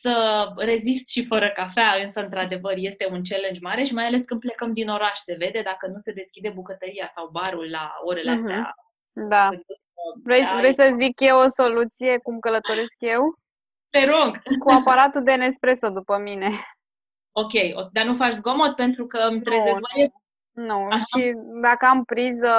să 0.00 0.46
rezist 0.56 1.08
și 1.08 1.26
fără 1.26 1.50
cafea, 1.50 1.94
însă, 2.00 2.22
într-adevăr, 2.22 2.72
este 2.76 3.08
un 3.10 3.22
challenge 3.28 3.60
mare 3.62 3.82
și 3.84 3.94
mai 3.94 4.06
ales 4.06 4.22
când 4.22 4.40
plecăm 4.40 4.72
din 4.72 4.88
oraș 4.88 5.18
se 5.18 5.34
vede 5.38 5.62
dacă 5.64 5.86
nu 5.86 5.98
se 5.98 6.12
deschide 6.12 6.48
bucătăria 6.48 7.06
sau 7.14 7.28
barul 7.28 7.70
la 7.70 7.92
orele 8.04 8.30
uh-huh. 8.30 8.34
astea. 8.34 8.74
Da. 9.28 9.48
Vrei, 10.22 10.42
da, 10.42 10.56
vrei 10.58 10.72
să 10.72 10.88
zic 11.00 11.20
eu 11.20 11.38
o 11.38 11.48
soluție 11.48 12.18
cum 12.18 12.38
călătoresc 12.38 12.96
eu? 12.98 13.22
Te 13.90 14.04
rog! 14.06 14.42
Cu 14.58 14.70
aparatul 14.70 15.22
de 15.22 15.34
Nespresso 15.34 15.88
după 15.88 16.18
mine. 16.18 16.50
Ok, 17.32 17.52
dar 17.92 18.04
nu 18.04 18.14
faci 18.14 18.32
zgomot 18.32 18.74
pentru 18.74 19.06
că 19.06 19.18
îmi 19.18 19.42
trezesc 19.42 19.74
nu, 19.74 19.86
mai... 19.94 20.12
Nu, 20.52 20.86
Așa. 20.90 20.98
și 20.98 21.32
dacă 21.62 21.86
am 21.86 22.04
priză, 22.04 22.52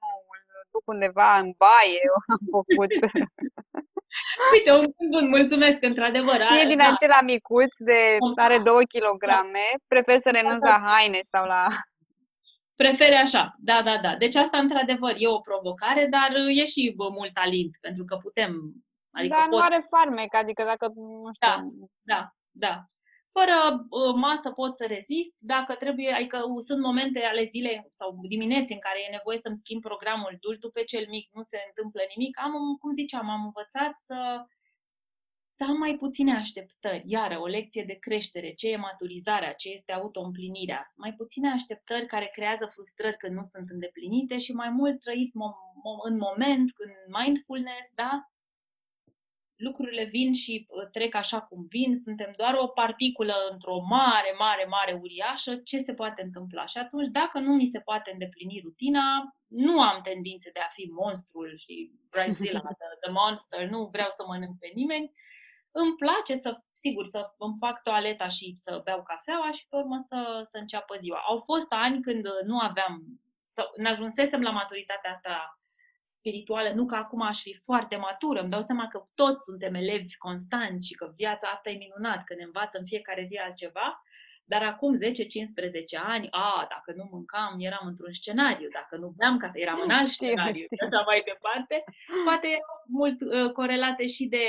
nu, 0.00 0.60
duc 0.70 0.82
undeva 0.84 1.38
în 1.38 1.52
baie, 1.56 2.00
am 2.26 2.40
făcut. 2.50 2.90
Uite, 4.52 4.70
un 4.70 4.86
bun, 5.10 5.28
mulțumesc, 5.28 5.82
într-adevăr. 5.82 6.40
E 6.62 6.66
din 6.66 6.78
da. 6.78 6.88
acela 6.92 7.20
micuț 7.22 7.76
de 7.78 8.16
are 8.36 8.58
2 8.58 8.86
kg, 8.86 9.24
prefer 9.86 10.18
să 10.18 10.30
renunț 10.30 10.62
la 10.62 10.80
haine 10.86 11.20
sau 11.22 11.46
la 11.46 11.66
prefere 12.82 13.16
așa, 13.26 13.54
da, 13.70 13.82
da, 13.88 13.96
da. 14.06 14.16
Deci 14.16 14.36
asta, 14.36 14.58
într-adevăr, 14.58 15.14
e 15.16 15.28
o 15.28 15.46
provocare, 15.48 16.06
dar 16.16 16.30
e 16.60 16.64
și 16.64 16.92
bă, 16.96 17.06
mult 17.18 17.32
talent, 17.40 17.72
pentru 17.80 18.04
că 18.04 18.14
putem... 18.16 18.52
Adică 19.18 19.34
dar 19.34 19.48
pot... 19.48 19.58
nu 19.58 19.64
are 19.64 19.80
farmec, 19.92 20.34
adică 20.34 20.62
dacă, 20.72 20.86
nu 20.94 21.30
știu... 21.36 21.48
Da, 21.48 21.54
da, 22.12 22.20
da. 22.64 22.74
Fără 23.36 23.56
uh, 23.98 24.14
masă 24.26 24.48
pot 24.60 24.72
să 24.80 24.84
rezist, 24.96 25.34
dacă 25.54 25.72
trebuie, 25.82 26.10
adică 26.18 26.38
sunt 26.68 26.80
momente 26.88 27.18
ale 27.30 27.44
zilei 27.54 27.78
sau 27.98 28.08
dimineți 28.34 28.72
în 28.76 28.82
care 28.86 28.98
e 29.00 29.16
nevoie 29.18 29.38
să-mi 29.44 29.60
schimb 29.62 29.80
programul 29.88 30.32
dultul 30.44 30.70
pe 30.76 30.84
cel 30.90 31.04
mic, 31.14 31.26
nu 31.38 31.42
se 31.50 31.58
întâmplă 31.68 32.02
nimic, 32.14 32.32
am, 32.44 32.52
cum 32.80 32.90
ziceam, 33.00 33.26
am 33.36 33.42
învățat 33.48 33.92
să 34.08 34.18
să 35.58 35.64
am 35.64 35.76
mai 35.78 35.96
puține 35.96 36.34
așteptări. 36.36 37.02
Iară, 37.06 37.38
o 37.40 37.46
lecție 37.46 37.84
de 37.84 37.92
creștere. 37.94 38.52
Ce 38.52 38.70
e 38.70 38.76
maturizarea? 38.76 39.52
Ce 39.52 39.68
este 39.68 39.92
autoîmplinirea? 39.92 40.92
Mai 40.96 41.12
puține 41.12 41.48
așteptări 41.50 42.06
care 42.06 42.28
creează 42.32 42.66
frustrări 42.66 43.16
când 43.16 43.34
nu 43.34 43.42
sunt 43.42 43.70
îndeplinite 43.70 44.38
și 44.38 44.52
mai 44.52 44.70
mult 44.70 45.00
trăit 45.00 45.30
mom- 45.30 45.72
mom- 45.84 46.02
în 46.10 46.16
moment, 46.16 46.72
în 46.84 46.92
mindfulness, 47.18 47.86
da? 47.94 48.30
Lucrurile 49.56 50.04
vin 50.04 50.32
și 50.32 50.66
uh, 50.68 50.88
trec 50.90 51.14
așa 51.14 51.40
cum 51.40 51.66
vin, 51.68 52.00
suntem 52.04 52.32
doar 52.36 52.54
o 52.54 52.66
particulă 52.66 53.34
într-o 53.50 53.78
mare, 53.80 54.34
mare, 54.38 54.64
mare 54.64 54.92
uriașă, 54.92 55.56
ce 55.56 55.78
se 55.78 55.94
poate 55.94 56.22
întâmpla? 56.22 56.66
Și 56.66 56.78
atunci, 56.78 57.08
dacă 57.08 57.38
nu 57.38 57.52
mi 57.54 57.70
se 57.72 57.80
poate 57.80 58.10
îndeplini 58.12 58.60
rutina, 58.64 59.36
nu 59.46 59.80
am 59.80 60.00
tendințe 60.02 60.50
de 60.52 60.60
a 60.60 60.70
fi 60.72 60.84
monstrul 61.00 61.56
și 61.56 61.90
Bridezilla, 62.10 62.60
the, 62.80 62.88
the 63.00 63.10
monster, 63.10 63.68
nu 63.68 63.88
vreau 63.92 64.10
să 64.16 64.24
mănânc 64.26 64.58
pe 64.58 64.70
nimeni, 64.74 65.12
îmi 65.82 65.94
place 65.94 66.36
să, 66.36 66.60
sigur, 66.72 67.06
să 67.06 67.30
îmi 67.38 67.56
fac 67.60 67.82
toaleta 67.82 68.28
și 68.28 68.54
să 68.62 68.80
beau 68.84 69.02
cafeaua 69.02 69.50
și 69.50 69.66
pe 69.68 69.76
urmă 69.76 69.98
să, 70.08 70.40
să 70.50 70.58
înceapă 70.58 70.96
ziua. 71.00 71.18
Au 71.28 71.38
fost 71.44 71.66
ani 71.68 72.00
când 72.00 72.24
nu 72.44 72.58
aveam, 72.58 72.92
sau 73.52 73.66
ne 73.76 73.88
ajunsesem 73.88 74.42
la 74.42 74.50
maturitatea 74.50 75.10
asta 75.10 75.58
spirituală, 76.18 76.70
nu 76.74 76.84
că 76.86 76.94
acum 76.94 77.22
aș 77.22 77.40
fi 77.40 77.60
foarte 77.64 77.96
matură, 77.96 78.40
îmi 78.40 78.50
dau 78.50 78.60
seama 78.60 78.88
că 78.88 79.02
toți 79.14 79.44
suntem 79.44 79.74
elevi 79.74 80.16
constanți 80.16 80.86
și 80.86 80.94
că 80.94 81.12
viața 81.16 81.48
asta 81.48 81.70
e 81.70 81.84
minunat, 81.86 82.24
că 82.24 82.34
ne 82.34 82.42
învață 82.42 82.78
în 82.78 82.84
fiecare 82.84 83.26
zi 83.30 83.36
altceva, 83.36 84.02
dar 84.44 84.62
acum 84.62 84.98
10-15 84.98 85.00
ani, 86.14 86.28
a, 86.30 86.66
dacă 86.74 86.92
nu 86.96 87.08
mâncam, 87.10 87.56
eram 87.58 87.86
într-un 87.86 88.12
scenariu, 88.12 88.68
dacă 88.72 88.96
nu 88.96 89.08
beam 89.16 89.36
cafea, 89.38 89.62
eram 89.62 89.80
în 89.84 89.90
alt 89.90 90.08
scenariu, 90.08 90.62
știu. 90.64 90.76
și 90.76 90.84
așa 90.86 91.02
mai 91.06 91.22
departe. 91.32 91.84
Poate 92.24 92.48
mult 92.86 93.18
uh, 93.20 93.52
corelate 93.52 94.06
și 94.06 94.24
de 94.26 94.46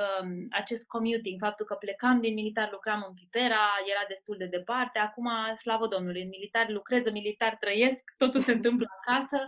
um, 0.00 0.46
acest 0.50 0.86
commuting, 0.86 1.40
faptul 1.40 1.66
că 1.66 1.74
plecam 1.74 2.20
din 2.20 2.34
militar, 2.34 2.68
lucram 2.70 3.04
în 3.08 3.14
Pipera, 3.14 3.64
era 3.92 4.04
destul 4.08 4.36
de 4.38 4.46
departe, 4.46 4.98
acum, 4.98 5.28
slavă 5.56 5.86
Domnului, 5.86 6.22
în 6.22 6.28
militar 6.28 6.68
lucrez, 6.68 7.04
în 7.04 7.12
militar 7.12 7.56
trăiesc, 7.60 8.02
totul 8.16 8.40
se 8.40 8.52
întâmplă 8.52 8.86
acasă. 8.98 9.38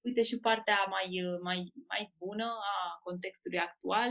Uite 0.00 0.22
și 0.22 0.38
partea 0.38 0.86
mai, 0.88 1.08
mai, 1.42 1.72
mai 1.88 2.12
bună 2.18 2.44
a 2.44 3.00
contextului 3.02 3.58
actual. 3.58 4.10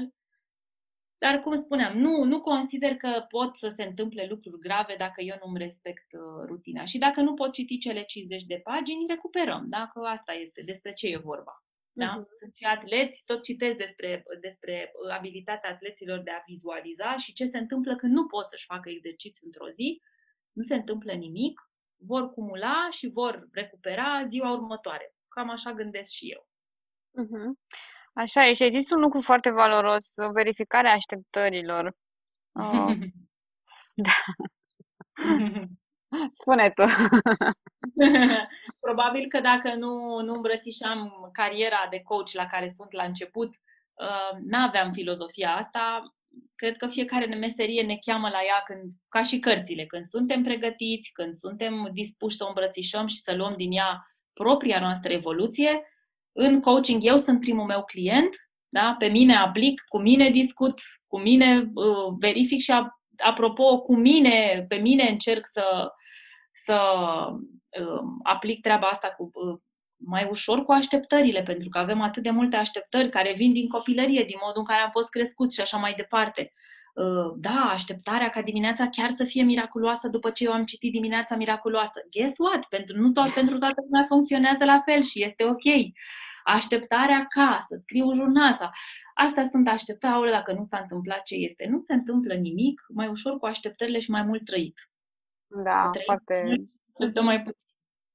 Dar, 1.23 1.39
cum 1.39 1.61
spuneam, 1.61 1.97
nu, 1.97 2.23
nu 2.23 2.41
consider 2.41 2.95
că 2.95 3.25
pot 3.29 3.57
să 3.57 3.73
se 3.75 3.83
întâmple 3.83 4.25
lucruri 4.29 4.59
grave 4.59 4.95
dacă 4.97 5.21
eu 5.21 5.35
nu-mi 5.43 5.57
respect 5.57 6.07
uh, 6.11 6.45
rutina. 6.47 6.85
Și 6.85 6.97
dacă 6.97 7.21
nu 7.21 7.33
pot 7.33 7.53
citi 7.53 7.77
cele 7.77 8.03
50 8.03 8.43
de 8.43 8.61
pagini, 8.63 9.05
recuperăm. 9.07 9.65
Dacă 9.69 9.99
asta 10.05 10.33
este, 10.33 10.61
despre 10.65 10.93
ce 10.93 11.07
e 11.07 11.17
vorba. 11.17 11.63
Da? 11.93 12.19
Uh-huh. 12.19 12.37
Sunt 12.39 12.55
și 12.55 12.63
atleți, 12.63 13.23
tot 13.25 13.43
citesc 13.43 13.77
despre, 13.77 14.23
despre 14.41 14.91
uh, 14.93 15.13
abilitatea 15.17 15.69
atleților 15.69 16.19
de 16.19 16.31
a 16.31 16.43
vizualiza 16.45 17.17
și 17.17 17.33
ce 17.33 17.45
se 17.45 17.57
întâmplă 17.57 17.95
când 17.95 18.13
nu 18.13 18.27
pot 18.27 18.49
să-și 18.49 18.65
facă 18.65 18.89
exercițiu 18.89 19.41
într-o 19.45 19.69
zi, 19.69 20.01
nu 20.51 20.63
se 20.63 20.75
întâmplă 20.75 21.11
nimic, 21.11 21.61
vor 21.97 22.29
cumula 22.29 22.87
și 22.89 23.07
vor 23.07 23.47
recupera 23.51 24.25
ziua 24.25 24.51
următoare. 24.51 25.15
Cam 25.27 25.49
așa 25.49 25.71
gândesc 25.73 26.11
și 26.11 26.31
eu. 26.31 26.47
Uh-huh. 27.23 27.79
Așa 28.13 28.47
e 28.47 28.53
și 28.53 28.63
există 28.63 28.95
un 28.95 29.01
lucru 29.01 29.21
foarte 29.21 29.49
valoros, 29.49 30.05
verificarea 30.33 30.91
așteptărilor. 30.91 31.95
Uh, 32.51 32.95
da. 34.07 34.17
Spune 36.33 36.69
tu. 36.69 36.83
Probabil 38.85 39.27
că 39.27 39.39
dacă 39.39 39.73
nu, 39.75 40.21
nu 40.21 40.33
îmbrățișam 40.33 41.29
cariera 41.31 41.87
de 41.89 41.99
coach 41.99 42.31
la 42.31 42.45
care 42.45 42.73
sunt 42.75 42.91
la 42.91 43.03
început, 43.03 43.47
uh, 43.47 44.37
n-aveam 44.45 44.91
filozofia 44.91 45.55
asta. 45.55 46.13
Cred 46.55 46.77
că 46.77 46.87
fiecare 46.87 47.35
meserie 47.35 47.81
ne 47.81 47.97
cheamă 48.05 48.29
la 48.29 48.39
ea 48.47 48.61
când, 48.65 48.91
ca 49.09 49.23
și 49.23 49.39
cărțile, 49.39 49.85
când 49.85 50.05
suntem 50.05 50.43
pregătiți, 50.43 51.11
când 51.11 51.37
suntem 51.37 51.89
dispuși 51.93 52.35
să 52.35 52.43
o 52.43 52.47
îmbrățișăm 52.47 53.07
și 53.07 53.19
să 53.19 53.35
luăm 53.35 53.53
din 53.57 53.71
ea 53.71 54.07
propria 54.33 54.79
noastră 54.79 55.13
evoluție. 55.13 55.81
În 56.31 56.61
coaching 56.61 57.03
eu 57.03 57.17
sunt 57.17 57.39
primul 57.39 57.65
meu 57.65 57.83
client, 57.83 58.35
da? 58.69 58.95
pe 58.99 59.07
mine 59.07 59.35
aplic, 59.35 59.83
cu 59.87 59.99
mine 59.99 60.29
discut, 60.29 60.79
cu 61.07 61.19
mine 61.19 61.71
uh, 61.73 62.15
verific 62.19 62.59
și 62.59 62.71
apropo, 63.21 63.81
cu 63.81 63.95
mine, 63.95 64.65
pe 64.67 64.75
mine 64.75 65.09
încerc 65.09 65.45
să, 65.47 65.91
să 66.51 66.79
uh, 67.79 68.01
aplic 68.23 68.61
treaba 68.61 68.87
asta 68.87 69.07
cu 69.07 69.31
uh, 69.33 69.59
mai 69.97 70.27
ușor 70.29 70.65
cu 70.65 70.71
așteptările, 70.71 71.43
pentru 71.43 71.69
că 71.69 71.77
avem 71.77 72.01
atât 72.01 72.23
de 72.23 72.29
multe 72.29 72.55
așteptări 72.55 73.09
care 73.09 73.33
vin 73.33 73.53
din 73.53 73.67
copilărie, 73.67 74.23
din 74.23 74.37
modul 74.45 74.59
în 74.59 74.65
care 74.65 74.81
am 74.81 74.89
fost 74.91 75.09
crescut 75.09 75.53
și 75.53 75.61
așa 75.61 75.77
mai 75.77 75.93
departe. 75.93 76.51
Uh, 76.93 77.33
da, 77.37 77.69
așteptarea 77.69 78.29
ca 78.29 78.41
dimineața 78.41 78.89
chiar 78.89 79.09
să 79.09 79.23
fie 79.23 79.43
miraculoasă 79.43 80.07
după 80.07 80.29
ce 80.29 80.43
eu 80.43 80.51
am 80.51 80.63
citit 80.63 80.91
dimineața 80.91 81.35
miraculoasă. 81.35 82.01
Guess 82.11 82.33
what? 82.37 82.65
Pentru, 82.65 82.97
nu 82.97 83.11
tot, 83.11 83.29
pentru 83.29 83.57
toată 83.57 83.81
lumea 83.85 84.05
funcționează 84.07 84.65
la 84.65 84.81
fel 84.85 85.01
și 85.01 85.23
este 85.23 85.43
ok. 85.43 85.67
Așteptarea 86.43 87.25
ca 87.29 87.59
să 87.67 87.75
scriu 87.81 88.07
un 88.07 88.15
jurnal 88.15 88.53
sau... 88.53 88.69
Astea 89.13 89.43
sunt 89.43 89.67
așteptări, 89.67 90.31
dacă 90.31 90.53
nu 90.53 90.63
s-a 90.63 90.79
întâmplat 90.79 91.21
ce 91.21 91.35
este. 91.35 91.67
Nu 91.69 91.79
se 91.79 91.93
întâmplă 91.93 92.33
nimic, 92.33 92.81
mai 92.93 93.07
ușor 93.07 93.37
cu 93.37 93.45
așteptările 93.45 93.99
și 93.99 94.11
mai 94.11 94.23
mult 94.23 94.45
trăit. 94.45 94.89
Da, 95.47 95.89
trăit, 95.91 96.05
foarte... 96.05 97.21
mai 97.21 97.37
puțin. 97.37 97.59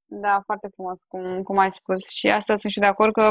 Da, 0.08 0.40
foarte 0.44 0.68
frumos, 0.74 1.02
cum, 1.08 1.42
cum 1.42 1.58
ai 1.58 1.70
spus. 1.70 2.08
Și 2.08 2.26
asta 2.28 2.56
sunt 2.56 2.72
și 2.72 2.78
de 2.78 2.86
acord 2.86 3.12
că 3.12 3.30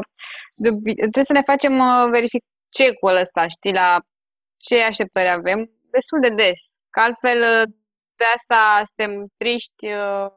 de, 0.56 0.70
trebuie 0.96 1.24
să 1.24 1.34
ne 1.34 1.42
facem 1.42 1.78
uh, 1.78 2.10
verific 2.10 2.44
check-ul 2.70 3.16
ăsta, 3.16 3.48
știi, 3.48 3.74
la 3.74 4.00
ce 4.68 4.76
așteptări 4.82 5.30
avem, 5.40 5.60
destul 5.92 6.20
de 6.20 6.30
des. 6.30 6.62
Că 6.90 7.00
altfel 7.00 7.40
uh, 7.42 7.66
de 8.20 8.26
asta 8.36 8.60
suntem 8.90 9.12
triști, 9.38 9.86
uh, 10.04 10.28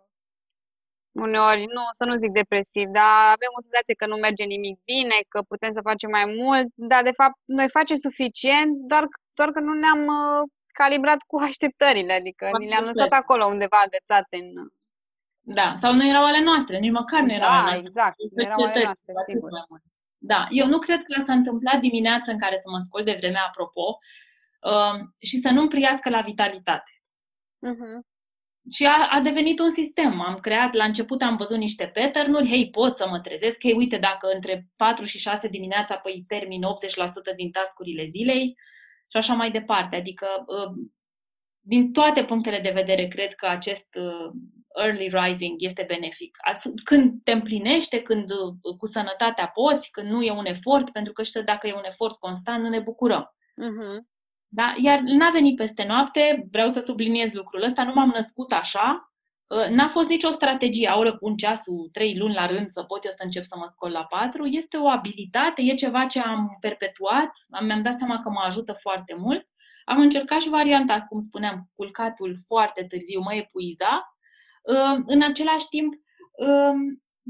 uneori, 1.25 1.65
nu, 1.77 1.85
să 1.99 2.05
nu 2.05 2.15
zic 2.23 2.31
depresiv, 2.41 2.87
dar 2.99 3.13
avem 3.37 3.53
o 3.59 3.65
senzație 3.67 3.95
că 4.01 4.07
nu 4.07 4.17
merge 4.17 4.45
nimic 4.45 4.77
bine, 4.93 5.19
că 5.33 5.39
putem 5.53 5.73
să 5.77 5.89
facem 5.91 6.11
mai 6.19 6.27
mult, 6.41 6.69
dar 6.91 7.03
de 7.11 7.15
fapt 7.21 7.37
noi 7.59 7.69
facem 7.79 7.97
suficient, 8.07 8.71
doar, 8.91 9.05
doar 9.39 9.49
că 9.55 9.61
nu 9.61 9.73
ne-am 9.83 10.03
uh, 10.19 10.43
calibrat 10.81 11.21
cu 11.31 11.37
așteptările, 11.49 12.13
adică 12.21 12.45
ni 12.59 12.69
le-am 12.69 12.89
lăsat 12.91 13.13
acolo 13.23 13.45
undeva 13.55 13.79
agățate 13.87 14.37
în... 14.43 14.51
Da, 15.59 15.69
sau 15.83 15.93
nu 15.93 16.05
erau 16.13 16.25
ale 16.25 16.41
noastre, 16.43 16.79
nici 16.79 16.99
măcar 17.01 17.21
nu 17.21 17.33
erau 17.33 17.49
da, 17.49 17.55
ale 17.55 17.63
noastre. 17.63 17.87
exact, 17.89 18.17
nu 18.37 18.43
erau 18.43 18.61
ale 18.65 18.83
noastre, 18.85 19.13
sigur. 19.27 19.51
Da, 20.19 20.47
eu 20.51 20.67
nu 20.67 20.79
cred 20.79 21.03
că 21.03 21.23
s-a 21.27 21.33
întâmplat 21.33 21.81
dimineața 21.81 22.33
în 22.33 22.39
care 22.39 22.59
să 22.63 22.71
mă 22.71 22.83
scol 22.87 23.05
de 23.05 23.17
vreme, 23.19 23.39
apropo, 23.39 23.99
uh, 24.61 25.01
și 25.23 25.37
să 25.39 25.51
nu-mi 25.51 25.69
priască 25.69 26.11
la 26.11 26.21
vitalitate. 26.21 26.93
Uh-huh 27.67 28.17
și 28.71 28.87
a, 28.87 29.09
a 29.11 29.21
devenit 29.21 29.59
un 29.59 29.71
sistem. 29.71 30.21
Am 30.21 30.39
creat, 30.41 30.75
la 30.75 30.85
început 30.85 31.23
am 31.23 31.37
văzut 31.37 31.57
niște 31.57 31.91
pattern-uri, 31.95 32.49
hei, 32.49 32.71
pot 32.71 32.97
să 32.97 33.09
mă 33.09 33.21
trezesc, 33.21 33.57
hei, 33.61 33.73
uite, 33.73 33.97
dacă 33.97 34.31
între 34.35 34.67
4 34.77 35.05
și 35.05 35.19
6 35.19 35.49
dimineața, 35.49 35.97
păi 35.97 36.25
termin 36.27 36.63
80% 37.33 37.37
din 37.37 37.51
tascurile 37.51 38.07
zilei 38.07 38.55
și 39.11 39.17
așa 39.17 39.35
mai 39.35 39.51
departe. 39.51 39.97
Adică, 39.97 40.27
uh, 40.47 40.73
din 41.69 41.93
toate 41.93 42.25
punctele 42.25 42.61
de 42.61 42.71
vedere, 42.75 43.07
cred 43.07 43.35
că 43.35 43.47
acest 43.47 43.89
uh, 43.95 44.31
early 44.75 45.11
rising 45.13 45.55
este 45.63 45.85
benefic. 45.89 46.37
Când 46.85 47.23
te 47.25 47.33
împlinește, 47.33 48.03
când 48.03 48.31
uh, 48.31 48.77
cu 48.79 48.87
sănătatea 48.87 49.47
poți, 49.47 49.91
când 49.91 50.11
nu 50.11 50.23
e 50.23 50.31
un 50.31 50.47
efort, 50.47 50.91
pentru 50.91 51.13
că 51.13 51.23
și 51.23 51.33
dacă 51.45 51.67
e 51.67 51.75
un 51.75 51.85
efort 51.85 52.19
constant, 52.19 52.63
nu 52.63 52.69
ne 52.69 52.81
bucurăm. 52.81 53.35
Uh-huh. 53.67 53.99
Da? 54.47 54.75
Iar 54.83 55.01
n-a 55.01 55.31
venit 55.31 55.57
peste 55.57 55.85
noapte, 55.85 56.47
vreau 56.51 56.69
să 56.69 56.83
subliniez 56.87 57.33
lucrul 57.33 57.63
ăsta, 57.63 57.85
nu 57.85 57.93
m-am 57.95 58.13
născut 58.15 58.53
așa, 58.53 59.13
ă, 59.51 59.69
N-a 59.71 59.89
fost 59.89 60.09
nicio 60.09 60.31
strategie, 60.31 60.89
aură 60.89 61.17
cu 61.17 61.27
un 61.27 61.37
ceasul, 61.37 61.89
trei 61.93 62.17
luni 62.19 62.35
la 62.35 62.47
rând, 62.47 62.71
să 62.71 62.83
pot 62.83 63.05
eu 63.05 63.11
să 63.11 63.23
încep 63.25 63.45
să 63.45 63.57
mă 63.59 63.67
scol 63.71 63.91
la 63.91 64.05
patru. 64.05 64.47
Este 64.47 64.77
o 64.77 64.89
abilitate, 64.89 65.63
e 65.63 65.75
ceva 65.75 66.07
ce 66.07 66.21
am 66.21 66.57
perpetuat, 66.61 67.31
mi-am 67.61 67.83
dat 67.83 67.99
seama 67.99 68.19
că 68.19 68.31
mă 68.31 68.43
ajută 68.45 68.73
foarte 68.73 69.15
mult. 69.19 69.47
Am 69.89 70.01
încercat 70.01 70.41
și 70.41 70.49
varianta, 70.49 71.07
cum 71.09 71.21
spuneam, 71.21 71.71
culcatul 71.75 72.39
foarte 72.47 72.85
târziu 72.85 73.21
mă 73.21 73.35
epuiza. 73.35 74.17
Ă, 74.67 75.03
în 75.07 75.23
același 75.23 75.69
timp, 75.69 75.95
ă, 76.47 76.73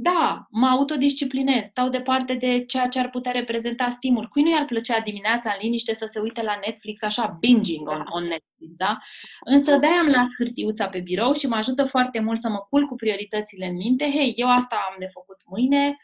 da, 0.00 0.46
mă 0.50 0.66
autodisciplinez, 0.66 1.64
stau 1.64 1.88
departe 1.88 2.34
de 2.34 2.64
ceea 2.64 2.88
ce 2.88 2.98
ar 2.98 3.10
putea 3.10 3.32
reprezenta 3.32 3.88
stimul. 3.88 4.26
Cui 4.26 4.42
nu 4.42 4.50
i-ar 4.50 4.64
plăcea 4.64 5.00
dimineața 5.00 5.50
în 5.50 5.58
liniște 5.60 5.94
să 5.94 6.08
se 6.10 6.18
uite 6.20 6.42
la 6.42 6.58
Netflix 6.66 7.02
așa, 7.02 7.36
binging 7.40 7.88
on, 7.88 8.04
on 8.10 8.22
Netflix, 8.22 8.72
da? 8.76 8.98
Însă 9.40 9.76
de 9.76 9.86
am 9.86 10.06
las 10.06 10.28
hârtiuța 10.38 10.86
pe 10.86 11.00
birou 11.00 11.32
și 11.32 11.46
mă 11.46 11.56
ajută 11.56 11.84
foarte 11.84 12.20
mult 12.20 12.40
să 12.40 12.48
mă 12.48 12.58
culc 12.58 12.88
cu 12.88 12.94
prioritățile 12.94 13.66
în 13.66 13.76
minte. 13.76 14.04
Hei, 14.04 14.32
eu 14.36 14.50
asta 14.50 14.76
am 14.90 14.96
de 14.98 15.06
făcut 15.12 15.36
mâine, 15.44 15.96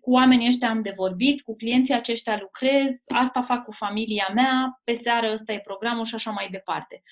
cu 0.00 0.12
oamenii 0.12 0.48
ăștia 0.48 0.68
am 0.68 0.82
de 0.82 0.92
vorbit, 0.96 1.42
cu 1.42 1.56
clienții 1.56 1.94
aceștia 1.94 2.38
lucrez, 2.40 2.94
asta 3.06 3.42
fac 3.42 3.64
cu 3.64 3.72
familia 3.72 4.30
mea, 4.34 4.80
pe 4.84 4.94
seară 4.94 5.32
ăsta 5.32 5.52
e 5.52 5.60
programul 5.60 6.04
și 6.04 6.14
așa 6.14 6.30
mai 6.30 6.48
departe 6.50 7.02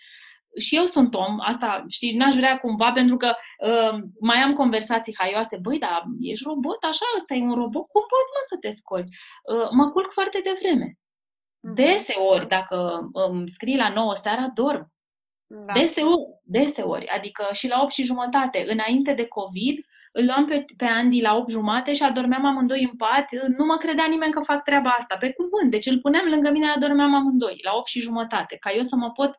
și 0.57 0.77
eu 0.77 0.85
sunt 0.85 1.15
om, 1.15 1.37
asta, 1.41 1.85
știi, 1.89 2.17
n-aș 2.17 2.35
vrea 2.35 2.59
cumva, 2.59 2.93
pentru 2.93 3.17
că 3.17 3.35
uh, 3.59 3.99
mai 4.21 4.37
am 4.37 4.53
conversații 4.53 5.15
haioase, 5.19 5.57
băi, 5.57 5.79
dar 5.79 6.05
ești 6.21 6.45
robot, 6.45 6.83
așa, 6.83 7.05
ăsta 7.17 7.35
e 7.35 7.43
un 7.43 7.55
robot, 7.55 7.87
cum 7.87 8.03
poți, 8.13 8.33
mă, 8.35 8.41
să 8.49 8.57
te 8.61 8.71
scoli? 8.71 9.09
Uh, 9.55 9.69
mă 9.71 9.91
culc 9.91 10.13
foarte 10.13 10.41
devreme. 10.45 10.99
Mhm. 11.61 11.75
Deseori, 11.75 12.49
dacă 12.49 13.09
îmi 13.13 13.49
scrii 13.49 13.77
la 13.77 13.89
9 13.89 14.15
seara, 14.15 14.51
dorm. 14.55 14.93
Da. 15.47 15.73
Deseori, 15.73 16.27
deseori, 16.43 17.07
adică 17.09 17.49
și 17.53 17.69
la 17.69 17.81
8 17.83 17.93
și 17.93 18.05
jumătate, 18.05 18.65
înainte 18.67 19.13
de 19.13 19.27
COVID, 19.27 19.85
îl 20.19 20.25
luam 20.25 20.45
pe, 20.47 20.65
pe 20.77 20.85
Andy 20.85 21.21
la 21.21 21.37
8 21.37 21.51
jumate 21.51 21.93
și 21.93 22.03
adormeam 22.03 22.45
amândoi 22.45 22.89
în 22.91 22.97
pat. 22.97 23.27
Nu 23.57 23.65
mă 23.65 23.77
credea 23.77 24.07
nimeni 24.07 24.33
că 24.33 24.41
fac 24.41 24.63
treaba 24.65 24.91
asta, 24.91 25.17
pe 25.17 25.33
cuvânt. 25.33 25.71
Deci 25.71 25.87
îl 25.87 25.99
puneam 26.01 26.27
lângă 26.27 26.51
mine, 26.51 26.69
adormeam 26.69 27.15
amândoi, 27.15 27.61
la 27.65 27.73
8 27.75 27.87
și 27.87 28.01
jumătate, 28.01 28.57
ca 28.57 28.71
eu 28.73 28.83
să 28.83 28.97
mă 28.97 29.11
pot 29.11 29.39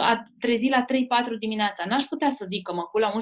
a 0.00 0.24
trezi 0.38 0.68
la 0.68 0.84
3-4 0.84 1.38
dimineața. 1.38 1.84
N-aș 1.84 2.02
putea 2.02 2.30
să 2.30 2.44
zic 2.48 2.62
că 2.62 2.72
mă 2.72 2.82
cul 2.82 3.00
la 3.00 3.12
11-12 3.12 3.14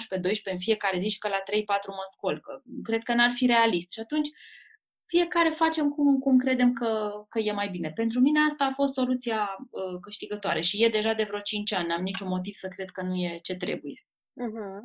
în 0.53 0.59
fiecare 0.59 0.99
zi 0.99 1.09
și 1.09 1.18
că 1.18 1.28
la 1.28 1.43
3-4 1.43 1.43
mă 1.87 2.07
scol, 2.12 2.41
că 2.41 2.62
cred 2.82 3.03
că 3.03 3.14
n-ar 3.14 3.32
fi 3.34 3.47
realist. 3.47 3.93
Și 3.93 4.01
atunci 4.01 4.28
fiecare 5.07 5.49
facem 5.49 5.89
cum, 5.91 6.18
cum 6.18 6.39
credem 6.39 6.72
că, 6.72 7.11
că 7.28 7.39
e 7.39 7.53
mai 7.53 7.68
bine. 7.68 7.91
Pentru 7.91 8.20
mine 8.20 8.41
asta 8.51 8.64
a 8.64 8.74
fost 8.74 8.93
soluția 8.93 9.57
uh, 9.59 10.01
câștigătoare 10.01 10.61
și 10.61 10.84
e 10.84 10.89
deja 10.89 11.12
de 11.12 11.24
vreo 11.24 11.41
5 11.41 11.72
ani. 11.72 11.89
N-am 11.89 12.03
niciun 12.03 12.28
motiv 12.28 12.55
să 12.55 12.68
cred 12.68 12.91
că 12.91 13.03
nu 13.03 13.14
e 13.14 13.39
ce 13.43 13.57
trebuie. 13.57 14.07
Uh-huh. 14.45 14.80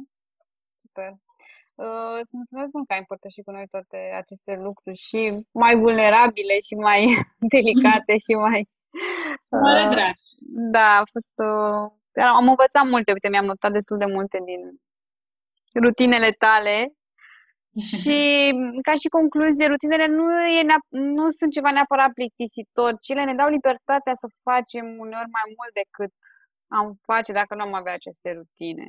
Super. 0.76 1.14
Uh, 1.76 2.18
îți 2.22 2.36
mulțumesc 2.40 2.72
mult 2.74 2.88
că 2.88 2.94
ai 2.94 3.00
împărtășit 3.00 3.44
cu 3.44 3.52
noi 3.52 3.68
toate 3.68 3.98
aceste 4.22 4.56
lucruri 4.56 4.98
și 4.98 5.48
mai 5.52 5.76
vulnerabile 5.76 6.60
și 6.68 6.76
mai 6.76 7.02
delicate 7.54 8.18
și 8.18 8.34
mai... 8.34 8.70
Mare 9.50 9.84
uh, 9.84 9.90
drag. 9.90 10.16
Da, 10.76 10.98
a 11.02 11.04
fost 11.12 11.36
o... 11.36 11.52
Am 12.22 12.48
învățat 12.48 12.86
multe, 12.86 13.12
uite, 13.12 13.30
mi-am 13.30 13.46
notat 13.46 13.72
destul 13.72 13.98
de 13.98 14.06
multe 14.06 14.38
din 14.46 14.62
rutinele 15.84 16.32
tale 16.32 16.94
și 18.00 18.20
ca 18.82 18.94
și 19.02 19.08
concluzie, 19.18 19.66
rutinele 19.68 20.08
nu, 20.08 20.26
e 20.60 20.62
nu 20.90 21.30
sunt 21.30 21.52
ceva 21.52 21.72
neapărat 21.72 22.12
plictisitor, 22.14 22.98
ci 23.02 23.10
ele 23.10 23.24
ne 23.24 23.36
dau 23.36 23.50
libertatea 23.50 24.14
să 24.14 24.28
facem 24.44 24.86
uneori 25.06 25.36
mai 25.38 25.46
mult 25.58 25.74
decât 25.82 26.14
am 26.68 27.00
face 27.02 27.32
dacă 27.32 27.56
nu 27.56 27.62
am 27.62 27.74
avea 27.74 27.94
aceste 27.94 28.32
rutine. 28.32 28.88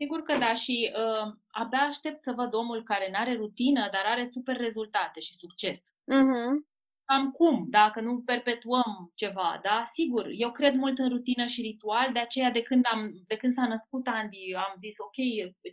Sigur 0.00 0.22
că 0.22 0.36
da 0.38 0.54
și 0.54 0.92
uh, 0.94 1.32
abia 1.50 1.78
aștept 1.78 2.22
să 2.22 2.32
văd 2.32 2.54
omul 2.54 2.82
care 2.82 3.08
nu 3.10 3.18
are 3.18 3.34
rutină, 3.34 3.88
dar 3.92 4.04
are 4.04 4.28
super 4.32 4.56
rezultate 4.56 5.20
și 5.20 5.34
succes. 5.34 5.78
Uh-huh 5.80 6.68
cam 7.08 7.30
cum, 7.30 7.66
dacă 7.68 8.00
nu 8.00 8.22
perpetuăm 8.32 9.12
ceva, 9.14 9.58
da? 9.62 9.82
Sigur, 9.92 10.24
eu 10.44 10.50
cred 10.50 10.74
mult 10.74 10.98
în 10.98 11.08
rutină 11.08 11.46
și 11.46 11.60
ritual, 11.60 12.12
de 12.12 12.18
aceea 12.18 12.50
de 12.50 12.62
când, 12.62 12.84
am, 12.92 13.00
de 13.26 13.36
când 13.36 13.52
s-a 13.54 13.66
născut 13.66 14.06
Andy, 14.06 14.54
am 14.54 14.74
zis, 14.76 14.94
ok, 14.98 15.18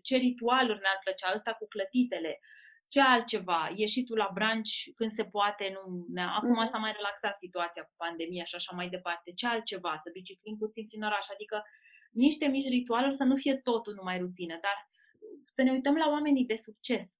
ce 0.01 0.15
ritualuri 0.15 0.84
ne-ar 0.84 0.99
plăcea, 1.03 1.32
ăsta 1.36 1.51
cu 1.53 1.65
clătitele, 1.67 2.39
ce 2.88 3.01
altceva, 3.01 3.71
ieșitul 3.76 4.17
la 4.17 4.30
branci 4.34 4.91
când 4.95 5.11
se 5.11 5.26
poate, 5.36 5.65
nu, 5.76 6.05
ne 6.15 6.23
acum 6.38 6.57
mm-hmm. 6.57 6.71
s-a 6.71 6.78
mai 6.78 6.93
relaxat 6.95 7.36
situația 7.36 7.84
cu 7.84 7.93
pandemia 7.97 8.43
și 8.43 8.55
așa 8.55 8.71
mai 8.76 8.88
departe, 8.89 9.32
ce 9.39 9.47
altceva, 9.47 9.99
să 10.03 10.09
biciclim 10.13 10.55
puțin 10.57 10.88
prin 10.88 11.03
oraș, 11.03 11.26
adică 11.34 11.63
niște 12.16 12.47
mici 12.47 12.68
ritualuri 12.68 13.16
să 13.16 13.24
nu 13.24 13.36
fie 13.36 13.55
totul 13.55 13.93
numai 13.93 14.18
rutină, 14.20 14.57
dar 14.61 14.89
să 15.53 15.61
ne 15.61 15.72
uităm 15.72 15.95
la 15.95 16.09
oamenii 16.09 16.45
de 16.45 16.55
succes, 16.55 17.16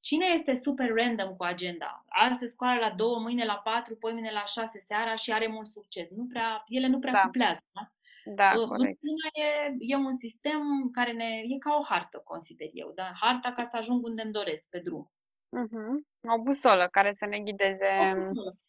Cine 0.00 0.26
este 0.34 0.54
super 0.54 0.92
random 0.94 1.36
cu 1.36 1.44
agenda? 1.44 2.04
Azi 2.08 2.38
se 2.38 2.46
scoală 2.48 2.80
la 2.80 2.90
două, 2.90 3.18
mâine 3.18 3.44
la 3.44 3.60
patru, 3.64 3.96
poi 3.96 4.12
mâine 4.12 4.30
la 4.32 4.44
șase 4.44 4.80
seara 4.80 5.14
și 5.14 5.32
are 5.32 5.46
mult 5.46 5.66
succes. 5.66 6.08
Nu 6.10 6.26
prea, 6.26 6.64
ele 6.66 6.86
nu 6.86 6.98
prea 6.98 7.12
da. 7.12 7.20
cuplează. 7.20 7.60
Da? 7.72 7.90
Da, 8.34 8.52
corect. 8.52 8.98
e, 9.32 9.76
e 9.78 9.96
un 9.96 10.12
sistem 10.12 10.88
care 10.92 11.12
ne, 11.12 11.24
e 11.24 11.58
ca 11.58 11.76
o 11.80 11.84
hartă, 11.84 12.20
consider 12.24 12.68
eu, 12.72 12.92
da? 12.94 13.12
Harta 13.20 13.52
ca 13.52 13.64
să 13.64 13.76
ajung 13.76 14.04
unde 14.04 14.22
îmi 14.22 14.32
doresc 14.32 14.64
pe 14.68 14.78
drum. 14.78 15.10
Uh-huh. 15.62 15.94
O 16.34 16.42
busolă 16.42 16.88
care 16.90 17.12
să 17.12 17.26
ne 17.26 17.38
ghideze. 17.38 18.14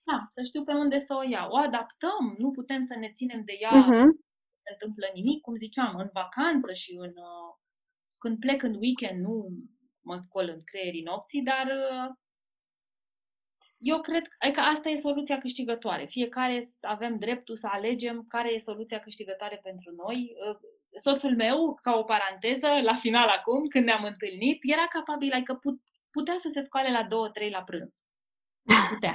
Da, 0.04 0.28
să 0.30 0.44
știu 0.44 0.64
pe 0.64 0.74
unde 0.74 1.00
să 1.00 1.14
o 1.14 1.30
iau. 1.30 1.52
O 1.52 1.58
adaptăm, 1.58 2.36
nu 2.38 2.52
putem 2.52 2.86
să 2.86 2.98
ne 3.00 3.12
ținem 3.12 3.42
de 3.46 3.54
ea, 3.60 3.72
uh-huh. 3.72 4.06
Nu 4.72 4.78
se 4.78 4.84
întâmplă 4.84 5.08
nimic, 5.14 5.42
cum 5.42 5.56
ziceam, 5.56 5.96
în 5.96 6.10
vacanță 6.14 6.74
și 6.74 6.92
în, 7.06 7.14
uh, 7.32 7.52
când 8.18 8.40
plec 8.40 8.64
în 8.64 8.76
weekend, 8.76 9.20
nu 9.26 9.34
mă 10.02 10.18
scol 10.26 10.48
în 10.56 10.62
creierii 10.64 11.08
nopții, 11.12 11.42
dar 11.42 11.66
uh, 11.66 12.10
eu 13.78 14.02
cred 14.02 14.28
că 14.28 14.36
adică 14.40 14.60
asta 14.60 14.90
e 14.90 15.08
soluția 15.08 15.38
câștigătoare. 15.40 16.06
Fiecare 16.06 16.64
avem 16.82 17.18
dreptul 17.18 17.56
să 17.56 17.68
alegem 17.72 18.26
care 18.28 18.54
e 18.54 18.60
soluția 18.60 19.00
câștigătoare 19.00 19.60
pentru 19.64 19.92
noi. 19.96 20.18
Uh, 20.48 20.58
soțul 20.96 21.36
meu, 21.36 21.80
ca 21.82 21.92
o 21.96 22.04
paranteză, 22.04 22.68
la 22.68 22.96
final 22.96 23.28
acum, 23.28 23.68
când 23.68 23.86
ne-am 23.86 24.04
întâlnit, 24.04 24.60
era 24.62 24.88
capabil, 24.88 25.32
adică 25.34 25.54
put, 25.54 25.80
putea 26.12 26.38
să 26.40 26.50
se 26.54 26.62
scoale 26.64 26.92
la 26.92 27.04
două, 27.04 27.30
trei 27.30 27.50
la 27.50 27.64
prânz. 27.64 27.94
Putea. 28.94 29.14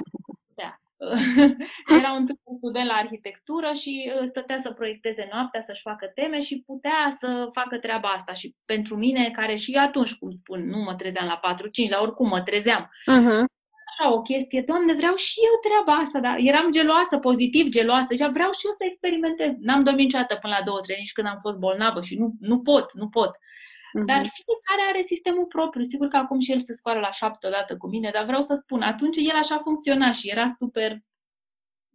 Putea. 0.97 1.97
Era 1.99 2.11
un 2.11 2.25
student 2.57 2.87
la 2.87 2.93
arhitectură 2.93 3.73
și 3.73 4.11
uh, 4.15 4.25
stătea 4.25 4.59
să 4.59 4.71
proiecteze 4.71 5.27
noaptea, 5.31 5.61
să-și 5.61 5.81
facă 5.81 6.05
teme 6.15 6.39
și 6.41 6.63
putea 6.65 7.15
să 7.19 7.49
facă 7.51 7.77
treaba 7.77 8.09
asta. 8.09 8.33
Și 8.33 8.55
pentru 8.65 8.95
mine, 8.95 9.31
care 9.31 9.55
și 9.55 9.73
atunci, 9.73 10.13
cum 10.15 10.31
spun, 10.31 10.69
nu 10.69 10.77
mă 10.77 10.95
trezeam 10.95 11.27
la 11.27 11.39
4-5, 11.85 11.89
dar 11.89 12.01
oricum 12.01 12.27
mă 12.27 12.41
trezeam. 12.41 12.83
Uh-huh. 13.15 13.43
Așa 13.89 14.13
o 14.13 14.21
chestie, 14.21 14.61
Doamne, 14.61 14.93
vreau 14.93 15.15
și 15.15 15.37
eu 15.49 15.55
treaba 15.67 15.93
asta, 16.03 16.19
dar 16.19 16.35
eram 16.51 16.71
geloasă, 16.71 17.17
pozitiv 17.17 17.65
geloasă, 17.69 18.13
și 18.13 18.29
vreau 18.37 18.51
și 18.57 18.65
eu 18.67 18.71
să 18.79 18.83
experimentez. 18.85 19.51
N-am 19.59 19.83
dormit 19.83 20.03
niciodată 20.03 20.35
până 20.35 20.53
la 20.57 20.65
două, 20.65 20.79
trei, 20.79 20.97
nici 20.99 21.15
când 21.17 21.27
am 21.27 21.39
fost 21.45 21.57
bolnavă 21.57 22.01
și 22.01 22.15
nu, 22.21 22.27
nu 22.39 22.57
pot, 22.59 22.87
nu 23.01 23.07
pot. 23.17 23.31
Dar 23.93 24.21
mhm. 24.21 24.29
fiecare 24.39 24.89
are 24.89 25.01
sistemul 25.01 25.45
propriu. 25.45 25.83
Sigur 25.83 26.07
că 26.07 26.17
acum 26.17 26.39
și 26.39 26.51
el 26.51 26.59
se 26.59 26.73
scoală 26.73 26.99
la 26.99 27.11
șapte 27.11 27.47
odată 27.47 27.77
cu 27.77 27.87
mine, 27.87 28.09
dar 28.13 28.25
vreau 28.25 28.41
să 28.41 28.53
spun, 28.53 28.81
atunci 28.81 29.17
el 29.17 29.35
așa 29.35 29.57
funcționa 29.57 30.11
și 30.11 30.29
era 30.29 30.45
super... 30.47 30.97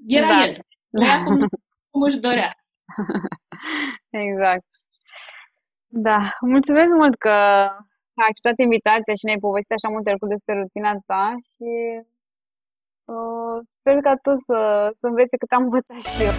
Era 0.06 0.26
da. 0.26 0.44
el. 0.44 0.56
Era 0.90 1.22
cum, 1.24 1.48
cum 1.90 2.02
își 2.02 2.18
dorea. 2.18 2.56
Exact. 4.26 4.66
Da, 5.86 6.30
mulțumesc 6.40 6.92
mult 6.94 7.14
că 7.18 7.28
ai 8.14 8.28
acceptat 8.28 8.58
invitația 8.58 9.14
și 9.14 9.24
ne-ai 9.24 9.38
povestit 9.38 9.72
așa 9.72 9.88
multe 9.88 10.10
lucruri 10.10 10.32
despre 10.32 10.60
rutina 10.60 10.92
ta 11.06 11.34
și 11.52 11.70
uh, 13.04 13.56
sper 13.78 14.00
ca 14.00 14.14
tu 14.16 14.34
să, 14.34 14.90
să 14.94 15.06
înveți 15.06 15.36
cât 15.36 15.50
am 15.50 15.62
învățat 15.62 16.02
și 16.02 16.22
eu. 16.22 16.32